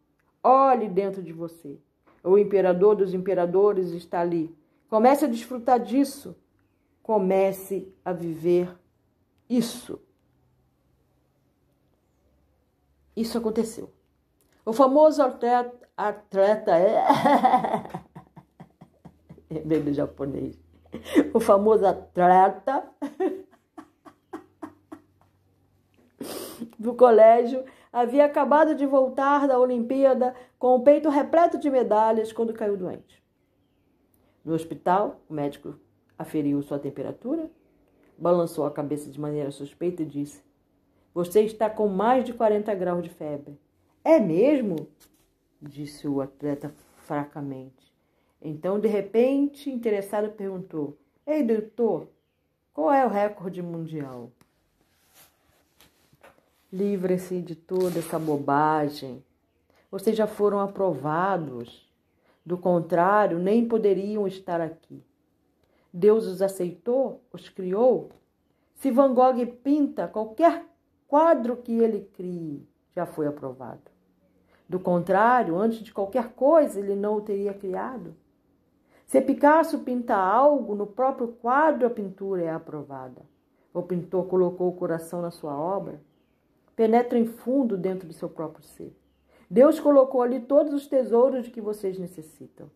Olhe 0.44 0.88
dentro 0.88 1.24
de 1.24 1.34
você. 1.34 1.80
O 2.24 2.38
imperador 2.38 2.96
dos 2.96 3.14
imperadores 3.14 3.92
está 3.92 4.20
ali. 4.22 4.54
Comece 4.90 5.26
a 5.26 5.28
desfrutar 5.28 5.80
disso. 5.80 6.36
Comece 7.02 7.92
a 8.04 8.12
viver 8.12 8.70
isso. 9.50 10.00
Isso 13.16 13.38
aconteceu. 13.38 13.92
O 14.66 14.74
famoso 14.74 15.22
atleta, 15.22 15.90
atleta 15.98 16.78
é. 16.78 17.04
é 19.50 19.94
japonês. 19.94 20.69
O 21.34 21.40
famoso 21.40 21.86
atleta 21.86 22.84
do 26.78 26.94
colégio 26.94 27.64
havia 27.92 28.26
acabado 28.26 28.76
de 28.76 28.86
voltar 28.86 29.48
da 29.48 29.60
Olimpíada 29.60 30.36
com 30.58 30.76
o 30.76 30.84
peito 30.84 31.10
repleto 31.10 31.58
de 31.58 31.70
medalhas 31.70 32.32
quando 32.32 32.54
caiu 32.54 32.78
doente. 32.78 33.22
No 34.44 34.54
hospital, 34.54 35.22
o 35.30 35.34
médico 35.34 35.76
aferiu 36.18 36.62
sua 36.62 36.80
temperatura, 36.80 37.50
balançou 38.18 38.66
a 38.66 38.72
cabeça 38.72 39.10
de 39.10 39.20
maneira 39.20 39.52
suspeita 39.52 40.02
e 40.02 40.06
disse: 40.06 40.44
Você 41.14 41.42
está 41.42 41.70
com 41.70 41.88
mais 41.88 42.26
de 42.26 42.34
40 42.34 42.74
graus 42.76 43.04
de 43.04 43.10
febre. 43.10 43.60
É 44.04 44.20
mesmo? 44.20 44.88
disse 45.62 46.08
o 46.08 46.22
atleta 46.22 46.74
fracamente. 47.06 47.89
Então, 48.42 48.80
de 48.80 48.88
repente, 48.88 49.70
interessado 49.70 50.30
perguntou: 50.32 50.98
Ei, 51.26 51.44
doutor, 51.44 52.08
qual 52.74 52.92
é 52.92 53.06
o 53.06 53.10
recorde 53.10 53.62
mundial? 53.62 54.32
Livre-se 56.72 57.42
de 57.42 57.56
toda 57.56 58.00
essa 58.00 58.18
bobagem. 58.18 59.24
Vocês 59.92 60.16
já 60.16 60.28
foram 60.28 60.60
aprovados. 60.60 61.90
Do 62.46 62.58
contrário, 62.58 63.38
nem 63.38 63.68
poderiam 63.68 64.28
estar 64.28 64.62
aqui. 64.62 65.04
Deus 65.92 66.26
os 66.26 66.42
aceitou, 66.42 67.22
os 67.34 67.50
criou. 67.50 68.10
Se 68.76 68.92
Van 68.92 69.14
Gogh 69.14 69.46
pinta 69.62 70.08
qualquer 70.08 70.66
quadro 71.08 71.58
que 71.58 71.74
ele 71.74 72.10
crie, 72.14 72.66
já 72.96 73.06
foi 73.06 73.28
aprovado. 73.28 73.82
Do 74.68 74.80
contrário, 74.80 75.58
antes 75.58 75.80
de 75.80 75.92
qualquer 75.92 76.30
coisa, 76.34 76.80
ele 76.80 76.96
não 76.96 77.16
o 77.16 77.22
teria 77.22 77.54
criado. 77.54 78.16
Se 79.10 79.20
Picasso 79.20 79.80
pinta 79.80 80.16
algo, 80.16 80.76
no 80.76 80.86
próprio 80.86 81.30
quadro 81.30 81.88
a 81.88 81.90
pintura 81.90 82.44
é 82.44 82.52
aprovada. 82.52 83.24
O 83.74 83.82
pintor 83.82 84.28
colocou 84.28 84.70
o 84.70 84.76
coração 84.76 85.20
na 85.20 85.32
sua 85.32 85.58
obra 85.58 86.00
penetra 86.76 87.18
em 87.18 87.26
fundo 87.26 87.76
dentro 87.76 88.08
do 88.08 88.14
seu 88.14 88.30
próprio 88.30 88.64
ser. 88.64 88.96
Deus 89.50 89.80
colocou 89.80 90.22
ali 90.22 90.40
todos 90.40 90.76
os 90.76 90.86
tesouros 90.86 91.46
de 91.46 91.50
que 91.50 91.60
vocês 91.60 91.98
necessitam. 91.98 92.70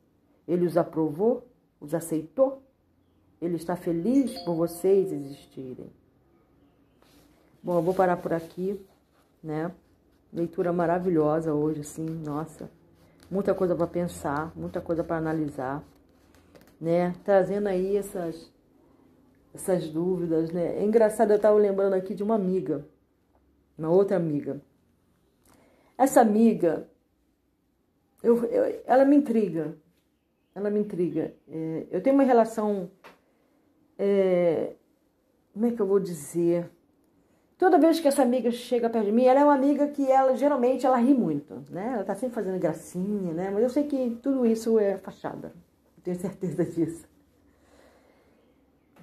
Ele 0.48 0.66
os 0.66 0.76
aprovou, 0.76 1.48
os 1.80 1.94
aceitou. 1.94 2.64
Ele 3.40 3.56
está 3.56 3.76
feliz 3.76 4.36
por 4.40 4.56
vocês 4.56 5.12
existirem. 5.12 5.92
Bom, 7.62 7.78
eu 7.78 7.84
vou 7.84 7.94
parar 7.94 8.18
por 8.18 8.34
aqui, 8.34 8.84
né? 9.44 9.72
Leitura 10.34 10.74
maravilhosa 10.74 11.54
hoje, 11.54 11.82
assim, 11.82 12.06
nossa. 12.06 12.72
Muita 13.30 13.54
coisa 13.54 13.76
para 13.76 13.86
pensar, 13.86 14.52
muita 14.56 14.82
coisa 14.82 15.04
para 15.04 15.18
analisar, 15.18 15.84
né? 16.84 17.14
Trazendo 17.24 17.68
aí 17.68 17.98
essas 17.98 18.52
essas 19.54 19.88
dúvidas, 19.88 20.52
né? 20.52 20.80
É 20.80 20.84
engraçado, 20.84 21.32
eu 21.32 21.36
estava 21.38 21.58
lembrando 21.58 21.94
aqui 21.94 22.16
de 22.16 22.24
uma 22.24 22.36
amiga 22.36 22.86
uma 23.78 23.90
outra 23.90 24.18
amiga. 24.18 24.62
Essa 25.98 26.22
amiga, 26.22 26.88
eu, 28.22 28.44
eu, 28.46 28.82
ela 28.86 29.06
me 29.06 29.16
intriga, 29.16 29.76
ela 30.56 30.70
me 30.70 30.80
intriga. 30.80 31.34
É, 31.48 31.88
eu 31.92 32.02
tenho 32.02 32.16
uma 32.16 32.24
relação, 32.24 32.90
é, 33.98 34.74
como 35.54 35.66
é 35.66 35.72
que 35.72 35.82
eu 35.82 35.86
vou 35.86 36.00
dizer? 36.00 36.70
Toda 37.58 37.78
vez 37.78 38.00
que 38.00 38.08
essa 38.08 38.24
amiga 38.24 38.52
chega 38.52 38.90
perto 38.90 39.06
de 39.06 39.12
mim, 39.12 39.26
ela 39.26 39.40
é 39.40 39.44
uma 39.44 39.54
amiga 39.54 39.88
que 39.88 40.10
ela 40.10 40.36
geralmente 40.36 40.86
ela 40.86 40.98
ri 40.98 41.14
muito, 41.14 41.64
né? 41.70 41.92
Ela 41.94 42.04
tá 42.04 42.16
sempre 42.16 42.36
fazendo 42.36 42.60
gracinha, 42.60 43.34
né? 43.34 43.50
Mas 43.52 43.64
eu 43.64 43.70
sei 43.70 43.84
que 43.84 44.18
tudo 44.22 44.46
isso 44.46 44.78
é 44.80 44.98
fachada. 44.98 45.54
Tenho 46.04 46.20
certeza 46.20 46.66
disso. 46.66 47.08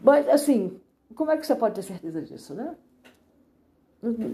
Mas 0.02 0.28
assim, 0.28 0.80
como 1.14 1.30
é 1.30 1.36
que 1.36 1.46
você 1.46 1.54
pode 1.54 1.74
ter 1.74 1.82
certeza 1.82 2.22
disso, 2.22 2.54
né? 2.54 2.76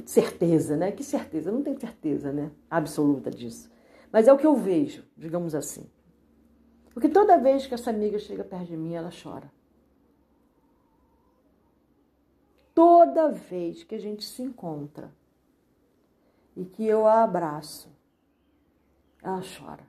certeza, 0.04 0.76
né? 0.76 0.92
Que 0.92 1.02
certeza? 1.02 1.50
Não 1.50 1.62
tenho 1.62 1.78
certeza, 1.78 2.32
né? 2.32 2.52
Absoluta 2.70 3.30
disso. 3.30 3.70
Mas 4.12 4.28
é 4.28 4.32
o 4.32 4.38
que 4.38 4.46
eu 4.46 4.54
vejo, 4.54 5.04
digamos 5.16 5.54
assim. 5.54 5.90
Porque 6.94 7.08
toda 7.08 7.36
vez 7.36 7.66
que 7.66 7.74
essa 7.74 7.90
amiga 7.90 8.18
chega 8.18 8.44
perto 8.44 8.66
de 8.66 8.76
mim, 8.76 8.94
ela 8.94 9.10
chora. 9.10 9.50
Toda 12.74 13.30
vez 13.30 13.82
que 13.82 13.94
a 13.94 13.98
gente 13.98 14.24
se 14.24 14.42
encontra 14.42 15.12
e 16.56 16.64
que 16.64 16.86
eu 16.86 17.06
a 17.06 17.24
abraço, 17.24 17.90
ela 19.22 19.42
chora. 19.42 19.86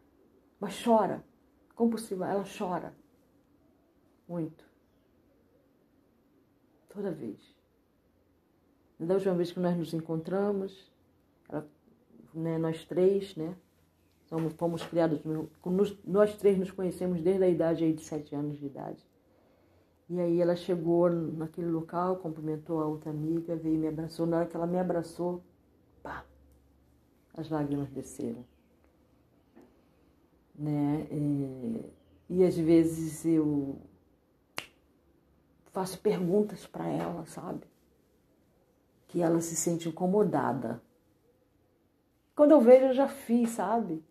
Mas 0.59 0.83
chora, 0.83 1.23
compulsiva, 1.77 2.27
ela 2.27 2.43
chora. 2.43 2.93
Muito. 4.27 4.65
Toda 6.89 7.11
vez. 7.11 7.39
Da 8.99 9.13
última 9.13 9.35
vez 9.35 9.51
que 9.51 9.59
nós 9.59 9.77
nos 9.77 9.93
encontramos, 9.93 10.91
ela, 11.47 11.69
né, 12.33 12.57
nós 12.57 12.83
três, 12.83 13.35
né? 13.35 13.55
Somos, 14.25 14.53
fomos 14.53 14.83
criados, 14.83 15.21
nós 16.03 16.35
três 16.35 16.57
nos 16.57 16.71
conhecemos 16.71 17.21
desde 17.21 17.45
a 17.45 17.47
idade 17.47 17.85
aí 17.85 17.93
de 17.93 18.03
sete 18.03 18.35
anos 18.35 18.57
de 18.57 18.65
idade. 18.65 19.07
E 20.09 20.19
aí 20.19 20.41
ela 20.41 20.55
chegou 20.55 21.09
naquele 21.09 21.67
local, 21.67 22.17
cumprimentou 22.17 22.81
a 22.81 22.87
outra 22.87 23.11
amiga, 23.11 23.55
veio 23.55 23.75
e 23.75 23.77
me 23.77 23.87
abraçou. 23.87 24.25
Na 24.25 24.37
hora 24.37 24.45
que 24.45 24.55
ela 24.55 24.67
me 24.67 24.79
abraçou, 24.79 25.41
pá, 26.03 26.25
as 27.35 27.49
lágrimas 27.49 27.89
desceram. 27.89 28.43
Né? 30.57 31.07
E, 31.11 31.85
e 32.29 32.43
às 32.43 32.57
vezes 32.57 33.25
eu 33.25 33.77
faço 35.71 35.99
perguntas 35.99 36.65
para 36.65 36.87
ela, 36.87 37.25
sabe? 37.25 37.67
que 39.07 39.21
ela 39.21 39.39
se 39.39 39.55
sente 39.55 39.89
incomodada. 39.89 40.81
Quando 42.35 42.51
eu 42.51 42.61
vejo, 42.61 42.85
eu 42.85 42.93
já 42.93 43.07
fiz, 43.07 43.51
sabe? 43.51 44.03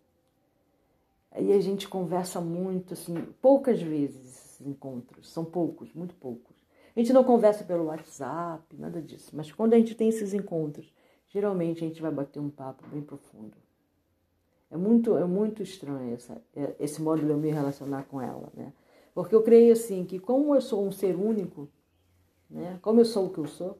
Aí 1.31 1.53
a 1.53 1.61
gente 1.61 1.87
conversa 1.87 2.41
muito, 2.41 2.95
assim, 2.95 3.15
poucas 3.41 3.81
vezes 3.81 4.37
esses 4.57 4.67
encontros, 4.67 5.31
são 5.31 5.45
poucos, 5.45 5.93
muito 5.93 6.15
poucos. 6.15 6.57
A 6.95 6.99
gente 6.99 7.13
não 7.13 7.23
conversa 7.23 7.63
pelo 7.63 7.85
WhatsApp, 7.85 8.75
nada 8.77 9.03
disso, 9.03 9.37
mas 9.37 9.53
quando 9.53 9.75
a 9.75 9.79
gente 9.79 9.95
tem 9.95 10.09
esses 10.09 10.33
encontros, 10.33 10.93
geralmente 11.29 11.85
a 11.85 11.87
gente 11.87 12.01
vai 12.01 12.11
bater 12.11 12.41
um 12.41 12.49
papo 12.49 12.87
bem 12.89 13.03
profundo. 13.03 13.55
É 14.71 14.77
muito, 14.77 15.17
é 15.17 15.25
muito 15.25 15.63
estranho 15.63 16.15
essa, 16.15 16.43
é, 16.55 16.75
esse 16.81 17.01
modo 17.01 17.23
de 17.23 17.29
eu 17.29 17.37
me 17.37 17.51
relacionar 17.51 18.05
com 18.05 18.21
ela, 18.21 18.51
né? 18.55 18.73
Porque 19.15 19.35
eu 19.35 19.43
creio 19.43 19.73
assim 19.73 20.05
que 20.05 20.19
como 20.19 20.55
eu 20.55 20.61
sou 20.61 20.87
um 20.87 20.93
ser 20.93 21.17
único, 21.17 21.69
né? 22.51 22.79
Como 22.83 23.01
eu 23.01 23.05
sou 23.05 23.27
o 23.27 23.31
que 23.31 23.39
eu 23.39 23.47
sou, 23.47 23.79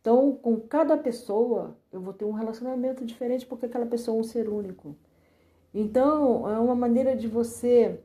então, 0.00 0.34
com 0.34 0.58
cada 0.58 0.96
pessoa, 0.96 1.76
eu 1.92 2.00
vou 2.00 2.14
ter 2.14 2.24
um 2.24 2.32
relacionamento 2.32 3.04
diferente 3.04 3.44
porque 3.44 3.66
aquela 3.66 3.84
pessoa 3.84 4.16
é 4.16 4.20
um 4.20 4.24
ser 4.24 4.48
único. 4.48 4.96
Então, 5.74 6.48
é 6.48 6.58
uma 6.58 6.74
maneira 6.74 7.14
de 7.14 7.28
você 7.28 8.00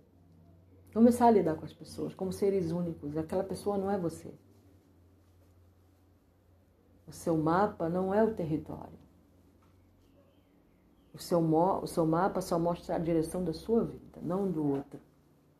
começar 0.93 1.27
a 1.27 1.31
lidar 1.31 1.55
com 1.55 1.63
as 1.63 1.73
pessoas 1.73 2.13
como 2.13 2.33
seres 2.33 2.71
únicos. 2.71 3.15
Aquela 3.17 3.43
pessoa 3.43 3.77
não 3.77 3.89
é 3.89 3.97
você. 3.97 4.29
O 7.07 7.13
seu 7.13 7.37
mapa 7.37 7.87
não 7.87 8.13
é 8.13 8.21
o 8.23 8.33
território. 8.33 9.04
O 11.15 11.19
seu, 11.19 11.39
o 11.39 11.87
seu 11.87 12.05
mapa 12.05 12.41
só 12.41 12.59
mostra 12.59 12.95
a 12.95 12.99
direção 12.99 13.41
da 13.41 13.53
sua 13.53 13.85
vida, 13.85 14.19
não 14.21 14.51
do 14.51 14.67
outro. 14.67 14.99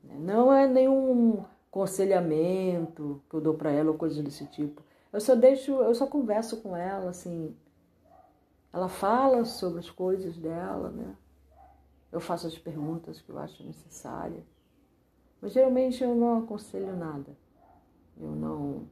Não 0.03 0.51
é 0.51 0.67
nenhum 0.67 1.45
conselhamento 1.71 3.21
que 3.29 3.35
eu 3.37 3.41
dou 3.41 3.53
para 3.53 3.71
ela 3.71 3.91
ou 3.91 3.97
coisa 3.97 4.21
desse 4.21 4.45
tipo. 4.47 4.83
Eu 5.13 5.21
só 5.21 5.33
deixo, 5.33 5.71
eu 5.71 5.95
só 5.95 6.05
converso 6.07 6.57
com 6.57 6.75
ela, 6.75 7.09
assim. 7.09 7.55
ela 8.73 8.89
fala 8.89 9.45
sobre 9.45 9.79
as 9.79 9.89
coisas 9.89 10.37
dela, 10.37 10.89
né? 10.89 11.15
Eu 12.11 12.19
faço 12.19 12.47
as 12.47 12.57
perguntas 12.57 13.21
que 13.21 13.29
eu 13.29 13.39
acho 13.39 13.63
necessárias. 13.63 14.43
Mas 15.41 15.53
geralmente 15.53 16.03
eu 16.03 16.13
não 16.13 16.39
aconselho 16.39 16.97
nada. 16.97 17.31
Eu 18.19 18.31
não. 18.31 18.89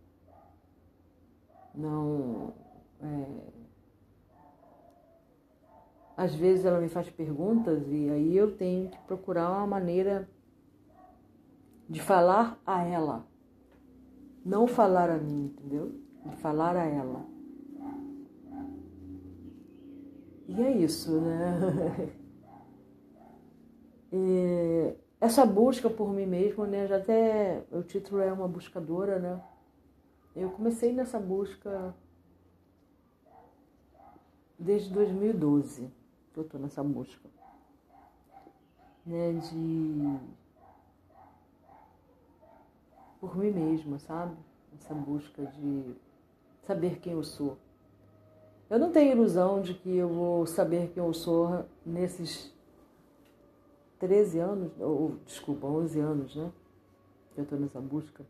Não. 1.76 2.54
É, 3.02 3.63
às 6.16 6.36
vezes 6.36 6.66
ela 6.66 6.80
me 6.80 6.90
faz 6.90 7.10
perguntas 7.10 7.88
e 7.88 8.10
aí 8.10 8.38
eu 8.38 8.56
tenho 8.56 8.90
que 8.90 8.98
procurar 9.00 9.50
uma 9.50 9.66
maneira 9.66 10.30
de 11.90 12.00
falar 12.02 12.62
a 12.66 12.84
ela. 12.84 13.26
Não 14.46 14.68
falar 14.68 15.10
a 15.10 15.18
mim, 15.18 15.46
entendeu? 15.46 15.92
De 16.26 16.36
falar 16.38 16.76
a 16.76 16.86
ela. 16.86 17.26
E 20.48 20.62
é 20.62 20.72
isso, 20.72 21.20
né? 21.20 22.14
E 24.12 24.96
essa 25.20 25.46
busca 25.46 25.90
por 25.90 26.14
mim 26.14 26.26
mesmo, 26.26 26.66
né? 26.66 26.86
Já 26.86 26.98
até 26.98 27.64
o 27.72 27.82
título 27.82 28.22
é 28.22 28.32
uma 28.32 28.48
buscadora, 28.48 29.18
né? 29.18 29.42
Eu 30.36 30.52
comecei 30.52 30.94
nessa 30.94 31.20
busca 31.20 31.96
desde 34.60 34.94
2012 34.94 36.03
que 36.34 36.40
eu 36.40 36.44
tô 36.44 36.58
nessa 36.58 36.84
busca, 36.84 37.30
né? 39.06 39.34
De 39.34 40.20
por 43.20 43.38
mim 43.38 43.52
mesma, 43.52 44.00
sabe? 44.00 44.36
Essa 44.76 44.94
busca 44.94 45.46
de 45.46 45.96
saber 46.64 47.00
quem 47.00 47.14
eu 47.14 47.24
sou. 47.24 47.58
Eu 48.70 48.80
não 48.80 48.92
tenho 48.92 49.12
ilusão 49.12 49.62
de 49.62 49.76
que 49.76 49.96
eu 49.96 50.10
vou 50.10 50.46
saber 50.48 50.92
quem 50.92 51.04
eu 51.04 51.14
sou 51.14 51.66
nesses 51.86 52.52
13 54.00 54.40
anos, 54.40 54.72
ou 54.80 55.18
desculpa, 55.26 55.68
11 55.68 56.00
anos, 56.00 56.36
né? 56.36 56.52
Eu 57.38 57.44
estou 57.44 57.60
nessa 57.60 57.80
busca. 57.80 58.26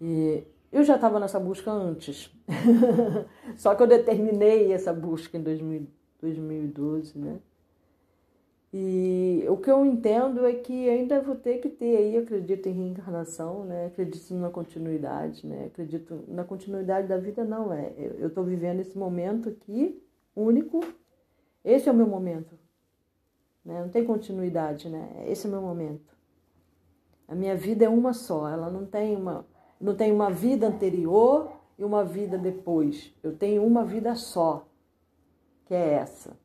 E 0.00 0.44
eu 0.70 0.84
já 0.84 0.96
estava 0.96 1.18
nessa 1.18 1.40
busca 1.40 1.70
antes. 1.70 2.30
Só 3.56 3.74
que 3.74 3.82
eu 3.82 3.86
determinei 3.86 4.72
essa 4.72 4.92
busca 4.92 5.36
em 5.36 5.42
2000, 5.42 5.86
2012, 6.20 7.18
né? 7.18 7.40
E 8.72 9.46
o 9.48 9.56
que 9.56 9.70
eu 9.70 9.84
entendo 9.86 10.44
é 10.44 10.52
que 10.52 10.90
ainda 10.90 11.22
vou 11.22 11.34
ter 11.34 11.58
que 11.58 11.70
ter 11.70 11.96
aí, 11.96 12.18
acredito 12.18 12.68
em 12.68 12.72
reencarnação, 12.72 13.64
né? 13.64 13.86
Acredito 13.86 14.34
na 14.34 14.50
continuidade, 14.50 15.46
né? 15.46 15.66
Acredito 15.66 16.22
na 16.28 16.44
continuidade 16.44 17.08
da 17.08 17.16
vida, 17.16 17.44
não 17.44 17.72
é. 17.72 17.94
Eu 17.96 18.28
estou 18.28 18.44
vivendo 18.44 18.80
esse 18.80 18.96
momento 18.98 19.48
aqui, 19.48 20.02
único. 20.36 20.80
Esse 21.64 21.88
é 21.88 21.92
o 21.92 21.94
meu 21.94 22.06
momento. 22.06 22.58
Né? 23.64 23.80
Não 23.80 23.88
tem 23.88 24.04
continuidade, 24.04 24.90
né? 24.90 25.24
Esse 25.26 25.46
é 25.46 25.48
o 25.48 25.52
meu 25.52 25.62
momento. 25.62 26.16
A 27.26 27.34
minha 27.34 27.56
vida 27.56 27.86
é 27.86 27.88
uma 27.88 28.12
só, 28.12 28.48
ela 28.48 28.70
não 28.70 28.86
tem 28.86 29.14
uma, 29.16 29.46
não 29.80 29.94
tem 29.94 30.12
uma 30.12 30.30
vida 30.30 30.66
anterior 30.66 31.50
e 31.78 31.84
uma 31.84 32.04
vida 32.04 32.36
depois. 32.36 33.14
Eu 33.22 33.36
tenho 33.36 33.64
uma 33.64 33.84
vida 33.84 34.14
só, 34.14 34.66
que 35.66 35.74
é 35.74 35.94
essa. 35.94 36.36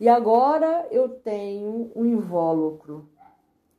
E 0.00 0.08
agora 0.08 0.86
eu 0.90 1.08
tenho 1.08 1.90
um 1.94 2.06
invólucro 2.06 3.08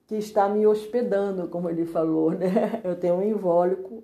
que 0.05 0.15
está 0.15 0.49
me 0.49 0.65
hospedando, 0.65 1.47
como 1.47 1.69
ele 1.69 1.85
falou, 1.85 2.31
né? 2.31 2.81
Eu 2.83 2.95
tenho 2.95 3.15
um 3.15 3.23
invólucro, 3.23 4.03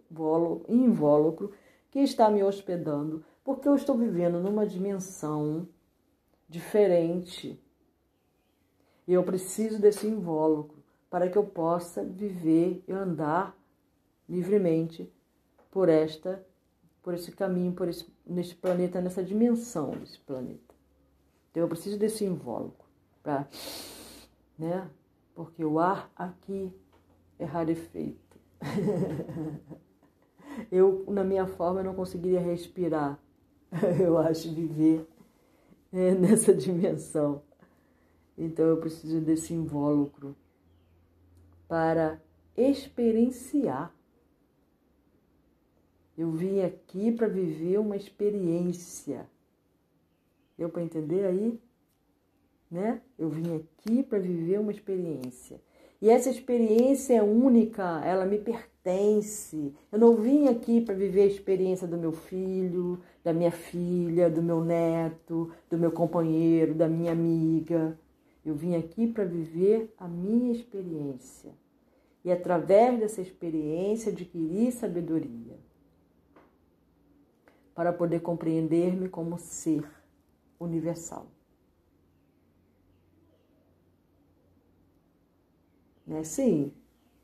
invólucro 0.70 1.52
que 1.92 2.00
está 2.00 2.30
me 2.30 2.44
hospedando, 2.44 3.24
porque 3.44 3.68
eu 3.68 3.76
estou 3.76 3.98
vivendo 3.98 4.40
numa 4.40 4.66
dimensão 4.66 5.68
diferente. 6.48 7.60
E 9.08 9.14
eu 9.14 9.24
preciso 9.24 9.80
desse 9.80 10.08
invólucro 10.08 10.78
para 11.10 11.30
que 11.30 11.38
eu 11.38 11.44
possa 11.44 12.04
viver 12.04 12.84
e 12.88 12.92
andar 12.92 13.56
livremente 14.28 15.12
por 15.72 15.90
esta 15.90 16.46
por 17.06 17.14
esse 17.14 17.32
caminho, 17.32 17.72
por 17.72 17.88
esse, 17.88 18.12
nesse 18.26 18.56
planeta, 18.56 19.00
nessa 19.00 19.24
dimensão 19.24 19.92
desse 19.92 20.18
planeta. 20.22 20.74
Então 21.52 21.62
eu 21.62 21.70
preciso 21.70 22.00
desse 22.00 22.26
invólucro 22.26 22.84
para, 23.22 23.48
né? 24.58 24.90
Porque 25.36 25.64
o 25.64 25.78
ar 25.78 26.12
aqui 26.16 26.74
é 27.38 27.46
rarefeito. 27.46 28.40
eu, 30.72 31.06
na 31.08 31.24
minha 31.24 31.46
forma, 31.46 31.84
não 31.84 31.94
conseguiria 31.94 32.40
respirar. 32.40 33.20
Eu 34.00 34.18
acho 34.18 34.52
viver 34.54 35.08
é, 35.94 36.12
nessa 36.16 36.54
dimensão. 36.54 37.44
Então 38.38 38.66
eu 38.66 38.78
preciso 38.78 39.22
desse 39.22 39.54
invólucro 39.54 40.36
para 41.68 42.22
experienciar. 42.58 43.95
Eu 46.18 46.32
vim 46.32 46.62
aqui 46.62 47.12
para 47.12 47.28
viver 47.28 47.80
uma 47.80 47.96
experiência 47.96 49.28
Deu 50.58 50.70
para 50.70 50.84
entender 50.84 51.26
aí? 51.26 51.60
Né? 52.72 53.02
Eu 53.20 53.30
vim 53.30 53.56
aqui 53.56 54.04
para 54.04 54.20
viver 54.20 54.60
uma 54.60 54.72
experiência. 54.72 55.60
E 56.02 56.10
essa 56.10 56.30
experiência 56.30 57.16
é 57.16 57.24
única, 57.24 58.02
ela 58.06 58.26
me 58.26 58.38
pertence. 58.38 59.74
Eu 59.92 60.00
não 60.00 60.16
vim 60.16 60.48
aqui 60.48 60.82
para 60.82 60.96
viver 60.96 61.24
a 61.24 61.28
experiência 61.28 61.88
do 61.88 61.98
meu 61.98 62.12
filho, 62.12 63.02
da 63.24 63.34
minha 63.34 63.52
filha, 63.52 64.30
do 64.30 64.42
meu 64.42 64.64
neto, 64.64 65.52
do 65.70 65.78
meu 65.78 65.92
companheiro, 65.92 66.74
da 66.74 66.88
minha 66.88 67.12
amiga. 67.12 67.98
Eu 68.46 68.56
vim 68.56 68.76
aqui 68.76 69.08
para 69.08 69.26
viver 69.26 69.94
a 69.98 70.08
minha 70.08 70.52
experiência. 70.54 71.52
E 72.24 72.32
através 72.32 73.00
dessa 73.00 73.22
experiência 73.22 74.12
adquirir 74.12 74.72
sabedoria 74.72 75.65
para 77.76 77.94
poder 77.94 78.22
compreender-me 78.22 79.10
como 79.10 79.38
ser 79.38 79.86
universal. 80.60 81.28
Né? 86.08 86.24
Sim, 86.24 86.72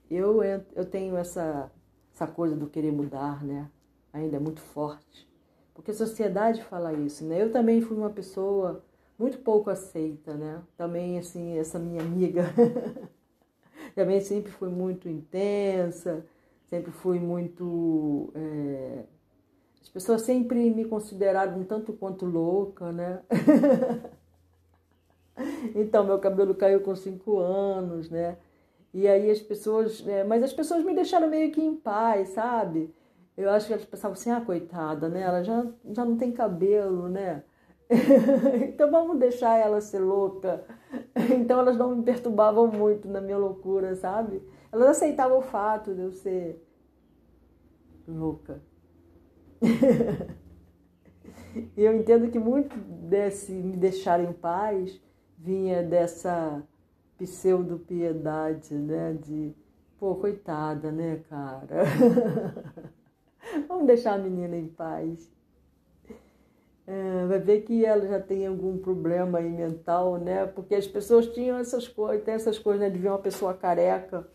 eu, 0.10 0.44
eu 0.44 0.86
tenho 0.86 1.16
essa, 1.16 1.72
essa 2.14 2.28
coisa 2.28 2.56
do 2.56 2.68
querer 2.68 2.92
mudar, 2.92 3.44
né? 3.44 3.70
Ainda 4.12 4.38
é 4.38 4.40
muito 4.40 4.62
forte. 4.62 5.28
Porque 5.74 5.92
a 5.92 5.94
sociedade 5.94 6.64
fala 6.64 6.94
isso, 6.94 7.24
né? 7.26 7.42
Eu 7.42 7.52
também 7.52 7.82
fui 7.82 7.96
uma 7.96 8.10
pessoa 8.10 8.84
muito 9.18 9.40
pouco 9.40 9.70
aceita, 9.70 10.36
né? 10.36 10.62
Também, 10.76 11.18
assim, 11.18 11.58
essa 11.58 11.80
minha 11.80 12.02
amiga 12.02 12.44
também 13.96 14.22
sempre 14.22 14.52
foi 14.52 14.70
muito 14.70 15.08
intensa, 15.10 16.26
sempre 16.70 16.92
fui 16.92 17.20
muito 17.20 18.32
é, 18.36 19.06
as 19.82 19.90
pessoas 19.90 20.22
sempre 20.22 20.70
me 20.70 20.86
consideraram 20.86 21.60
um 21.60 21.64
tanto 21.64 21.94
quanto 21.94 22.26
louca, 22.26 22.92
né? 22.92 23.22
então, 25.76 26.04
meu 26.04 26.20
cabelo 26.20 26.56
caiu 26.56 26.82
com 26.82 26.96
cinco 26.96 27.40
anos, 27.40 28.10
né? 28.10 28.38
E 28.94 29.08
aí 29.08 29.32
as 29.32 29.40
pessoas. 29.40 30.04
Né? 30.04 30.24
Mas 30.24 30.44
as 30.44 30.54
pessoas 30.54 30.84
me 30.84 30.94
deixaram 30.94 31.30
meio 31.30 31.52
que 31.52 31.62
em 31.62 31.76
paz, 31.76 32.30
sabe? 32.30 32.94
Eu 33.36 33.50
acho 33.50 33.68
que 33.68 33.74
elas 33.74 33.86
pensavam 33.86 34.14
assim, 34.14 34.30
ah, 34.30 34.42
coitada, 34.42 35.10
né? 35.10 35.22
Ela 35.22 35.44
já, 35.44 35.66
já 35.92 36.06
não 36.06 36.18
tem 36.18 36.32
cabelo, 36.32 37.10
né? 37.10 37.44
então 38.70 38.92
vamos 38.92 39.18
deixar 39.18 39.58
ela 39.58 39.82
ser 39.82 40.00
louca. 40.00 40.64
Então 41.16 41.60
elas 41.60 41.78
não 41.78 41.96
me 41.96 42.04
perturbavam 42.04 42.68
muito 42.68 43.08
na 43.08 43.20
minha 43.20 43.38
loucura, 43.38 43.96
sabe? 43.96 44.42
Elas 44.72 44.90
aceitavam 44.90 45.40
o 45.40 45.42
fato 45.42 45.94
de 45.94 46.02
eu 46.02 46.12
ser 46.12 46.62
louca. 48.08 48.62
eu 51.78 51.96
entendo 51.96 52.30
que 52.30 52.40
muito 52.40 52.76
desse 52.76 53.52
me 53.52 53.78
deixar 53.78 54.20
em 54.20 54.34
paz 54.34 55.00
vinha 55.38 55.84
dessa 55.84 56.64
pseudo-piedade, 57.18 58.74
né? 58.74 59.14
De, 59.14 59.54
pô, 60.00 60.16
coitada, 60.16 60.92
né, 60.92 61.22
cara? 61.30 61.84
Vamos 63.68 63.86
deixar 63.86 64.14
a 64.14 64.18
menina 64.18 64.56
em 64.56 64.68
paz. 64.68 65.30
É, 66.88 67.26
vai 67.28 67.40
ver 67.40 67.62
que 67.62 67.86
ela 67.86 68.08
já 68.08 68.20
tem 68.20 68.48
algum 68.48 68.78
problema 68.78 69.38
aí 69.38 69.50
mental, 69.50 70.18
né? 70.18 70.48
Porque 70.48 70.76
as 70.76 70.88
pessoas 70.88 71.28
tinham 71.28 71.58
essas 71.58 71.88
coisas, 71.88 72.26
tem 72.26 72.34
essas 72.34 72.58
coisas, 72.58 72.82
né? 72.82 72.90
De 72.90 72.98
ver 72.98 73.10
uma 73.10 73.20
pessoa 73.20 73.54
careca 73.54 74.28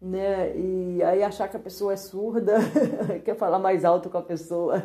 né? 0.00 0.56
E 0.56 1.02
aí 1.02 1.22
achar 1.22 1.48
que 1.48 1.56
a 1.56 1.60
pessoa 1.60 1.92
é 1.92 1.96
surda, 1.96 2.56
quer 3.24 3.36
falar 3.36 3.58
mais 3.58 3.84
alto 3.84 4.10
com 4.10 4.18
a 4.18 4.22
pessoa. 4.22 4.82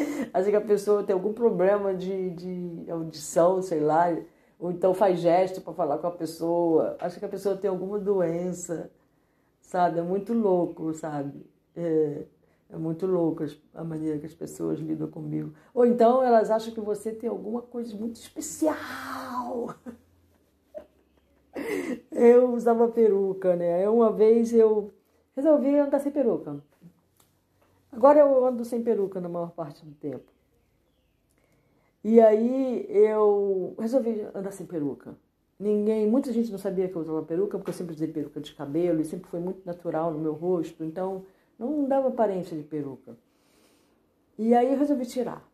Acha 0.32 0.50
que 0.50 0.56
a 0.56 0.60
pessoa 0.60 1.02
tem 1.04 1.14
algum 1.14 1.32
problema 1.32 1.94
de, 1.94 2.30
de 2.30 2.90
audição, 2.90 3.62
sei 3.62 3.80
lá, 3.80 4.06
ou 4.58 4.70
então 4.70 4.94
faz 4.94 5.20
gesto 5.20 5.60
para 5.60 5.72
falar 5.72 5.98
com 5.98 6.06
a 6.06 6.10
pessoa. 6.10 6.96
Acha 7.00 7.18
que 7.18 7.24
a 7.24 7.28
pessoa 7.28 7.56
tem 7.56 7.68
alguma 7.70 7.98
doença, 7.98 8.90
sabe? 9.62 10.00
É 10.00 10.02
muito 10.02 10.32
louco, 10.34 10.94
sabe? 10.94 11.46
É, 11.76 12.26
É 12.70 12.76
muito 12.78 13.06
louco 13.06 13.44
a 13.74 13.84
maneira 13.84 14.18
que 14.20 14.26
as 14.26 14.34
pessoas 14.34 14.80
lidam 14.80 15.08
comigo. 15.10 15.54
Ou 15.74 15.86
então 15.86 16.22
elas 16.24 16.50
acham 16.50 16.74
que 16.74 16.80
você 16.80 17.12
tem 17.12 17.30
alguma 17.30 17.62
coisa 17.62 17.96
muito 17.96 18.16
especial. 18.16 18.76
Eu 22.24 22.54
usava 22.54 22.86
peruca, 22.86 23.56
né? 23.56 23.88
Uma 23.88 24.12
vez 24.12 24.52
eu 24.52 24.92
resolvi 25.34 25.76
andar 25.76 25.98
sem 25.98 26.12
peruca. 26.12 26.62
Agora 27.90 28.20
eu 28.20 28.46
ando 28.46 28.64
sem 28.64 28.80
peruca 28.80 29.20
na 29.20 29.28
maior 29.28 29.50
parte 29.50 29.84
do 29.84 29.90
tempo. 29.96 30.30
E 32.04 32.20
aí 32.20 32.86
eu 32.88 33.74
resolvi 33.76 34.20
andar 34.32 34.52
sem 34.52 34.64
peruca. 34.64 35.16
Ninguém, 35.58 36.08
muita 36.08 36.32
gente 36.32 36.52
não 36.52 36.60
sabia 36.60 36.88
que 36.88 36.94
eu 36.94 37.02
usava 37.02 37.24
peruca, 37.24 37.58
porque 37.58 37.70
eu 37.70 37.74
sempre 37.74 37.92
usei 37.92 38.06
peruca 38.06 38.40
de 38.40 38.54
cabelo 38.54 39.00
e 39.00 39.04
sempre 39.04 39.28
foi 39.28 39.40
muito 39.40 39.66
natural 39.66 40.12
no 40.12 40.20
meu 40.20 40.32
rosto, 40.32 40.84
então 40.84 41.24
não 41.58 41.88
dava 41.88 42.06
aparência 42.06 42.56
de 42.56 42.62
peruca. 42.62 43.16
E 44.38 44.54
aí 44.54 44.72
eu 44.72 44.78
resolvi 44.78 45.06
tirar. 45.06 45.44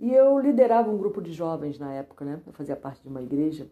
E 0.00 0.10
eu 0.10 0.38
liderava 0.38 0.90
um 0.90 0.96
grupo 0.96 1.20
de 1.20 1.34
jovens 1.34 1.78
na 1.78 1.92
época, 1.92 2.24
né? 2.24 2.40
Eu 2.46 2.52
fazia 2.54 2.76
parte 2.76 3.02
de 3.02 3.08
uma 3.08 3.20
igreja. 3.20 3.68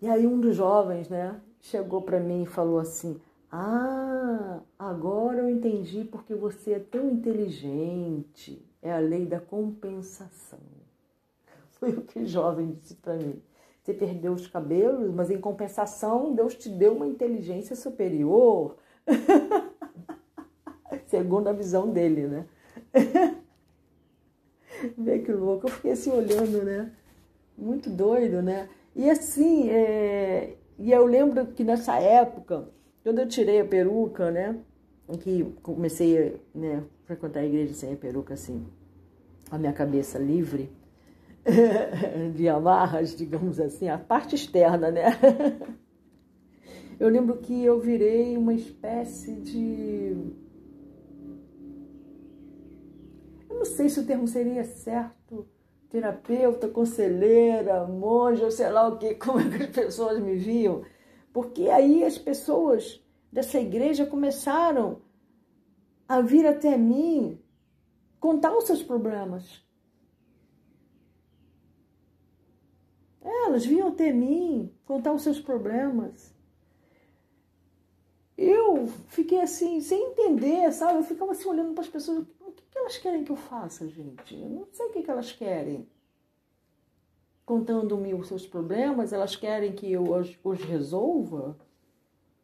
E 0.00 0.08
aí 0.08 0.26
um 0.26 0.40
dos 0.40 0.56
jovens, 0.56 1.08
né, 1.08 1.40
chegou 1.60 2.02
para 2.02 2.20
mim 2.20 2.42
e 2.42 2.46
falou 2.46 2.78
assim: 2.78 3.20
"Ah, 3.50 4.60
agora 4.78 5.38
eu 5.38 5.50
entendi 5.50 6.04
porque 6.04 6.34
você 6.34 6.72
é 6.72 6.78
tão 6.78 7.10
inteligente. 7.10 8.64
É 8.82 8.92
a 8.92 8.98
lei 8.98 9.26
da 9.26 9.40
compensação." 9.40 10.60
Foi 11.78 11.90
o 11.90 12.02
que 12.02 12.20
o 12.20 12.26
jovem 12.26 12.72
disse 12.72 12.94
para 12.96 13.16
mim. 13.16 13.40
Você 13.82 13.92
perdeu 13.92 14.32
os 14.32 14.46
cabelos, 14.46 15.14
mas 15.14 15.30
em 15.30 15.38
compensação, 15.38 16.34
Deus 16.34 16.54
te 16.54 16.70
deu 16.70 16.94
uma 16.96 17.06
inteligência 17.06 17.76
superior. 17.76 18.76
Segundo 21.06 21.48
a 21.48 21.52
visão 21.52 21.90
dele, 21.90 22.26
né? 22.26 22.46
Vê 24.96 25.18
que 25.18 25.32
louco. 25.32 25.66
Eu 25.66 25.70
fiquei 25.70 25.92
assim 25.92 26.10
olhando, 26.10 26.64
né? 26.64 26.90
Muito 27.58 27.90
doido, 27.90 28.40
né? 28.40 28.70
E 28.94 29.10
assim, 29.10 29.68
é... 29.70 30.56
e 30.78 30.92
eu 30.92 31.04
lembro 31.04 31.46
que 31.48 31.64
nessa 31.64 31.98
época, 31.98 32.68
quando 33.02 33.18
eu 33.18 33.28
tirei 33.28 33.60
a 33.60 33.64
peruca, 33.64 34.30
né? 34.30 34.58
Que 35.20 35.44
comecei 35.62 36.40
né, 36.54 36.76
a 36.76 37.06
frequentar 37.06 37.40
a 37.40 37.44
igreja 37.44 37.74
sem 37.74 37.92
a 37.92 37.96
peruca, 37.96 38.34
assim, 38.34 38.66
a 39.50 39.58
minha 39.58 39.72
cabeça 39.72 40.18
livre 40.18 40.72
de 42.34 42.48
amarras, 42.48 43.14
digamos 43.14 43.60
assim, 43.60 43.88
a 43.88 43.98
parte 43.98 44.34
externa, 44.34 44.90
né? 44.90 45.10
Eu 46.98 47.08
lembro 47.08 47.38
que 47.38 47.64
eu 47.64 47.80
virei 47.80 48.36
uma 48.36 48.54
espécie 48.54 49.34
de. 49.34 50.16
Eu 53.48 53.56
não 53.56 53.64
sei 53.64 53.88
se 53.88 53.98
o 53.98 54.06
termo 54.06 54.28
seria 54.28 54.64
certo, 54.64 55.46
terapeuta, 55.94 56.68
conselheira, 56.68 57.86
monja, 57.86 58.50
sei 58.50 58.68
lá 58.68 58.88
o 58.88 58.98
que, 58.98 59.14
como 59.24 59.38
é 59.38 59.48
que 59.48 59.62
as 59.62 59.70
pessoas 59.70 60.18
me 60.18 60.34
viam. 60.34 60.84
Porque 61.32 61.70
aí 61.70 62.02
as 62.02 62.18
pessoas 62.18 63.00
dessa 63.30 63.60
igreja 63.60 64.04
começaram 64.04 65.02
a 66.08 66.20
vir 66.20 66.46
até 66.46 66.76
mim 66.76 67.40
contar 68.18 68.56
os 68.56 68.64
seus 68.64 68.82
problemas. 68.82 69.64
Elas 73.22 73.64
vinham 73.64 73.86
até 73.86 74.12
mim 74.12 74.74
contar 74.84 75.12
os 75.12 75.22
seus 75.22 75.38
problemas. 75.38 76.34
Eu 78.36 78.88
fiquei 79.06 79.40
assim, 79.40 79.80
sem 79.80 80.10
entender, 80.10 80.72
sabe? 80.72 80.98
Eu 80.98 81.04
ficava 81.04 81.30
assim 81.30 81.48
olhando 81.48 81.72
para 81.72 81.84
as 81.84 81.88
pessoas. 81.88 82.26
Que, 82.74 82.78
elas 82.80 82.98
querem 82.98 83.22
que 83.22 83.30
eu 83.30 83.36
faça, 83.36 83.88
gente? 83.88 84.34
Eu 84.34 84.48
não 84.48 84.66
sei 84.72 84.86
o 84.86 84.90
que, 84.90 85.02
que 85.04 85.10
elas 85.10 85.30
querem. 85.30 85.88
Contando-me 87.46 88.12
os 88.14 88.26
seus 88.26 88.46
problemas, 88.48 89.12
elas 89.12 89.36
querem 89.36 89.72
que 89.72 89.92
eu 89.92 90.12
os, 90.12 90.36
resolva? 90.60 91.56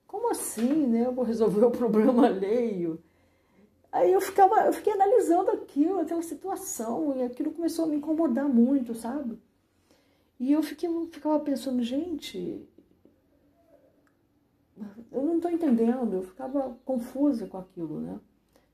Como 0.07 0.31
assim, 0.31 0.87
né? 0.87 1.07
Eu 1.07 1.13
vou 1.13 1.25
resolver 1.25 1.65
o 1.67 1.71
problema 1.73 2.27
alheio. 2.27 3.03
Aí 3.91 4.13
eu 4.13 4.21
ficava, 4.21 4.67
eu 4.67 4.73
fiquei 4.73 4.93
analisando 4.93 5.51
aquilo, 5.51 5.99
aquela 5.99 6.23
situação, 6.23 7.17
e 7.17 7.25
aquilo 7.25 7.51
começou 7.51 7.87
a 7.87 7.89
me 7.89 7.97
incomodar 7.97 8.49
muito, 8.49 8.95
sabe? 8.95 9.37
E 10.39 10.53
eu 10.53 10.63
fiquei, 10.63 10.89
ficava 11.11 11.41
pensando, 11.41 11.83
gente, 11.83 12.69
eu 15.11 15.23
não 15.25 15.37
estou 15.39 15.51
entendendo, 15.51 16.15
eu 16.15 16.23
ficava 16.23 16.79
confusa 16.85 17.49
com 17.49 17.59
aquilo, 17.59 18.01
né? 18.01 18.21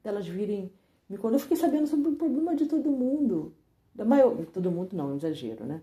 Elas 0.04 0.28
virem 0.28 0.70
me 1.08 1.16
quando 1.16 1.34
eu 1.34 1.40
fiquei 1.40 1.56
sabendo 1.56 1.86
sobre 1.86 2.08
o 2.08 2.16
problema 2.16 2.54
de 2.54 2.66
todo 2.66 2.90
mundo, 2.90 3.52
da 3.94 4.04
maior, 4.04 4.34
todo 4.46 4.70
mundo 4.70 4.94
não, 4.94 5.10
é 5.10 5.12
um 5.12 5.16
exagero, 5.16 5.64
né? 5.64 5.80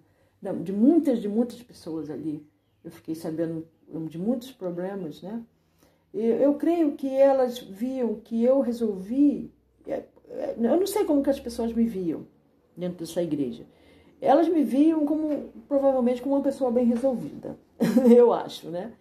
De 0.62 0.74
muitas, 0.74 1.22
de 1.22 1.30
muitas 1.30 1.62
pessoas 1.64 2.10
ali, 2.10 2.46
eu 2.84 2.92
fiquei 2.92 3.16
sabendo 3.16 3.66
de 4.10 4.18
muitos 4.18 4.52
problemas, 4.52 5.22
né? 5.22 5.42
E 6.14 6.20
eu 6.22 6.54
creio 6.56 6.96
que 6.96 7.10
elas 7.10 7.60
viam 7.60 8.16
que 8.16 8.44
eu 8.44 8.60
resolvi, 8.60 9.52
é, 9.88 10.04
é, 10.30 10.56
eu 10.58 10.78
não 10.78 10.86
sei 10.86 11.06
como 11.06 11.24
que 11.24 11.30
as 11.30 11.40
pessoas 11.40 11.74
me 11.74 11.86
viam 11.86 12.28
dentro 12.76 13.00
dessa 13.00 13.24
igreja 13.24 13.66
elas 14.24 14.48
me 14.48 14.64
viam 14.64 15.06
como, 15.06 15.50
provavelmente, 15.68 16.22
como 16.22 16.36
uma 16.36 16.44
pessoa 16.44 16.72
bem 16.72 16.86
resolvida, 16.86 17.58
eu 18.16 18.32
acho, 18.32 18.70
né? 18.70 18.94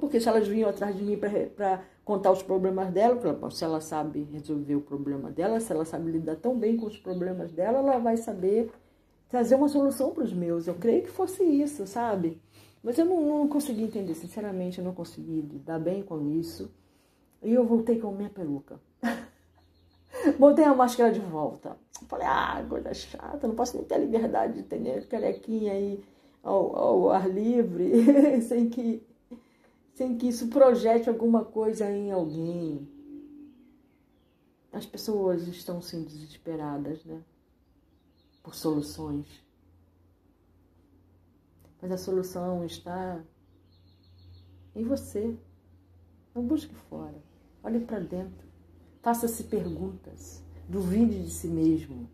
Porque 0.00 0.20
se 0.20 0.28
elas 0.28 0.46
vinham 0.46 0.68
atrás 0.68 0.96
de 0.96 1.02
mim 1.02 1.16
para 1.16 1.82
contar 2.04 2.30
os 2.32 2.42
problemas 2.42 2.90
dela, 2.90 3.18
se 3.50 3.64
ela 3.64 3.80
sabe 3.80 4.26
resolver 4.32 4.74
o 4.74 4.80
problema 4.80 5.30
dela, 5.30 5.60
se 5.60 5.72
ela 5.72 5.84
sabe 5.84 6.10
lidar 6.10 6.36
tão 6.36 6.56
bem 6.56 6.76
com 6.76 6.86
os 6.86 6.98
problemas 6.98 7.52
dela, 7.52 7.78
ela 7.78 7.98
vai 7.98 8.16
saber 8.16 8.70
trazer 9.28 9.54
uma 9.54 9.68
solução 9.68 10.10
para 10.10 10.24
os 10.24 10.32
meus. 10.32 10.66
Eu 10.66 10.74
creio 10.74 11.02
que 11.02 11.10
fosse 11.10 11.42
isso, 11.42 11.86
sabe? 11.86 12.40
Mas 12.82 12.98
eu 12.98 13.04
não, 13.04 13.20
não 13.22 13.48
consegui 13.48 13.82
entender, 13.82 14.14
sinceramente, 14.14 14.78
eu 14.78 14.84
não 14.84 14.94
consegui 14.94 15.40
lidar 15.40 15.78
bem 15.78 16.02
com 16.02 16.26
isso. 16.26 16.70
E 17.42 17.52
eu 17.52 17.64
voltei 17.64 17.98
com 17.98 18.08
a 18.08 18.12
minha 18.12 18.30
peruca. 18.30 18.80
Botei 20.38 20.64
a 20.64 20.74
máscara 20.74 21.12
de 21.12 21.20
volta. 21.20 21.76
Falei, 22.08 22.26
ah, 22.26 22.64
coisa 22.68 22.92
chata, 22.92 23.46
não 23.46 23.54
posso 23.54 23.76
nem 23.76 23.84
ter 23.84 23.94
a 23.94 23.98
liberdade 23.98 24.54
de 24.54 24.62
ter 24.62 25.06
carequinha 25.06 25.72
aí 25.72 26.04
ao, 26.42 26.76
ao 26.76 27.10
ar 27.10 27.28
livre, 27.28 28.40
sem 28.42 28.68
que, 28.68 29.02
sem 29.94 30.16
que 30.16 30.28
isso 30.28 30.48
projete 30.48 31.08
alguma 31.08 31.44
coisa 31.44 31.90
em 31.90 32.10
alguém. 32.10 32.88
As 34.72 34.86
pessoas 34.86 35.46
estão 35.46 35.80
sendo 35.80 36.06
desesperadas, 36.06 37.04
né? 37.04 37.22
Por 38.42 38.54
soluções. 38.54 39.26
Mas 41.80 41.92
a 41.92 41.98
solução 41.98 42.64
está 42.64 43.22
em 44.74 44.84
você. 44.84 45.36
Não 46.34 46.46
busque 46.46 46.74
fora. 46.74 47.22
Olhe 47.62 47.80
para 47.80 48.00
dentro. 48.00 48.51
Faça-se 49.02 49.44
perguntas. 49.44 50.42
Duvide 50.68 51.24
de 51.24 51.30
si 51.30 51.48
mesmo. 51.48 52.08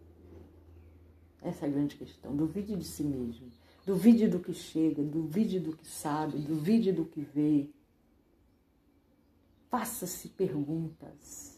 Essa 1.42 1.66
é 1.66 1.68
a 1.68 1.72
grande 1.72 1.96
questão. 1.96 2.34
Duvide 2.34 2.74
de 2.74 2.84
si 2.84 3.04
mesmo. 3.04 3.48
Duvide 3.86 4.26
do 4.26 4.38
que 4.38 4.52
chega, 4.52 5.02
duvide 5.02 5.60
do 5.60 5.76
que 5.76 5.86
sabe, 5.86 6.38
duvide 6.38 6.92
do 6.92 7.04
que 7.04 7.20
vê. 7.20 7.70
Faça-se 9.70 10.28
perguntas. 10.28 11.56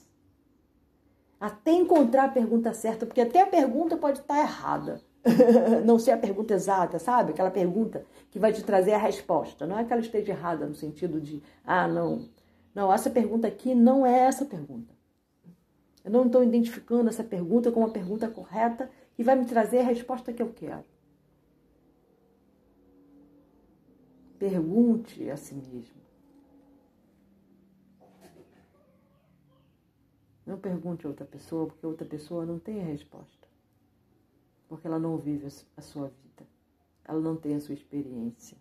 Até 1.40 1.72
encontrar 1.72 2.24
a 2.24 2.28
pergunta 2.28 2.72
certa, 2.74 3.06
porque 3.06 3.20
até 3.20 3.40
a 3.40 3.46
pergunta 3.46 3.96
pode 3.96 4.18
estar 4.18 4.38
errada. 4.38 5.00
Não 5.84 5.98
ser 5.98 6.12
a 6.12 6.18
pergunta 6.18 6.54
exata, 6.54 6.98
sabe? 6.98 7.32
Aquela 7.32 7.50
pergunta 7.50 8.04
que 8.30 8.38
vai 8.38 8.52
te 8.52 8.62
trazer 8.62 8.92
a 8.92 8.98
resposta. 8.98 9.66
Não 9.66 9.78
é 9.78 9.84
que 9.84 9.92
ela 9.92 10.02
esteja 10.02 10.32
errada 10.32 10.66
no 10.66 10.74
sentido 10.74 11.20
de, 11.20 11.42
ah, 11.64 11.88
não. 11.88 12.28
Não, 12.74 12.92
essa 12.92 13.10
pergunta 13.10 13.46
aqui 13.46 13.74
não 13.74 14.06
é 14.06 14.20
essa 14.20 14.44
pergunta. 14.44 14.99
Eu 16.04 16.10
não 16.10 16.26
estou 16.26 16.42
identificando 16.42 17.08
essa 17.08 17.22
pergunta 17.22 17.70
como 17.70 17.86
a 17.86 17.90
pergunta 17.90 18.28
correta 18.28 18.90
que 19.14 19.22
vai 19.22 19.36
me 19.36 19.44
trazer 19.44 19.80
a 19.80 19.84
resposta 19.84 20.32
que 20.32 20.42
eu 20.42 20.52
quero. 20.52 20.84
Pergunte 24.38 25.28
a 25.30 25.36
si 25.36 25.54
mesmo. 25.54 26.00
Não 30.46 30.58
pergunte 30.58 31.06
a 31.06 31.10
outra 31.10 31.26
pessoa, 31.26 31.66
porque 31.66 31.86
outra 31.86 32.06
pessoa 32.06 32.46
não 32.46 32.58
tem 32.58 32.80
a 32.80 32.84
resposta. 32.84 33.46
Porque 34.68 34.86
ela 34.86 34.98
não 34.98 35.18
vive 35.18 35.46
a 35.76 35.82
sua 35.82 36.08
vida. 36.08 36.48
Ela 37.04 37.20
não 37.20 37.36
tem 37.36 37.54
a 37.54 37.60
sua 37.60 37.74
experiência. 37.74 38.56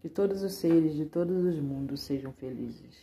Que 0.00 0.08
todos 0.08 0.42
os 0.42 0.54
seres 0.54 0.94
de 0.94 1.04
todos 1.04 1.44
os 1.44 1.58
mundos 1.60 2.00
sejam 2.00 2.32
felizes. 2.32 2.96